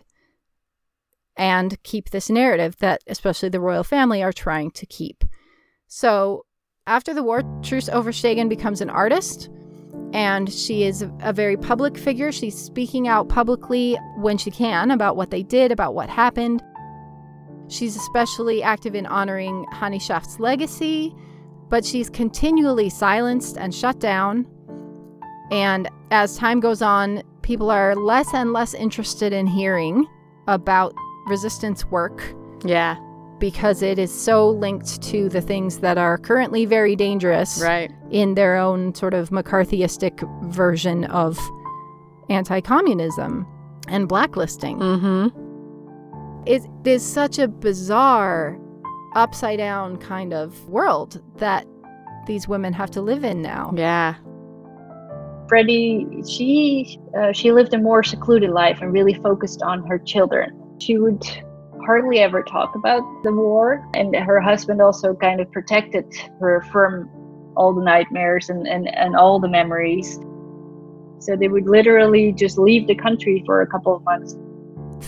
and 1.36 1.82
keep 1.84 2.12
this 2.12 2.30
narrative 2.30 2.78
that 2.78 3.02
especially 3.08 3.50
the 3.50 3.60
royal 3.60 3.84
family 3.84 4.24
are 4.24 4.32
trying 4.34 4.72
to 4.72 4.86
keep. 4.86 5.26
So 5.88 6.46
after 6.88 7.14
the 7.14 7.24
war, 7.24 7.42
Truus 7.62 7.90
Oversteegen 7.90 8.48
becomes 8.48 8.80
an 8.80 8.90
artist 8.90 9.50
and 10.14 10.52
she 10.52 10.84
is 10.84 11.06
a 11.22 11.34
very 11.34 11.58
public 11.58 11.98
figure. 11.98 12.32
She's 12.32 12.58
speaking 12.58 13.08
out 13.08 13.30
publicly 13.30 13.98
when 14.18 14.38
she 14.38 14.52
can 14.52 14.92
about 14.92 15.16
what 15.16 15.32
they 15.32 15.44
did, 15.44 15.72
about 15.72 15.94
what 15.94 16.10
happened. 16.10 16.62
She's 17.68 17.96
especially 17.96 18.62
active 18.62 18.96
in 18.96 19.06
honoring 19.06 19.66
Hannie 19.72 20.00
Schaft's 20.00 20.40
legacy, 20.40 21.16
but 21.70 21.86
she's 21.86 22.10
continually 22.10 22.90
silenced 22.90 23.58
and 23.58 23.74
shut 23.74 24.00
down. 24.00 24.46
And 25.52 25.90
as 26.12 26.38
time 26.38 26.60
goes 26.60 26.82
on, 26.82 27.24
people 27.42 27.72
are 27.72 27.96
less 27.96 28.34
and 28.34 28.52
less 28.52 28.74
interested 28.74 29.32
in 29.32 29.48
hearing 29.48 30.06
about 30.48 30.94
resistance 31.28 31.86
work 31.86 32.22
Yeah. 32.66 32.96
Because 33.42 33.82
it 33.82 34.00
is 34.00 34.14
so 34.14 34.50
linked 34.50 35.02
to 35.02 35.28
the 35.28 35.42
things 35.42 35.80
that 35.80 35.98
are 35.98 36.18
currently 36.18 36.64
very 36.66 36.96
dangerous 36.96 37.60
Right. 37.62 37.92
in 38.12 38.36
their 38.36 38.56
own 38.56 38.96
sort 38.96 39.14
of 39.14 39.32
McCarthyistic 39.32 40.22
version 40.50 41.04
of 41.06 41.38
anti 42.30 42.62
communism 42.62 43.46
and 43.90 44.08
blacklisting. 44.08 44.78
Mm-hmm. 44.80 46.44
It 46.46 46.62
is 46.86 47.04
such 47.04 47.40
a 47.40 47.48
bizarre, 47.48 48.58
upside 49.16 49.58
down 49.58 49.98
kind 49.98 50.34
of 50.34 50.70
world 50.70 51.22
that 51.38 51.66
these 52.28 52.48
women 52.48 52.72
have 52.74 52.92
to 52.92 53.02
live 53.02 53.24
in 53.26 53.42
now. 53.42 53.74
Yeah. 53.76 54.16
Freddie, 55.50 56.08
she 56.30 56.98
uh, 57.20 57.34
she 57.34 57.52
lived 57.52 57.74
a 57.74 57.78
more 57.78 58.04
secluded 58.04 58.52
life 58.52 58.78
and 58.82 58.94
really 58.94 59.16
focused 59.16 59.62
on 59.64 59.86
her 59.88 60.00
children. 60.00 60.58
She 60.80 60.98
would 60.98 61.22
hardly 61.86 62.20
ever 62.20 62.44
talk 62.44 62.76
about 62.76 63.02
the 63.24 63.32
war, 63.32 63.88
and 63.94 64.16
her 64.16 64.40
husband 64.40 64.82
also 64.82 65.14
kind 65.16 65.40
of 65.42 65.52
protected 65.52 66.06
her 66.40 66.62
from 66.72 67.10
all 67.56 67.74
the 67.74 67.84
nightmares 67.84 68.50
and, 68.50 68.68
and, 68.68 68.88
and 68.96 69.16
all 69.16 69.40
the 69.40 69.50
memories. 69.50 70.20
So 71.20 71.36
they 71.36 71.48
would 71.48 71.68
literally 71.68 72.32
just 72.32 72.58
leave 72.58 72.88
the 72.88 72.96
country 72.96 73.44
for 73.46 73.62
a 73.62 73.68
couple 73.68 73.96
of 73.96 74.04
months. 74.04 74.36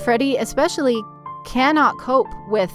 Freddie, 0.03 0.37
especially, 0.37 1.01
cannot 1.45 1.97
cope 1.99 2.27
with 2.49 2.71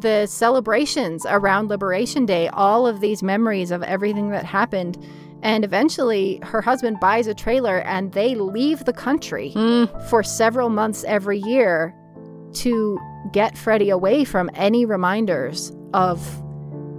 the 0.00 0.26
celebrations 0.26 1.24
around 1.28 1.68
Liberation 1.68 2.26
Day, 2.26 2.48
all 2.48 2.86
of 2.86 3.00
these 3.00 3.22
memories 3.22 3.70
of 3.70 3.82
everything 3.82 4.30
that 4.30 4.44
happened. 4.44 5.02
And 5.42 5.64
eventually, 5.64 6.40
her 6.42 6.62
husband 6.62 6.98
buys 7.00 7.26
a 7.26 7.34
trailer 7.34 7.80
and 7.82 8.12
they 8.12 8.34
leave 8.34 8.84
the 8.84 8.92
country 8.92 9.52
Mm. 9.54 10.08
for 10.08 10.22
several 10.22 10.68
months 10.68 11.04
every 11.04 11.38
year 11.38 11.94
to 12.54 12.98
get 13.32 13.56
Freddie 13.56 13.90
away 13.90 14.24
from 14.24 14.50
any 14.54 14.84
reminders 14.84 15.72
of 15.94 16.20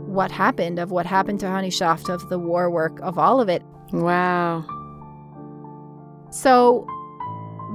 what 0.08 0.32
happened, 0.32 0.80
of 0.80 0.92
what 0.92 1.06
happened 1.06 1.40
to 1.42 1.48
Hannie 1.48 1.70
Schaft, 1.70 2.10
of 2.10 2.28
the 2.30 2.38
war 2.40 2.70
work, 2.70 3.00
of 3.02 3.18
all 3.18 3.42
of 3.42 3.50
it. 3.50 3.64
Wow. 3.92 4.64
So, 6.32 6.86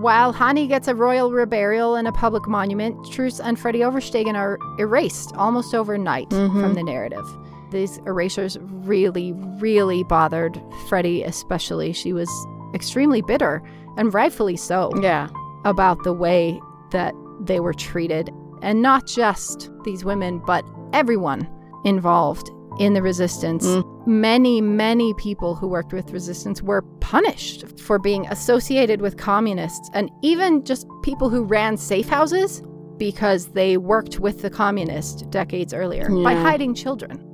while 0.01 0.33
Hannie 0.33 0.67
gets 0.67 0.89
a 0.89 0.95
royal 0.95 1.31
reburial 1.31 1.99
and 1.99 2.07
a 2.07 2.13
public 2.13 2.47
monument, 2.49 2.97
Truus 3.07 3.41
and 3.43 3.59
Freddie 3.59 3.81
Oversteegen 3.81 4.35
are 4.35 4.59
erased 4.79 5.35
almost 5.37 5.75
overnight 5.75 6.29
Mhm. 6.31 6.61
from 6.61 6.75
the 6.75 6.83
narrative. 6.83 7.27
These 7.71 7.99
erasures 8.07 8.57
really, 8.85 9.33
really 9.61 10.03
bothered 10.05 10.61
Freddie, 10.89 11.23
especially. 11.25 11.93
She 11.93 12.13
was 12.13 12.31
extremely 12.75 13.23
bitter, 13.23 13.63
and 13.97 14.13
rightfully 14.15 14.57
so, 14.57 14.91
Yeah. 15.01 15.29
about 15.65 16.03
the 16.05 16.13
way 16.13 16.61
that 16.93 17.15
they 17.41 17.61
were 17.61 17.75
treated. 17.75 18.31
And 18.63 18.83
not 18.83 19.07
just 19.07 19.71
these 19.85 20.05
women, 20.05 20.43
but 20.45 20.65
everyone 20.93 21.49
involved 21.85 22.51
in 22.79 22.95
the 22.95 23.03
resistance. 23.03 23.67
Mm. 23.67 24.07
Many, 24.07 24.61
many 24.61 25.15
people 25.15 25.55
who 25.55 25.69
worked 25.69 25.93
with 25.93 26.11
resistance 26.11 26.63
were 26.63 26.83
punished 27.01 27.79
for 27.81 27.99
being 27.99 28.27
associated 28.27 29.01
with 29.01 29.17
communists, 29.17 29.91
and 29.95 30.11
even 30.23 30.65
just 30.65 30.87
people 31.03 31.29
who 31.29 31.43
ran 31.43 31.77
safe 31.77 32.09
houses 32.09 32.63
because 32.97 33.49
they 33.49 33.77
worked 33.77 34.19
with 34.19 34.43
the 34.43 34.51
communists 34.51 35.23
decades 35.23 35.73
earlier 35.73 36.09
by 36.23 36.35
hiding 36.35 36.75
children. 36.75 37.25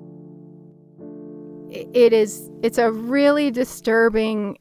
It 1.70 2.12
is 2.12 2.50
it's 2.62 2.78
a 2.78 2.92
really 2.92 3.50
disturbing 3.50 4.58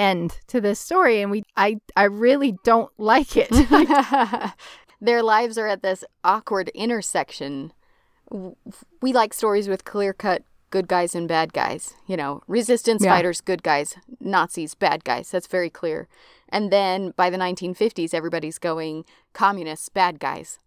end 0.00 0.38
to 0.48 0.60
this 0.60 0.80
story 0.80 1.20
and 1.22 1.30
we 1.30 1.42
I 1.56 1.76
I 1.96 2.04
really 2.04 2.56
don't 2.64 2.90
like 2.98 3.36
it. 3.36 3.50
Their 5.00 5.22
lives 5.22 5.56
are 5.58 5.66
at 5.68 5.82
this 5.82 6.04
awkward 6.24 6.68
intersection. 6.74 7.72
We 9.00 9.12
like 9.12 9.34
stories 9.34 9.68
with 9.68 9.84
clear 9.84 10.12
cut 10.12 10.42
good 10.70 10.86
guys 10.86 11.14
and 11.16 11.26
bad 11.26 11.52
guys. 11.52 11.94
You 12.06 12.16
know, 12.16 12.42
resistance 12.46 13.02
Yeah. 13.04 13.10
fighters, 13.14 13.40
good 13.40 13.62
guys, 13.62 13.96
Nazis, 14.20 14.74
bad 14.74 15.04
guys. 15.04 15.30
That's 15.30 15.46
very 15.48 15.70
clear. 15.70 16.06
And 16.48 16.70
then 16.70 17.12
by 17.16 17.30
the 17.30 17.36
1950s, 17.38 18.14
everybody's 18.14 18.58
going 18.58 19.04
communists, 19.32 19.88
bad 19.88 20.20
guys. 20.20 20.58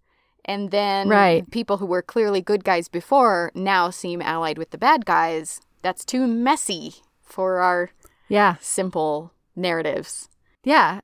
And 0.45 0.71
then 0.71 1.07
Right. 1.07 1.49
people 1.51 1.77
who 1.77 1.85
were 1.85 2.01
clearly 2.01 2.41
good 2.41 2.63
guys 2.65 2.89
before 2.89 3.51
now 3.55 3.89
seem 3.91 4.21
allied 4.21 4.57
with 4.57 4.71
the 4.71 4.77
bad 4.77 5.05
guys. 5.05 5.61
That's 5.81 6.03
too 6.03 6.27
messy 6.27 6.95
for 7.21 7.59
our 7.59 7.91
Yeah. 8.27 8.55
simple 8.61 9.31
narratives. 9.55 10.29
Yeah. 10.63 11.01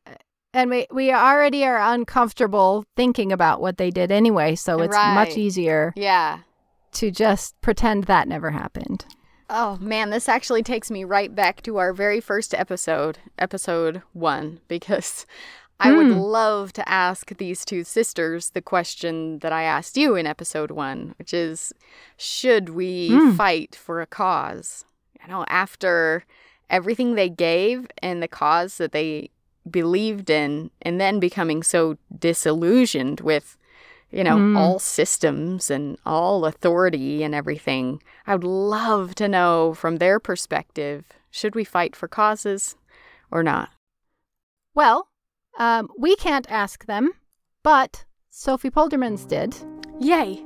And 0.53 0.70
we, 0.72 0.88
we 0.91 1.11
already 1.13 1.63
are 1.65 1.80
uncomfortable 1.93 2.86
thinking 2.95 3.32
about 3.32 3.61
what 3.61 3.78
they 3.78 3.91
did 3.91 4.11
anyway, 4.11 4.55
so 4.55 4.82
it's 4.82 4.95
much 4.95 5.38
easier 5.38 5.93
Yeah. 5.95 6.39
to 6.93 7.11
just 7.11 7.59
pretend 7.61 8.05
that 8.05 8.28
never 8.28 8.49
happened. 8.51 9.05
Oh 9.49 9.78
man, 9.80 10.09
this 10.11 10.30
actually 10.30 10.63
takes 10.63 10.89
me 10.91 11.03
right 11.03 11.34
back 11.36 11.61
to 11.63 11.78
our 11.78 11.91
very 11.93 12.20
first 12.22 12.53
episode, 12.53 13.17
episode 13.38 14.01
one, 14.13 14.59
because 14.67 15.26
I 15.80 15.91
would 15.91 16.07
Hmm. 16.07 16.17
love 16.17 16.74
to 16.74 16.89
ask 16.89 17.36
these 17.38 17.63
two 17.63 17.84
sisters 17.84 18.49
the 18.51 18.61
question 18.61 19.39
that 19.39 19.53
I 19.53 19.63
asked 19.63 19.97
you 19.97 20.15
in 20.15 20.28
episode 20.28 20.72
one, 20.72 21.15
which 21.17 21.34
is 21.34 21.74
should 22.17 22.70
we 22.70 23.09
Hmm. 23.09 23.32
fight 23.32 23.76
for 23.76 24.01
a 24.01 24.05
cause? 24.07 24.84
You 25.22 25.28
know, 25.32 25.45
after 25.47 26.26
everything 26.70 27.15
they 27.15 27.30
gave 27.30 27.88
and 28.01 28.22
the 28.22 28.28
cause 28.28 28.78
that 28.78 28.91
they 28.91 29.30
believed 29.70 30.30
in, 30.30 30.72
and 30.82 30.99
then 30.99 31.20
becoming 31.20 31.61
so 31.63 31.97
disillusioned 32.17 33.22
with 33.22 33.55
you 34.11 34.24
know, 34.24 34.38
Mm. 34.38 34.57
all 34.57 34.80
systems 34.80 35.70
and 35.70 35.95
all 36.03 36.43
authority 36.45 37.22
and 37.22 37.36
everything. 37.36 38.01
I 38.26 38.34
would 38.34 38.43
love 38.43 39.13
to 39.15 39.28
know 39.28 39.76
from 39.76 39.97
their 39.97 40.20
perspective 40.20 41.05
should 41.30 41.53
we 41.53 41.63
fight 41.63 41.95
for 41.95 42.07
causes 42.07 42.76
or 43.30 43.43
not? 43.43 43.70
Well, 44.74 45.09
um, 45.59 45.89
we 45.95 46.15
can't 46.15 46.49
ask 46.49 46.88
them, 46.88 47.11
but 47.61 48.05
Sophie 48.32 48.72
Poldermans 48.72 49.28
did. 49.28 49.55
Yay! 49.99 50.43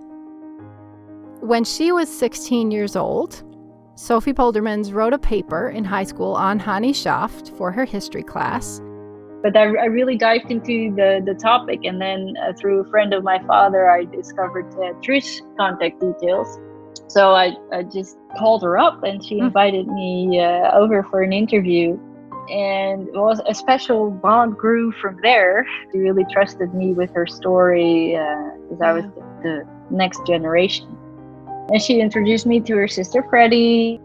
When 1.39 1.63
she 1.63 1.93
was 1.93 2.09
16 2.09 2.69
years 2.69 2.97
old, 2.97 3.43
Sophie 3.95 4.33
Poldermans 4.33 4.93
wrote 4.93 5.13
a 5.13 5.19
paper 5.19 5.69
in 5.69 5.83
high 5.83 6.03
school 6.03 6.33
on 6.33 6.59
Hannie 6.59 6.93
Schaft 6.93 7.51
for 7.57 7.71
her 7.71 7.85
history 7.85 8.23
class. 8.23 8.81
but 9.43 9.55
I, 9.57 9.63
I 9.63 9.85
really 9.85 10.17
dived 10.17 10.49
into 10.49 10.95
the, 10.95 11.21
the 11.25 11.33
topic 11.35 11.81
and 11.83 11.99
then 12.01 12.33
uh, 12.41 12.53
through 12.59 12.79
a 12.81 12.89
friend 12.89 13.13
of 13.13 13.23
my 13.25 13.39
father 13.45 13.91
i 13.91 14.05
discovered 14.05 14.67
uh, 14.81 14.93
Truus's 15.03 15.41
contact 15.59 15.99
details. 15.99 16.47
So 17.09 17.33
I, 17.35 17.53
I 17.73 17.83
just 17.83 18.17
called 18.39 18.63
her 18.63 18.77
up 18.77 19.03
and 19.03 19.23
she 19.23 19.37
Hmm. 19.39 19.45
invited 19.47 19.87
me 19.87 20.39
uh, 20.39 20.71
over 20.77 21.03
for 21.03 21.21
an 21.21 21.33
interview. 21.33 21.99
And 22.49 23.07
it 23.09 23.13
was 23.19 23.41
a 23.47 23.53
special 23.53 24.11
bond 24.11 24.57
grew 24.57 24.91
from 24.93 25.17
there. 25.21 25.65
She 25.91 25.99
really 25.99 26.25
trusted 26.31 26.73
me 26.73 26.93
with 26.93 27.11
her 27.13 27.25
story 27.27 28.17
because 28.69 28.81
i 28.81 28.91
was 28.93 29.05
the, 29.15 29.23
the 29.43 29.55
next 29.91 30.25
generation 30.25 30.97
and 31.69 31.81
she 31.81 31.99
introduced 31.99 32.45
me 32.45 32.59
to 32.59 32.75
her 32.75 32.87
sister 32.87 33.23
freddie 33.29 33.99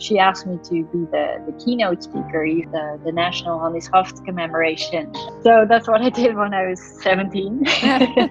she 0.00 0.18
asked 0.18 0.46
me 0.46 0.58
to 0.64 0.84
be 0.84 1.04
the, 1.12 1.42
the 1.46 1.52
keynote 1.62 2.02
speaker, 2.02 2.46
the, 2.46 3.00
the 3.04 3.12
National 3.12 3.60
Hannie 3.60 3.82
Schaft 3.82 4.24
commemoration. 4.24 5.12
So 5.42 5.66
that's 5.68 5.86
what 5.86 6.00
I 6.00 6.08
did 6.08 6.34
when 6.34 6.54
I 6.54 6.68
was 6.68 6.80
17. 7.02 7.64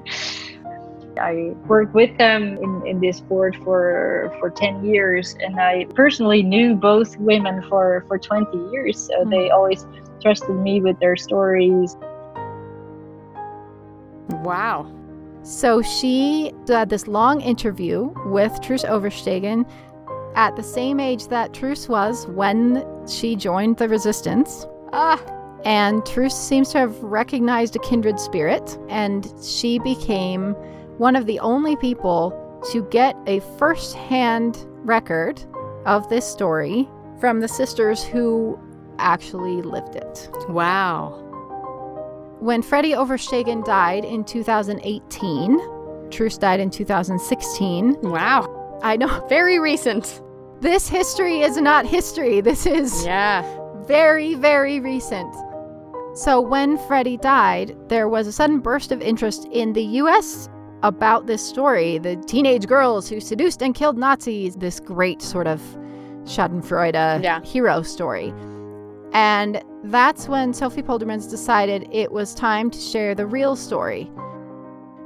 I 1.22 1.54
worked 1.68 1.94
with 1.94 2.18
them 2.18 2.58
in, 2.58 2.88
in 2.88 3.00
this 3.02 3.20
board 3.20 3.56
for, 3.64 4.36
for 4.40 4.50
10 4.50 4.84
years, 4.86 5.36
and 5.42 5.60
I 5.60 5.86
personally 5.94 6.42
knew 6.42 6.76
both 6.76 7.16
women 7.18 7.62
for, 7.70 8.04
for 8.08 8.18
20 8.18 8.72
years. 8.72 8.98
So 8.98 9.24
Hmm. 9.24 9.30
they 9.30 9.50
always 9.52 9.86
trusted 10.22 10.56
me 10.56 10.82
with 10.82 11.00
their 11.00 11.16
stories. 11.16 11.96
Wow. 14.44 14.92
So 15.44 15.82
she 15.82 16.52
had 16.68 16.90
this 16.90 17.08
long 17.08 17.42
interview 17.42 18.14
with 18.26 18.52
Truus 18.62 18.86
Oversteegen 18.86 19.70
at 20.36 20.56
the 20.56 20.64
same 20.64 21.00
age 21.00 21.28
that 21.28 21.54
Truus 21.54 21.90
was 21.90 22.28
when 22.28 22.86
she 23.08 23.36
joined 23.36 23.78
the 23.78 23.90
resistance. 23.90 24.66
Ah, 24.94 25.20
And 25.66 26.02
Truus 26.04 26.34
seems 26.34 26.70
to 26.72 26.80
have 26.80 27.02
recognized 27.04 27.76
a 27.76 27.80
kindred 27.80 28.20
spirit, 28.20 28.78
and 28.90 29.32
she 29.42 29.80
became 29.80 30.54
one 30.98 31.16
of 31.16 31.26
the 31.26 31.40
only 31.40 31.76
people 31.78 32.32
to 32.72 32.84
get 32.86 33.16
a 33.26 33.40
first 33.58 33.96
hand 33.96 34.66
record 34.84 35.42
of 35.86 36.08
this 36.10 36.26
story 36.26 36.88
from 37.20 37.40
the 37.40 37.48
sisters 37.48 38.04
who 38.04 38.58
actually 39.00 39.62
lived 39.62 39.96
it. 39.96 40.30
wow. 40.50 41.26
When 42.40 42.62
Freddie 42.62 42.94
Oversteegen 42.94 43.66
died 43.66 44.06
in 44.06 44.24
2018, 44.24 45.60
Truus 46.10 46.40
died 46.40 46.60
in 46.60 46.70
2016. 46.70 47.98
Wow. 48.02 48.80
I 48.82 48.96
know 48.96 49.26
Very 49.30 49.60
recent. 49.60 50.22
this 50.62 50.88
history 50.88 51.42
is 51.42 51.58
not 51.58 51.86
history. 51.86 52.42
This 52.42 52.66
is 52.66 53.06
Yeah. 53.06 53.44
very, 53.86 54.36
very 54.36 54.80
recent. 54.80 55.34
So, 56.16 56.42
when 56.42 56.78
Freddie 56.88 57.18
died, 57.18 57.76
there 57.88 58.10
was 58.10 58.26
a 58.28 58.32
sudden 58.32 58.60
burst 58.60 58.92
of 58.92 59.02
interest 59.02 59.46
in 59.52 59.74
the 59.74 59.84
US 60.02 60.50
about 60.82 61.28
this 61.28 61.46
story 61.46 61.98
the 61.98 62.16
teenage 62.16 62.66
girls 62.68 63.10
who 63.10 63.20
seduced 63.20 63.62
and 63.62 63.76
killed 63.76 63.98
Nazis, 63.98 64.56
this 64.56 64.80
great 64.80 65.22
sort 65.22 65.46
of 65.48 65.62
Schadenfreude 66.24 67.22
Yeah. 67.24 67.42
hero 67.42 67.82
story. 67.82 68.34
And 69.14 69.62
that's 69.84 70.28
when 70.28 70.54
Sophie 70.54 70.84
Poldermans 70.84 71.30
decided 71.30 71.88
it 71.92 72.12
was 72.12 72.36
time 72.36 72.70
to 72.70 72.80
share 72.80 73.16
the 73.16 73.26
real 73.26 73.56
story 73.56 74.10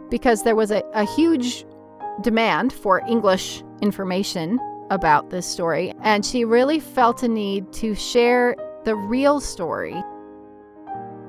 because 0.10 0.44
there 0.44 0.56
was 0.56 0.72
a, 0.72 0.84
a 0.94 1.06
huge 1.16 1.66
demand 2.22 2.74
for 2.74 3.02
English 3.08 3.64
information 3.82 4.60
about 4.90 5.30
this 5.30 5.46
story, 5.46 5.94
and 6.02 6.26
she 6.26 6.46
really 6.46 6.80
felt 6.80 7.24
a 7.24 7.28
need 7.28 7.72
to 7.74 7.96
share 7.96 8.56
the 8.84 8.96
real 8.96 9.40
story. 9.40 9.96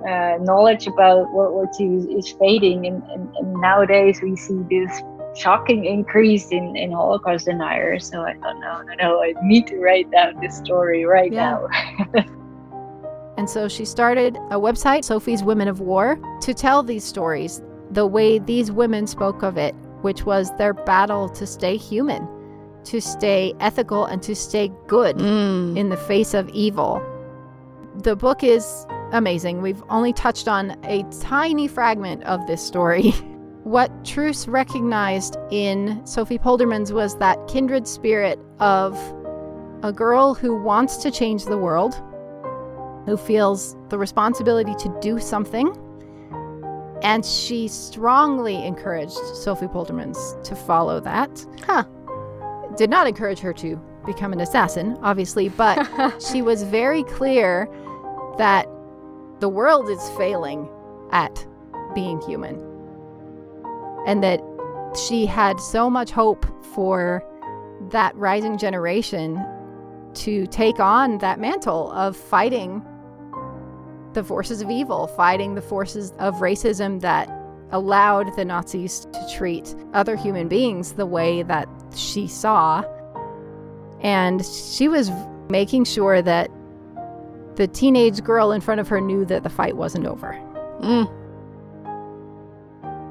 Uh, 0.06 0.36
knowledge 0.42 0.86
about 0.86 1.32
World 1.32 1.54
War 1.54 1.70
II 1.80 1.96
is, 1.96 2.26
is 2.26 2.32
fading, 2.38 2.86
and, 2.86 3.02
and, 3.04 3.34
and 3.36 3.54
nowadays 3.54 4.20
we 4.22 4.36
see 4.36 4.60
this 4.68 5.02
shocking 5.34 5.86
increase 5.86 6.50
in, 6.50 6.76
in 6.76 6.92
Holocaust 6.92 7.46
deniers. 7.46 8.06
So 8.10 8.22
I 8.22 8.34
thought, 8.34 8.58
no, 8.60 8.82
no, 8.82 8.94
no, 9.00 9.22
I 9.22 9.32
need 9.42 9.66
to 9.68 9.78
write 9.78 10.10
down 10.10 10.38
this 10.40 10.56
story 10.58 11.04
right 11.04 11.32
Yeah. 11.32 11.66
now. 12.14 12.24
And 13.36 13.48
so 13.50 13.68
she 13.68 13.84
started 13.84 14.36
a 14.50 14.58
website, 14.60 15.04
Sophie's 15.04 15.42
Women 15.42 15.68
of 15.68 15.80
War, 15.80 16.18
to 16.42 16.54
tell 16.54 16.82
these 16.82 17.04
stories 17.04 17.60
the 17.90 18.06
way 18.06 18.38
these 18.38 18.70
women 18.70 19.06
spoke 19.06 19.42
of 19.42 19.56
it, 19.56 19.74
which 20.02 20.24
was 20.24 20.56
their 20.56 20.72
battle 20.74 21.28
to 21.30 21.46
stay 21.46 21.76
human, 21.76 22.26
to 22.84 23.00
stay 23.00 23.52
ethical, 23.60 24.04
and 24.06 24.22
to 24.22 24.34
stay 24.34 24.70
good 24.86 25.16
Mm. 25.16 25.76
in 25.76 25.88
the 25.88 25.96
face 25.96 26.32
of 26.34 26.48
evil. 26.50 27.02
The 28.02 28.14
book 28.16 28.42
is 28.44 28.86
amazing. 29.12 29.62
We've 29.62 29.82
only 29.88 30.12
touched 30.12 30.48
on 30.48 30.76
a 30.84 31.02
tiny 31.20 31.68
fragment 31.68 32.22
of 32.24 32.46
this 32.46 32.62
story. 32.62 33.12
What 33.64 33.90
Truus 34.04 34.46
recognized 34.46 35.38
in 35.50 36.04
Sophie 36.04 36.36
Poldermans 36.38 36.92
was 36.92 37.16
that 37.16 37.38
kindred 37.48 37.88
spirit 37.88 38.38
of 38.60 38.92
a 39.82 39.90
girl 39.90 40.34
who 40.34 40.54
wants 40.54 40.98
to 40.98 41.10
change 41.10 41.46
the 41.46 41.56
world, 41.56 41.94
who 43.06 43.16
feels 43.16 43.76
the 43.88 43.98
responsibility 43.98 44.74
to 44.76 44.98
do 45.00 45.18
something. 45.18 45.76
And 47.02 47.24
she 47.24 47.68
strongly 47.68 48.64
encouraged 48.64 49.18
Sophie 49.34 49.66
Poldermans 49.66 50.42
to 50.44 50.56
follow 50.56 51.00
that. 51.00 51.46
Huh. 51.66 51.84
Did 52.76 52.90
not 52.90 53.06
encourage 53.06 53.40
her 53.40 53.52
to 53.54 53.76
become 54.06 54.32
an 54.32 54.40
assassin, 54.40 54.98
obviously, 55.02 55.48
but 55.48 55.86
she 56.30 56.42
was 56.42 56.62
very 56.62 57.02
clear 57.04 57.68
that 58.38 58.66
the 59.40 59.48
world 59.48 59.88
is 59.90 60.00
failing 60.16 60.68
at 61.10 61.46
being 61.94 62.20
human. 62.22 62.56
And 64.06 64.22
that 64.22 64.40
she 65.08 65.26
had 65.26 65.60
so 65.60 65.90
much 65.90 66.10
hope 66.10 66.46
for 66.74 67.22
that 67.90 68.14
rising 68.16 68.56
generation 68.56 69.44
to 70.14 70.46
take 70.46 70.80
on 70.80 71.18
that 71.18 71.40
mantle 71.40 71.90
of 71.92 72.16
fighting 72.16 72.84
the 74.14 74.24
forces 74.24 74.62
of 74.62 74.70
evil, 74.70 75.06
fighting 75.08 75.54
the 75.54 75.62
forces 75.62 76.12
of 76.18 76.36
racism 76.36 77.00
that 77.00 77.28
allowed 77.70 78.34
the 78.36 78.44
Nazis 78.44 79.06
to 79.12 79.28
treat 79.36 79.74
other 79.92 80.16
human 80.16 80.48
beings 80.48 80.92
the 80.92 81.06
way 81.06 81.42
that 81.42 81.68
she 81.94 82.28
saw. 82.28 82.84
And 84.00 84.44
she 84.44 84.88
was 84.88 85.10
making 85.48 85.84
sure 85.84 86.22
that 86.22 86.50
the 87.56 87.66
teenage 87.66 88.22
girl 88.22 88.52
in 88.52 88.60
front 88.60 88.80
of 88.80 88.88
her 88.88 89.00
knew 89.00 89.24
that 89.26 89.42
the 89.42 89.50
fight 89.50 89.76
wasn't 89.76 90.06
over. 90.06 90.32
Mm. 90.80 91.10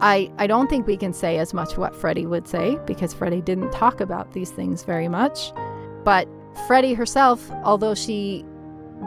I, 0.02 0.30
I 0.38 0.48
don't 0.48 0.70
think 0.70 0.86
we 0.86 0.98
can 0.98 1.14
say 1.14 1.38
as 1.38 1.54
much 1.54 1.78
what 1.78 1.96
Freddie 1.96 2.26
would 2.26 2.48
say 2.48 2.78
because 2.86 3.14
Freddie 3.14 3.42
didn't 3.42 3.72
talk 3.72 4.02
about 4.02 4.34
these 4.34 4.52
things 4.52 4.84
very 4.84 5.08
much. 5.08 5.54
But 6.04 6.28
Freddie 6.68 6.94
herself, 6.94 7.50
although 7.64 7.96
she 7.96 8.44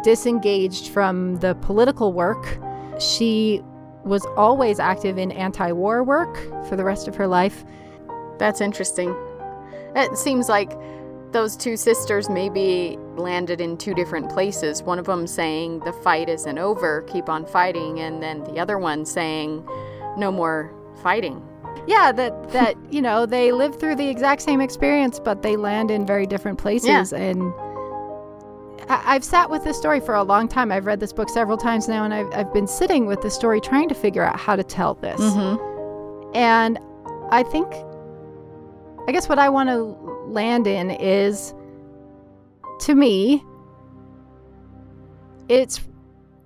disengaged 0.03 0.89
from 0.89 1.37
the 1.37 1.55
political 1.57 2.13
work, 2.13 2.59
she 3.01 3.63
was 4.05 4.25
always 4.37 4.79
active 4.79 5.19
in 5.19 5.33
anti 5.33 5.73
war 5.73 6.03
work 6.05 6.37
for 6.69 6.77
the 6.77 6.85
rest 6.85 7.09
of 7.09 7.17
her 7.17 7.27
life. 7.27 7.65
That's 8.39 8.61
interesting. 8.61 9.15
It 9.95 10.17
seems 10.17 10.49
like 10.49 10.73
those 11.33 11.57
two 11.57 11.77
sisters 11.77 12.31
maybe 12.31 12.99
landed 13.17 13.61
in 13.61 13.77
two 13.77 13.95
different 13.95 14.31
places. 14.31 14.83
One 14.83 14.99
of 14.99 15.07
them 15.07 15.27
saying 15.27 15.81
the 15.81 15.93
fight 15.93 16.29
isn't 16.29 16.59
over, 16.59 17.03
keep 17.03 17.29
on 17.29 17.45
fighting, 17.47 18.01
and 18.01 18.23
then 18.23 18.45
the 18.45 18.59
other 18.59 18.79
one 18.79 19.05
saying 19.05 19.67
no 20.17 20.31
more 20.31 20.73
fighting. 21.03 21.43
Yeah, 21.87 22.11
that 22.13 22.51
that 22.51 22.77
you 22.91 23.03
know 23.03 23.27
they 23.27 23.53
live 23.53 23.79
through 23.79 23.97
the 23.97 24.09
exact 24.09 24.43
same 24.43 24.61
experience, 24.61 25.21
but 25.21 25.43
they 25.43 25.57
land 25.57 25.91
in 25.91 26.07
very 26.07 26.27
different 26.27 26.59
places. 26.59 27.13
Yeah. 27.13 27.19
And 27.19 27.53
I- 28.89 29.15
I've 29.15 29.25
sat 29.25 29.51
with 29.51 29.65
this 29.65 29.77
story 29.77 30.01
for 30.01 30.15
a 30.15 30.23
long 30.23 30.49
time. 30.49 30.71
I've 30.71 30.87
read 30.87 31.01
this 31.01 31.13
book 31.13 31.29
several 31.29 31.57
times 31.57 31.89
now, 31.89 32.05
and 32.05 32.15
I've 32.15 32.33
I've 32.33 32.53
been 32.53 32.67
sitting 32.67 33.07
with 33.07 33.23
the 33.23 33.31
story, 33.31 33.61
trying 33.61 33.89
to 33.89 33.95
figure 33.95 34.23
out 34.23 34.39
how 34.39 34.57
to 34.57 34.63
tell 34.65 34.95
this. 34.95 35.21
Mm-hmm. 35.21 36.35
And 36.37 36.79
I 37.31 37.43
think, 37.43 37.67
I 39.09 39.13
guess 39.13 39.29
what 39.29 39.39
I 39.39 39.49
want 39.49 39.69
to 39.69 39.83
land 40.29 40.67
in 40.67 40.91
is, 40.91 41.55
to 42.81 42.95
me, 42.95 43.43
it's 45.49 45.81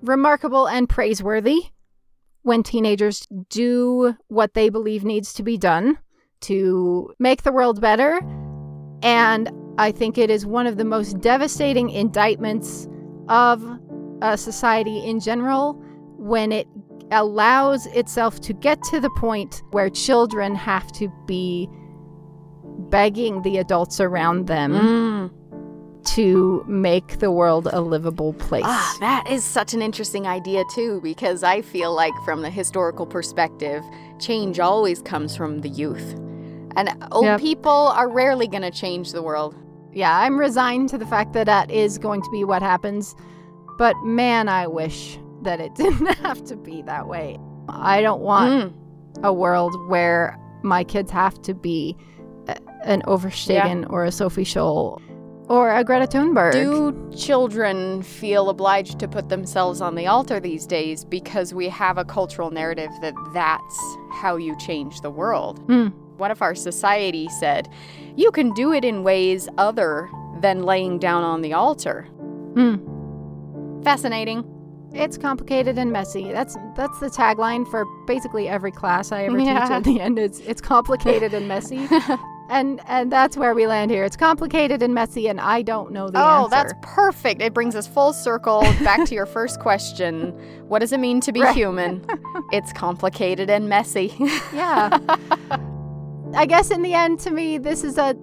remarkable 0.03 0.69
and 0.69 0.89
praiseworthy 0.89 1.61
when 2.43 2.63
teenagers 2.63 3.27
do 3.49 4.17
what 4.29 4.55
they 4.55 4.71
believe 4.71 5.05
needs 5.05 5.35
to 5.35 5.43
be 5.43 5.59
done 5.59 5.99
to 6.41 7.13
make 7.19 7.43
the 7.43 7.53
world 7.53 7.81
better. 7.81 8.21
And 9.03 9.51
I 9.81 9.93
think 9.93 10.19
it 10.19 10.29
is 10.29 10.45
one 10.45 10.67
of 10.67 10.77
the 10.77 10.85
most 10.85 11.21
devastating 11.21 11.89
indictments 11.89 12.87
of 13.31 13.65
a 14.21 14.37
society 14.37 14.99
in 14.99 15.21
general 15.21 15.73
when 16.19 16.53
it 16.53 16.67
allows 17.11 17.87
itself 17.87 18.41
to 18.43 18.53
get 18.53 18.83
to 18.91 19.01
the 19.01 19.09
point 19.17 19.63
where 19.71 19.89
children 19.89 20.55
have 20.55 20.93
to 20.93 21.09
be 21.27 21.67
begging 22.91 23.41
the 23.41 23.57
adults 23.57 24.01
around 24.01 24.49
them 24.49 24.73
Mm. 24.73 25.31
to 26.17 26.63
make 26.69 27.19
the 27.21 27.31
world 27.31 27.67
a 27.73 27.81
livable 27.81 28.35
place. 28.35 28.65
Ah, 28.67 28.97
that 29.01 29.31
is 29.31 29.45
such 29.45 29.73
an 29.73 29.81
interesting 29.81 30.27
idea, 30.27 30.63
too, 30.75 31.01
because 31.03 31.43
I 31.43 31.63
feel 31.63 31.95
like, 31.95 32.15
from 32.27 32.43
the 32.43 32.51
historical 32.51 33.07
perspective, 33.07 33.83
change 34.19 34.61
always 34.61 35.01
comes 35.01 35.35
from 35.35 35.63
the 35.63 35.71
youth. 35.71 36.15
And 36.77 36.91
old 37.13 37.25
Yep. 37.25 37.41
people 37.41 37.93
are 37.97 38.09
rarely 38.09 38.47
going 38.47 38.63
to 38.63 38.71
change 38.71 39.13
the 39.13 39.23
world. 39.23 39.55
Yeah, 39.93 40.17
I'm 40.19 40.39
resigned 40.39 40.89
to 40.91 40.99
the 40.99 41.07
fact 41.07 41.33
that 41.33 41.47
that 41.47 41.71
is 41.71 41.99
going 41.99 42.23
to 42.23 42.31
be 42.31 42.45
what 42.45 42.63
happens. 42.63 43.15
But 43.79 43.97
man, 44.05 44.49
I 44.49 44.67
wish 44.67 45.19
that 45.43 45.61
it 45.61 45.75
didn't 45.77 46.07
have 46.19 46.45
to 46.45 46.57
be 46.57 46.83
that 46.83 47.09
way. 47.09 47.39
I 47.69 48.01
don't 48.03 48.21
want 48.21 48.75
Mm. 48.75 49.25
a 49.25 49.33
world 49.33 49.75
where 49.89 50.39
my 50.63 50.85
kids 50.85 51.11
have 51.11 51.41
to 51.43 51.55
be 51.55 51.97
a- 52.49 52.57
an 52.85 53.03
Oversteegen 53.07 53.89
or 53.91 54.05
a 54.05 54.13
Sophie 54.13 54.45
Scholl 54.45 55.01
or 55.49 55.71
a 55.75 55.83
Greta 55.83 56.07
Thunberg. 56.07 56.53
Do 56.53 57.11
children 57.17 58.03
feel 58.03 58.51
obliged 58.51 58.99
to 59.01 59.09
put 59.09 59.29
themselves 59.29 59.81
on 59.81 59.95
the 59.97 60.07
altar 60.07 60.39
these 60.41 60.67
days 60.67 61.05
because 61.05 61.53
we 61.55 61.69
have 61.69 61.99
a 61.99 62.05
cultural 62.05 62.51
narrative 62.51 62.91
that 63.03 63.15
that's 63.35 63.97
how 64.13 64.37
you 64.37 64.57
change 64.59 65.01
the 65.01 65.11
world? 65.11 65.59
Hmm. 65.67 65.89
What 66.21 66.31
if 66.31 66.43
our 66.43 66.55
society 66.55 67.29
said, 67.41 67.67
you 68.15 68.31
can 68.31 68.53
do 68.53 68.73
it 68.75 68.85
in 68.85 69.03
ways 69.03 69.49
other 69.57 70.11
than 70.41 70.63
laying 70.65 70.99
down 70.99 71.25
on 71.25 71.41
the 71.41 71.55
altar? 71.55 72.03
Hmm. 72.55 72.77
Fascinating. 73.83 74.45
It's 74.93 75.17
complicated 75.17 75.79
and 75.79 75.91
messy. 75.93 76.31
That's 76.31 76.57
that's 76.77 76.99
the 77.01 77.07
tagline 77.07 77.67
for 77.71 77.87
basically 78.07 78.49
every 78.49 78.71
class 78.73 79.13
I 79.13 79.25
ever 79.25 79.39
Yeah. 79.39 79.61
teach. 79.63 79.71
At 79.71 79.85
the 79.85 79.99
end, 80.01 80.19
it's 80.19 80.41
it's 80.41 80.61
complicated 80.61 81.33
and 81.33 81.47
messy, 81.49 81.89
and 82.51 82.81
and 82.89 83.11
that's 83.11 83.37
where 83.37 83.55
we 83.55 83.67
land 83.69 83.91
here. 83.93 84.05
It's 84.05 84.17
complicated 84.17 84.83
and 84.83 84.93
messy, 84.93 85.29
and 85.29 85.41
I 85.41 85.63
don't 85.63 85.93
know 85.93 86.11
the 86.11 86.19
oh, 86.21 86.43
answer. 86.45 86.51
that's 86.51 86.75
perfect. 86.83 87.41
It 87.41 87.55
brings 87.55 87.75
us 87.77 87.87
full 87.87 88.13
circle 88.13 88.61
back 88.85 89.07
to 89.07 89.15
your 89.15 89.27
first 89.27 89.61
question. 89.61 90.33
What 90.69 90.81
does 90.81 90.93
it 90.93 90.99
mean 91.01 91.21
to 91.23 91.33
be 91.33 91.41
Right. 91.41 91.55
human? 91.57 92.05
It's 92.53 92.73
complicated 92.73 93.49
and 93.49 93.69
messy. 93.69 94.13
yeah. 94.53 94.99
I 96.35 96.47
guess 96.47 96.71
in 96.71 96.83
the 96.83 96.95
end, 96.95 97.19
to 97.21 97.31
me, 97.31 97.59
this 97.59 97.85
is 97.85 97.99
a 97.99 98.15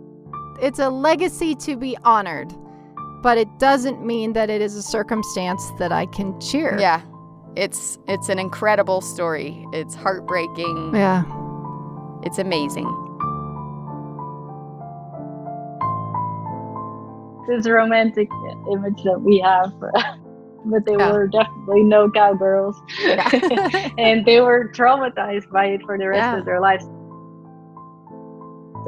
it's 0.61 0.79
a 0.79 0.89
legacy 0.89 1.53
to 1.55 1.75
be 1.75 1.95
honored, 2.03 2.51
but 3.21 3.37
it 3.37 3.47
doesn't 3.59 4.03
mean 4.05 4.33
that 4.33 4.49
it 4.49 4.61
is 4.61 4.75
a 4.75 4.81
circumstance 4.81 5.63
that 5.79 5.91
I 5.91 6.05
can 6.07 6.39
cheer. 6.39 6.77
yeah. 6.79 7.01
It's 7.55 7.97
it's 8.07 8.29
an 8.29 8.37
incredible 8.39 9.01
story. 9.01 9.65
It's 9.73 9.95
heartbreaking. 9.95 10.91
Yeah. 10.95 11.23
It's 12.23 12.37
amazing. 12.39 12.85
This 17.47 17.67
romantic 17.67 18.27
image 18.71 19.01
that 19.03 19.21
we 19.21 19.39
have, 19.39 19.73
but 20.65 20.85
they 20.85 20.93
Yeah. 20.97 21.13
were 21.13 21.27
definitely 21.27 21.83
no 21.83 22.09
cowgirls, 22.11 22.75
and 23.97 24.25
they 24.25 24.41
were 24.41 24.69
traumatized 24.75 25.49
by 25.49 25.67
it 25.67 25.81
for 25.85 25.97
the 25.97 26.09
rest 26.09 26.19
Yeah. 26.19 26.37
of 26.39 26.45
their 26.45 26.59
lives. 26.59 26.85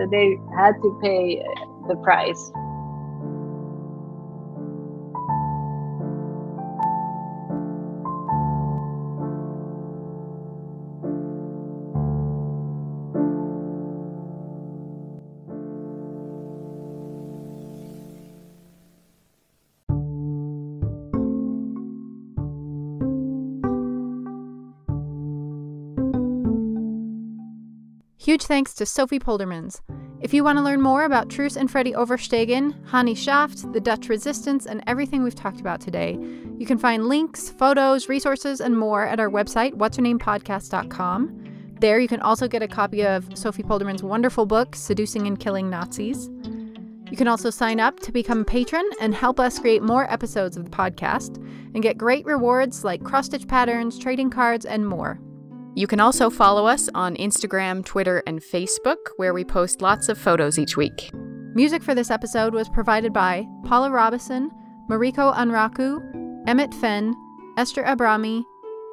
They 0.08 0.39
had 0.56 0.74
to 0.82 1.00
pay 1.02 1.43
the 1.88 1.95
price. 1.97 2.52
Huge 28.40 28.48
thanks 28.48 28.74
to 28.76 28.86
Sophie 28.86 29.20
Poldermans. 29.20 29.82
If 30.22 30.34
you 30.34 30.46
want 30.46 30.60
to 30.60 30.64
learn 30.64 30.82
more 30.82 31.04
about 31.04 31.28
Truus 31.28 31.58
and 31.58 31.70
Freddie 31.70 31.92
Oversteegen, 31.92 32.74
Hannie 32.88 33.14
Schaft, 33.14 33.74
the 33.74 33.82
Dutch 33.82 34.08
resistance, 34.08 34.66
and 34.66 34.82
everything 34.88 35.24
we've 35.24 35.36
talked 35.36 35.60
about 35.60 35.82
today, 35.82 36.18
you 36.58 36.66
can 36.66 36.78
find 36.78 37.10
links, 37.10 37.50
photos, 37.50 38.08
resources, 38.08 38.62
and 38.62 38.80
more 38.80 39.06
at 39.06 39.20
our 39.20 39.30
website, 39.30 39.74
whatshernamepodcast.com. 39.74 41.76
There 41.82 42.00
you 42.00 42.08
can 42.08 42.22
also 42.22 42.48
get 42.48 42.64
a 42.64 42.68
copy 42.70 43.06
of 43.06 43.28
Sophie 43.38 43.64
Polderman's 43.64 44.04
wonderful 44.04 44.46
book, 44.46 44.74
Seducing 44.74 45.28
and 45.28 45.38
Killing 45.38 45.70
Nazis. 45.70 46.30
You 47.12 47.18
can 47.18 47.28
also 47.28 47.50
sign 47.50 47.82
up 47.82 48.00
to 48.02 48.14
become 48.14 48.42
a 48.42 48.46
patron 48.46 48.90
and 49.02 49.14
help 49.14 49.42
us 49.42 49.60
create 49.60 49.84
more 49.84 50.10
episodes 50.10 50.56
of 50.56 50.64
the 50.64 50.72
podcast 50.72 51.36
and 51.74 51.84
get 51.84 51.98
great 51.98 52.26
rewards 52.26 52.86
like 52.86 53.04
cross 53.04 53.26
stitch 53.26 53.50
patterns, 53.50 54.00
trading 54.00 54.30
cards, 54.30 54.66
and 54.66 54.88
more. 54.88 55.20
You 55.76 55.88
can 55.88 55.99
also 55.99 56.30
follow 56.30 56.65
us 56.65 56.89
on 56.95 57.15
Instagram, 57.15 57.86
Twitter, 57.86 58.24
and 58.28 58.41
Facebook, 58.41 58.97
where 59.17 59.34
we 59.34 59.43
post 59.45 59.82
lots 59.82 60.09
of 60.09 60.17
photos 60.17 60.57
each 60.59 60.76
week. 60.76 61.11
Music 61.53 61.84
for 61.84 61.95
this 61.95 62.11
episode 62.11 62.53
was 62.53 62.70
provided 62.70 63.13
by 63.13 63.47
Paula 63.65 63.91
Robison, 63.91 64.51
Mariko 64.89 65.34
Unraku, 65.36 66.01
Emmett 66.47 66.74
Fenn, 66.74 67.15
Esther 67.57 67.84
Abrami, 67.84 68.43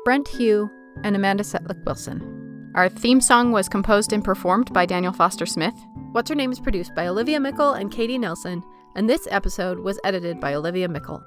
Brent 0.04 0.28
Hugh, 0.28 0.70
and 1.02 1.16
Amanda 1.16 1.42
Setlick 1.42 1.84
Wilson. 1.84 2.72
Our 2.74 2.88
theme 2.88 3.20
song 3.20 3.52
was 3.52 3.68
composed 3.68 4.12
and 4.12 4.22
performed 4.22 4.72
by 4.72 4.84
Daniel 4.84 5.12
Foster 5.12 5.46
Smith. 5.46 5.74
What's 6.12 6.28
Her 6.28 6.34
Name 6.34 6.52
is 6.52 6.60
produced 6.60 6.94
by 6.94 7.06
Olivia 7.06 7.40
Meikle 7.40 7.72
and 7.72 7.90
Katie 7.90 8.18
Nelson, 8.18 8.62
and 8.94 9.08
this 9.08 9.26
episode 9.30 9.78
was 9.78 9.98
edited 10.04 10.40
by 10.40 10.54
Olivia 10.54 10.88
Meikle. 10.88 11.22